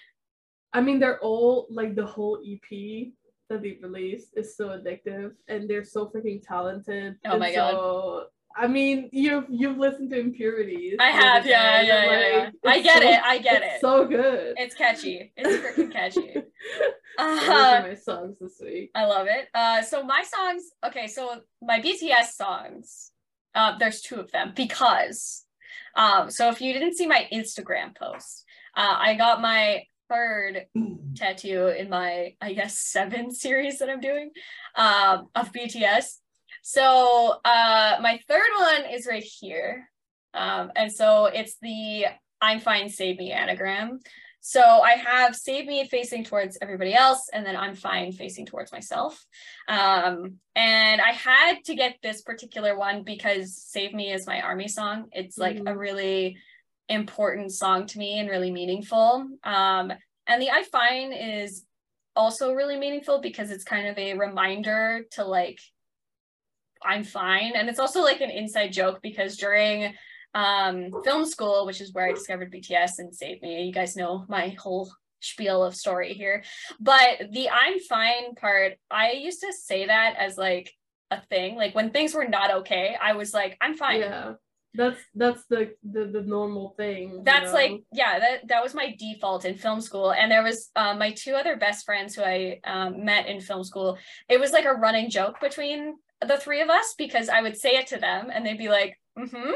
I 0.72 0.80
mean, 0.80 0.98
they're 0.98 1.20
all 1.20 1.66
like 1.70 1.94
the 1.94 2.06
whole 2.06 2.40
EP 2.46 3.08
that 3.48 3.62
they 3.62 3.78
released 3.82 4.36
is 4.36 4.56
so 4.56 4.68
addictive, 4.68 5.32
and 5.48 5.68
they're 5.68 5.84
so 5.84 6.06
freaking 6.06 6.40
talented. 6.46 7.16
Oh 7.26 7.32
And 7.32 7.40
my 7.40 7.54
God. 7.54 8.26
I 8.56 8.66
mean, 8.66 9.08
you've 9.12 9.46
you've 9.48 9.78
listened 9.78 10.10
to 10.10 10.18
Impurities. 10.18 10.96
I 11.00 11.10
have, 11.10 11.46
yeah, 11.46 11.80
day, 11.82 11.88
yeah, 11.88 12.02
and, 12.02 12.10
yeah, 12.10 12.50
yeah. 12.64 12.70
I 12.70 12.82
get 12.82 13.02
so- 13.02 13.08
it. 13.08 13.20
I 13.22 13.38
get 13.38 13.62
it. 13.62 13.80
So 13.80 14.06
good. 14.06 14.54
It's 14.58 14.74
catchy. 14.74 15.32
It's 15.36 15.64
freaking 15.78 15.92
catchy. 15.92 16.34
Uh, 17.18 17.82
my 17.88 17.94
songs 17.94 18.36
this 18.40 18.60
week. 18.62 18.90
I 18.94 19.04
love 19.04 19.26
it. 19.26 19.48
Uh, 19.52 19.82
so 19.82 20.02
my 20.02 20.22
songs, 20.22 20.70
okay, 20.86 21.06
so 21.06 21.40
my 21.60 21.80
BTS 21.80 22.32
songs, 22.34 23.10
uh, 23.54 23.76
there's 23.78 24.00
two 24.00 24.16
of 24.16 24.30
them 24.30 24.52
because, 24.56 25.44
um, 25.96 26.30
so 26.30 26.48
if 26.48 26.60
you 26.62 26.72
didn't 26.72 26.96
see 26.96 27.06
my 27.06 27.28
Instagram 27.32 27.94
post, 27.96 28.44
uh, 28.76 28.94
I 28.96 29.16
got 29.16 29.42
my 29.42 29.84
third 30.08 30.66
tattoo 31.16 31.66
in 31.68 31.90
my, 31.90 32.36
I 32.40 32.52
guess, 32.54 32.78
seven 32.78 33.32
series 33.34 33.80
that 33.80 33.90
I'm 33.90 34.00
doing, 34.00 34.30
um, 34.76 35.28
of 35.34 35.52
BTS. 35.52 36.18
So, 36.62 37.40
uh, 37.44 37.98
my 38.02 38.20
third 38.28 38.50
one 38.58 38.84
is 38.90 39.06
right 39.06 39.22
here, 39.22 39.88
um, 40.34 40.70
and 40.76 40.92
so 40.92 41.26
it's 41.26 41.56
the 41.60 42.06
"I'm 42.40 42.60
Fine, 42.60 42.88
Save 42.88 43.18
Me" 43.18 43.32
anagram. 43.32 44.00
So 44.42 44.62
I 44.62 44.92
have 44.92 45.36
Save 45.36 45.66
Me 45.66 45.86
facing 45.86 46.24
towards 46.24 46.56
everybody 46.62 46.94
else, 46.94 47.28
and 47.32 47.44
then 47.44 47.56
I'm 47.56 47.74
fine 47.74 48.12
facing 48.12 48.46
towards 48.46 48.72
myself. 48.72 49.22
Um, 49.68 50.38
and 50.56 51.00
I 51.00 51.10
had 51.12 51.58
to 51.66 51.74
get 51.74 51.96
this 52.02 52.22
particular 52.22 52.76
one 52.78 53.02
because 53.02 53.54
Save 53.54 53.92
Me 53.92 54.12
is 54.12 54.26
my 54.26 54.40
army 54.40 54.66
song. 54.68 55.08
It's 55.12 55.36
like 55.36 55.58
a 55.58 55.60
Mhm. 55.60 55.78
really 55.78 56.38
important 56.88 57.52
song 57.52 57.86
to 57.86 57.98
me 57.98 58.18
and 58.18 58.30
really 58.30 58.50
meaningful. 58.50 59.28
Um, 59.44 59.92
and 60.26 60.40
the 60.40 60.50
I 60.50 60.64
Fine 60.64 61.12
is 61.12 61.66
also 62.16 62.54
really 62.54 62.78
meaningful 62.78 63.20
because 63.20 63.50
it's 63.50 63.64
kind 63.64 63.88
of 63.88 63.98
a 63.98 64.14
reminder 64.14 65.04
to 65.12 65.24
like, 65.24 65.58
I'm 66.84 67.04
fine. 67.04 67.52
And 67.56 67.68
it's 67.68 67.78
also 67.78 68.02
like 68.02 68.20
an 68.20 68.30
inside 68.30 68.72
joke 68.72 69.00
because 69.02 69.36
during 69.36 69.94
um 70.32 70.90
film 71.02 71.26
school 71.26 71.66
which 71.66 71.80
is 71.80 71.92
where 71.92 72.06
i 72.06 72.12
discovered 72.12 72.52
bts 72.52 73.00
and 73.00 73.12
saved 73.12 73.42
me 73.42 73.64
you 73.64 73.72
guys 73.72 73.96
know 73.96 74.24
my 74.28 74.50
whole 74.60 74.88
spiel 75.18 75.64
of 75.64 75.74
story 75.74 76.14
here 76.14 76.44
but 76.78 77.18
the 77.32 77.50
i'm 77.50 77.80
fine 77.80 78.32
part 78.36 78.74
i 78.92 79.10
used 79.10 79.40
to 79.40 79.52
say 79.52 79.86
that 79.86 80.14
as 80.16 80.38
like 80.38 80.72
a 81.10 81.20
thing 81.22 81.56
like 81.56 81.74
when 81.74 81.90
things 81.90 82.14
were 82.14 82.28
not 82.28 82.52
okay 82.52 82.96
i 83.02 83.12
was 83.12 83.34
like 83.34 83.58
i'm 83.60 83.74
fine 83.76 83.98
Yeah, 84.02 84.34
that's 84.72 85.00
that's 85.16 85.44
the 85.46 85.74
the, 85.82 86.06
the 86.06 86.22
normal 86.22 86.74
thing. 86.76 87.10
you 87.10 87.22
that's 87.24 87.46
know? 87.46 87.58
like 87.58 87.72
yeah 87.92 88.20
that 88.20 88.46
that 88.46 88.62
was 88.62 88.72
my 88.72 88.94
default 89.00 89.44
in 89.44 89.56
film 89.56 89.80
school 89.80 90.12
and 90.12 90.30
there 90.30 90.44
was 90.44 90.70
um, 90.76 91.00
my 91.00 91.10
two 91.10 91.34
other 91.34 91.56
best 91.56 91.84
friends 91.84 92.14
who 92.14 92.22
i 92.22 92.60
um, 92.62 93.04
met 93.04 93.26
in 93.26 93.40
film 93.40 93.64
school 93.64 93.98
it 94.28 94.38
was 94.38 94.52
like 94.52 94.64
a 94.64 94.72
running 94.74 95.10
joke 95.10 95.40
between 95.40 95.96
the 96.26 96.36
three 96.36 96.60
of 96.60 96.68
us 96.70 96.94
because 96.98 97.28
i 97.28 97.40
would 97.42 97.56
say 97.56 97.70
it 97.70 97.86
to 97.88 97.98
them 97.98 98.30
and 98.32 98.44
they'd 98.44 98.58
be 98.58 98.68
like 98.68 98.98
mm-hmm 99.18 99.52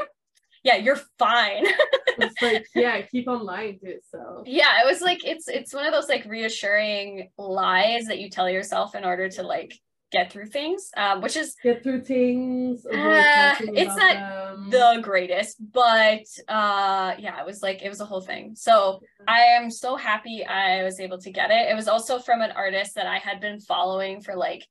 yeah 0.65 0.75
you're 0.75 0.99
fine 1.19 1.65
it's 2.17 2.41
like 2.41 2.65
yeah, 2.75 3.01
keep 3.01 3.27
on 3.27 3.45
lying 3.45 3.77
to 3.79 3.85
yourself. 3.87 4.47
yeah 4.47 4.81
it 4.81 4.85
was 4.85 4.99
like 4.99 5.23
it's 5.25 5.47
it's 5.47 5.73
one 5.73 5.85
of 5.85 5.93
those 5.93 6.09
like 6.09 6.25
reassuring 6.25 7.29
lies 7.37 8.05
that 8.05 8.19
you 8.19 8.29
tell 8.29 8.49
yourself 8.49 8.95
in 8.95 9.05
order 9.05 9.29
to 9.29 9.43
like 9.43 9.79
get 10.11 10.31
through 10.31 10.45
things 10.45 10.89
um, 10.97 11.21
which 11.21 11.35
is 11.35 11.55
Get 11.63 11.83
through 11.83 12.01
things. 12.01 12.85
Uh, 12.85 13.55
it's 13.59 13.95
not 13.95 14.13
them. 14.55 14.69
the 14.69 14.99
greatest 15.01 15.57
but 15.73 16.23
uh 16.47 17.13
yeah 17.19 17.39
it 17.39 17.45
was 17.45 17.61
like 17.61 17.81
it 17.83 17.89
was 17.89 18.01
a 18.01 18.05
whole 18.05 18.21
thing 18.21 18.53
so 18.55 19.01
i 19.27 19.41
am 19.41 19.69
so 19.69 19.95
happy 19.95 20.45
i 20.45 20.83
was 20.83 20.99
able 20.99 21.17
to 21.19 21.31
get 21.31 21.51
it 21.51 21.69
it 21.69 21.75
was 21.75 21.87
also 21.87 22.19
from 22.19 22.41
an 22.41 22.51
artist 22.51 22.95
that 22.95 23.07
i 23.07 23.17
had 23.17 23.39
been 23.39 23.59
following 23.59 24.21
for 24.21 24.35
like 24.35 24.65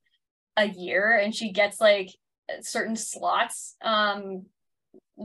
a 0.56 0.66
year 0.68 1.12
and 1.18 1.34
she 1.34 1.52
gets 1.52 1.80
like 1.80 2.10
certain 2.60 2.96
slots 2.96 3.76
um 3.82 4.44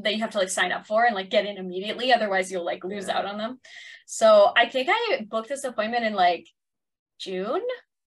that 0.04 0.14
you 0.16 0.22
have 0.22 0.30
to 0.32 0.38
like 0.38 0.50
sign 0.50 0.72
up 0.72 0.88
for 0.88 1.04
and 1.06 1.16
like 1.16 1.30
get 1.30 1.46
in 1.46 1.58
immediately 1.58 2.12
otherwise 2.14 2.52
you'll 2.52 2.66
like 2.66 2.84
lose 2.84 3.08
Yeah. 3.08 3.18
out 3.18 3.26
on 3.26 3.38
them 3.38 3.60
so 4.06 4.52
i 4.56 4.68
think 4.70 4.88
i 4.92 5.26
booked 5.30 5.50
this 5.50 5.64
appointment 5.64 6.06
in 6.06 6.14
like 6.14 6.46
june 7.20 7.62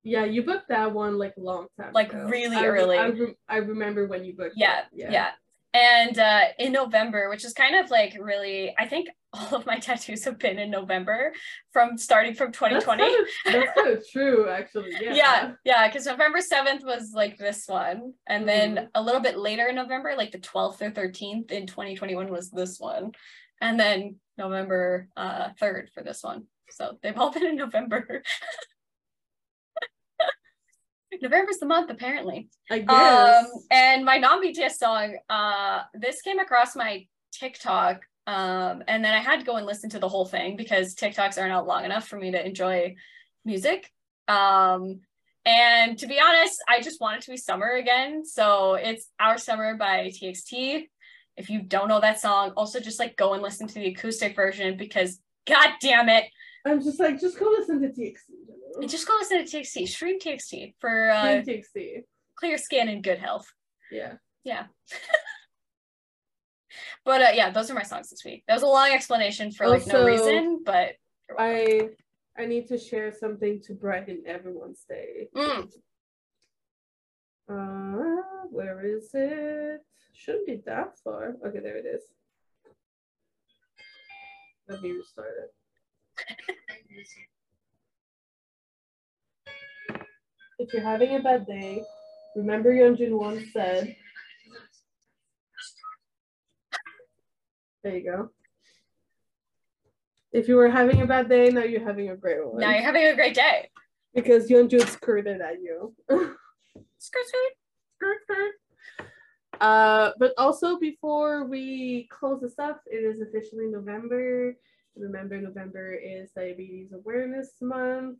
Yeah, 0.04 0.24
you 0.24 0.42
booked 0.42 0.68
that 0.68 0.92
one 0.92 1.16
like 1.18 1.34
a 1.36 1.40
long 1.40 1.66
time. 1.78 1.92
Like, 1.92 2.12
ago. 2.12 2.24
really 2.24 2.56
I 2.56 2.66
early. 2.66 2.98
I, 2.98 3.06
re- 3.06 3.36
I 3.48 3.56
remember 3.58 4.06
when 4.08 4.24
you 4.24 4.34
booked. 4.34 4.54
yeah 4.56 4.80
it. 4.92 5.10
yeah, 5.12 5.30
and 5.74 6.18
uh 6.18 6.40
in 6.58 6.72
november 6.72 7.28
which 7.30 7.44
is 7.44 7.52
kind 7.52 7.76
of 7.76 7.90
like 7.90 8.16
really 8.18 8.74
i 8.78 8.86
think 8.88 9.08
all 9.50 9.56
of 9.56 9.66
my 9.66 9.78
tattoos 9.78 10.24
have 10.24 10.38
been 10.38 10.58
in 10.58 10.70
November 10.70 11.32
from 11.72 11.96
starting 11.96 12.34
from 12.34 12.52
2020. 12.52 13.02
That's 13.02 13.14
kind 13.44 13.56
of, 13.56 13.62
that's 13.74 13.74
kind 13.74 14.02
true, 14.12 14.48
actually. 14.48 14.90
Yeah. 15.00 15.14
yeah, 15.14 15.52
yeah, 15.64 15.88
because 15.88 16.06
November 16.06 16.38
7th 16.40 16.84
was 16.84 17.12
like 17.14 17.38
this 17.38 17.64
one. 17.66 18.12
And 18.26 18.46
then 18.46 18.76
Mhm. 18.76 18.88
a 18.94 19.02
little 19.02 19.20
bit 19.22 19.38
later 19.38 19.68
in 19.68 19.76
November, 19.76 20.14
like 20.16 20.32
the 20.32 20.38
12th 20.38 20.82
or 20.82 20.90
13th 20.90 21.50
in 21.50 21.66
2021 21.66 22.30
was 22.30 22.50
this 22.50 22.78
one. 22.78 23.12
And 23.60 23.78
then 23.80 24.16
November 24.36 25.08
uh 25.16 25.50
3rd 25.60 25.92
for 25.92 26.02
this 26.02 26.22
one. 26.22 26.46
So 26.70 26.98
they've 27.02 27.16
all 27.18 27.30
been 27.32 27.46
in 27.46 27.56
November. 27.56 28.22
November's 31.20 31.58
the 31.58 31.66
month, 31.66 31.90
apparently. 31.90 32.48
I 32.70 32.80
guess. 32.80 33.44
Um, 33.44 33.46
and 33.70 34.04
my 34.04 34.16
non-BTS 34.16 34.72
song, 34.78 35.18
uh, 35.28 35.82
this 35.94 36.22
came 36.22 36.38
across 36.38 36.74
my 36.74 37.06
TikTok, 37.32 38.00
um, 38.26 38.82
and 38.86 39.04
then 39.04 39.14
I 39.14 39.18
had 39.18 39.40
to 39.40 39.46
go 39.46 39.56
and 39.56 39.66
listen 39.66 39.90
to 39.90 39.98
the 39.98 40.08
whole 40.08 40.24
thing 40.24 40.56
because 40.56 40.94
TikToks 40.94 41.38
aren't 41.38 41.52
out 41.52 41.66
long 41.66 41.84
enough 41.84 42.06
for 42.06 42.16
me 42.16 42.30
to 42.30 42.44
enjoy 42.44 42.94
music. 43.44 43.90
Um, 44.28 45.00
and 45.44 45.98
to 45.98 46.06
be 46.06 46.20
honest, 46.20 46.62
I 46.68 46.80
just 46.80 47.00
want 47.00 47.16
it 47.16 47.22
to 47.22 47.32
be 47.32 47.36
summer 47.36 47.70
again. 47.70 48.24
So 48.24 48.74
it's 48.74 49.08
Our 49.18 49.38
Summer 49.38 49.76
by 49.76 50.08
TXT. 50.08 50.88
If 51.36 51.50
you 51.50 51.62
don't 51.62 51.88
know 51.88 52.00
that 52.00 52.20
song, 52.20 52.52
also 52.56 52.78
just 52.78 53.00
like 53.00 53.16
go 53.16 53.34
and 53.34 53.42
listen 53.42 53.66
to 53.66 53.74
the 53.74 53.86
acoustic 53.86 54.36
version 54.36 54.76
because 54.76 55.18
god 55.46 55.70
damn 55.80 56.08
it, 56.08 56.26
I'm 56.64 56.82
just 56.82 57.00
like, 57.00 57.20
just 57.20 57.38
go 57.38 57.46
listen 57.46 57.80
to 57.80 57.88
TXT. 57.88 58.88
just 58.88 59.08
go 59.08 59.14
listen 59.18 59.44
to 59.44 59.56
TXT, 59.56 59.88
stream 59.88 60.20
TXT 60.20 60.74
for 60.78 61.10
uh, 61.10 61.42
TXT. 61.42 62.04
clear 62.36 62.56
skin 62.56 62.88
and 62.88 63.02
good 63.02 63.18
health. 63.18 63.46
Yeah. 63.90 64.14
Yeah. 64.44 64.66
but 67.04 67.22
uh, 67.22 67.30
yeah, 67.34 67.50
those 67.50 67.70
are 67.70 67.74
my 67.74 67.82
songs 67.82 68.10
this 68.10 68.24
week. 68.24 68.44
That 68.46 68.54
was 68.54 68.62
a 68.62 68.66
long 68.66 68.90
explanation 68.92 69.50
for 69.52 69.68
like 69.68 69.86
no 69.86 70.04
reason, 70.06 70.62
but 70.64 70.94
I 71.38 71.90
I 72.38 72.46
need 72.46 72.68
to 72.68 72.78
share 72.78 73.12
something 73.12 73.60
to 73.62 73.74
brighten 73.74 74.22
everyone's 74.26 74.84
day. 74.88 75.28
Mm. 75.34 75.70
Uh, 77.48 78.46
where 78.50 78.84
is 78.84 79.10
it? 79.12 79.84
Shouldn't 80.14 80.46
be 80.46 80.62
that 80.66 80.98
far. 81.02 81.36
Okay, 81.46 81.58
there 81.60 81.76
it 81.76 81.86
is. 81.86 82.02
Let 84.68 84.80
me 84.80 84.92
restart 84.92 85.34
it. 85.42 85.54
If 90.58 90.72
you're 90.72 90.82
having 90.82 91.16
a 91.16 91.20
bad 91.20 91.46
day, 91.46 91.82
remember 92.36 92.72
Yeonjun 92.72 93.18
once 93.18 93.52
said. 93.52 93.96
There 97.82 97.96
you 97.96 98.04
go. 98.04 98.30
If 100.32 100.48
you 100.48 100.56
were 100.56 100.70
having 100.70 101.02
a 101.02 101.06
bad 101.06 101.28
day, 101.28 101.50
now 101.50 101.62
you're 101.64 101.84
having 101.84 102.10
a 102.10 102.16
great 102.16 102.44
one. 102.46 102.58
now 102.60 102.70
you're 102.70 102.82
having 102.82 103.06
a 103.06 103.14
great 103.14 103.34
day. 103.34 103.68
Because 104.14 104.48
Yeonjun 104.48 104.86
skirted 104.88 105.40
at 105.40 105.60
you. 105.60 105.94
Skirt, 106.08 107.26
skirt. 107.26 107.52
Skirt, 107.96 108.16
skirt. 108.24 109.10
Uh, 109.60 110.12
but 110.18 110.32
also 110.38 110.78
before 110.78 111.44
we 111.44 112.08
close 112.10 112.40
this 112.40 112.58
up, 112.58 112.82
it 112.86 112.96
is 113.04 113.20
officially 113.20 113.66
November. 113.66 114.56
Remember, 114.96 115.40
November 115.40 115.94
is 115.94 116.30
Diabetes 116.32 116.92
Awareness 116.92 117.52
Month. 117.60 118.18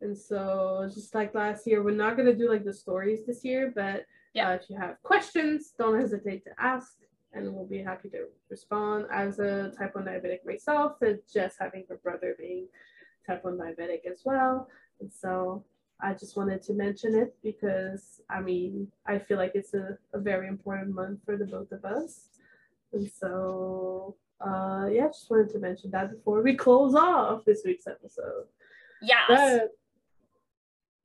And 0.00 0.16
so, 0.16 0.88
just 0.92 1.14
like 1.14 1.34
last 1.34 1.66
year, 1.66 1.82
we're 1.82 1.90
not 1.90 2.16
going 2.16 2.26
to 2.26 2.34
do 2.36 2.48
like 2.48 2.64
the 2.64 2.72
stories 2.72 3.26
this 3.26 3.44
year, 3.44 3.70
but 3.74 4.06
Yeah. 4.34 4.50
uh, 4.50 4.54
if 4.54 4.70
you 4.70 4.76
have 4.78 5.02
questions, 5.02 5.74
don't 5.78 6.00
hesitate 6.00 6.44
to 6.44 6.50
ask, 6.58 6.92
and 7.32 7.52
we'll 7.52 7.66
be 7.66 7.82
happy 7.82 8.08
to 8.10 8.26
respond. 8.48 9.06
As 9.12 9.38
a 9.38 9.72
type 9.78 9.94
1 9.94 10.04
diabetic 10.04 10.44
myself, 10.44 10.96
and 11.02 11.18
just 11.32 11.56
having 11.58 11.84
a 11.90 11.94
brother 11.94 12.34
being 12.38 12.66
type 13.26 13.44
1 13.44 13.58
diabetic 13.58 14.06
as 14.10 14.22
well. 14.24 14.68
And 15.00 15.12
so, 15.12 15.64
I 16.02 16.14
just 16.14 16.36
wanted 16.36 16.62
to 16.62 16.72
mention 16.72 17.14
it 17.14 17.34
because 17.42 18.20
I 18.30 18.40
mean, 18.40 18.88
I 19.06 19.18
feel 19.18 19.38
like 19.38 19.52
it's 19.54 19.74
a, 19.74 19.98
a 20.14 20.18
very 20.18 20.48
important 20.48 20.94
month 20.94 21.20
for 21.24 21.36
the 21.36 21.44
both 21.44 21.72
of 21.72 21.84
us. 21.84 22.28
And 22.92 23.10
so, 23.10 24.16
uh, 24.40 24.88
yeah, 24.90 25.08
just 25.08 25.30
wanted 25.30 25.50
to 25.50 25.58
mention 25.58 25.90
that 25.90 26.10
before 26.12 26.42
we 26.42 26.54
close 26.66 26.94
off 26.94 27.44
this 27.44 27.62
week's 27.64 27.86
episode. 27.86 28.44
Yes. 29.02 29.26
But 29.28 29.70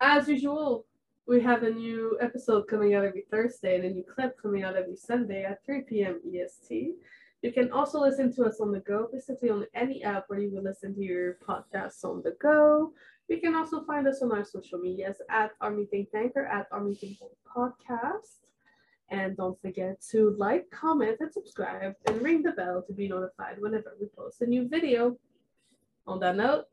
as 0.02 0.28
usual, 0.28 0.86
we 1.28 1.42
have 1.42 1.64
a 1.64 1.70
new 1.70 2.18
episode 2.22 2.68
coming 2.68 2.94
out 2.94 3.04
every 3.04 3.24
Thursday 3.32 3.76
and 3.76 3.86
a 3.86 3.90
new 3.90 4.04
clip 4.04 4.40
coming 4.40 4.64
out 4.64 4.76
every 4.76 4.96
Sunday 4.96 5.44
at 5.44 5.66
3 5.66 5.82
p.m. 5.82 6.22
EST. 6.24 6.94
You 7.42 7.52
can 7.52 7.72
also 7.72 8.00
listen 8.00 8.34
to 8.36 8.44
us 8.46 8.60
on 8.60 8.72
the 8.72 8.80
go, 8.82 9.10
basically 9.12 9.50
on 9.50 9.66
any 9.74 10.04
app 10.04 10.26
where 10.28 10.40
you 10.40 10.52
will 10.52 10.64
listen 10.64 10.94
to 10.94 11.02
your 11.04 11.38
podcasts 11.48 12.04
on 12.04 12.22
the 12.24 12.36
go. 12.40 12.94
You 13.28 13.40
can 13.40 13.56
also 13.56 13.84
find 13.86 14.08
us 14.08 14.22
on 14.22 14.32
our 14.32 14.46
social 14.46 14.78
medias 14.78 15.18
at 15.30 15.52
Think 15.90 16.12
Tank 16.12 16.34
or 16.36 16.46
at 16.46 16.68
Think 16.70 17.20
Tank 17.20 17.32
Podcast. 17.56 18.42
And 19.10 19.36
don't 19.36 19.60
forget 19.60 20.02
to 20.12 20.36
like, 20.38 20.70
comment, 20.70 21.18
and 21.20 21.34
subscribe, 21.34 21.96
and 22.08 22.22
ring 22.22 22.44
the 22.44 22.52
bell 22.52 22.84
to 22.86 22.94
be 22.94 23.08
notified 23.08 23.60
whenever 23.60 23.96
we 24.00 24.08
post 24.16 24.42
a 24.42 24.46
new 24.46 24.68
video. 24.68 25.18
On 26.08 26.20
that 26.20 26.36
note, 26.36 26.66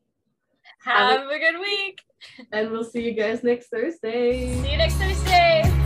Have 0.84 1.28
a 1.28 1.38
good 1.38 1.60
week. 1.60 2.00
and 2.52 2.70
we'll 2.70 2.84
see 2.84 3.02
you 3.02 3.12
guys 3.12 3.42
next 3.42 3.68
Thursday. 3.68 4.54
See 4.62 4.72
you 4.72 4.78
next 4.78 4.94
Thursday. 4.94 5.81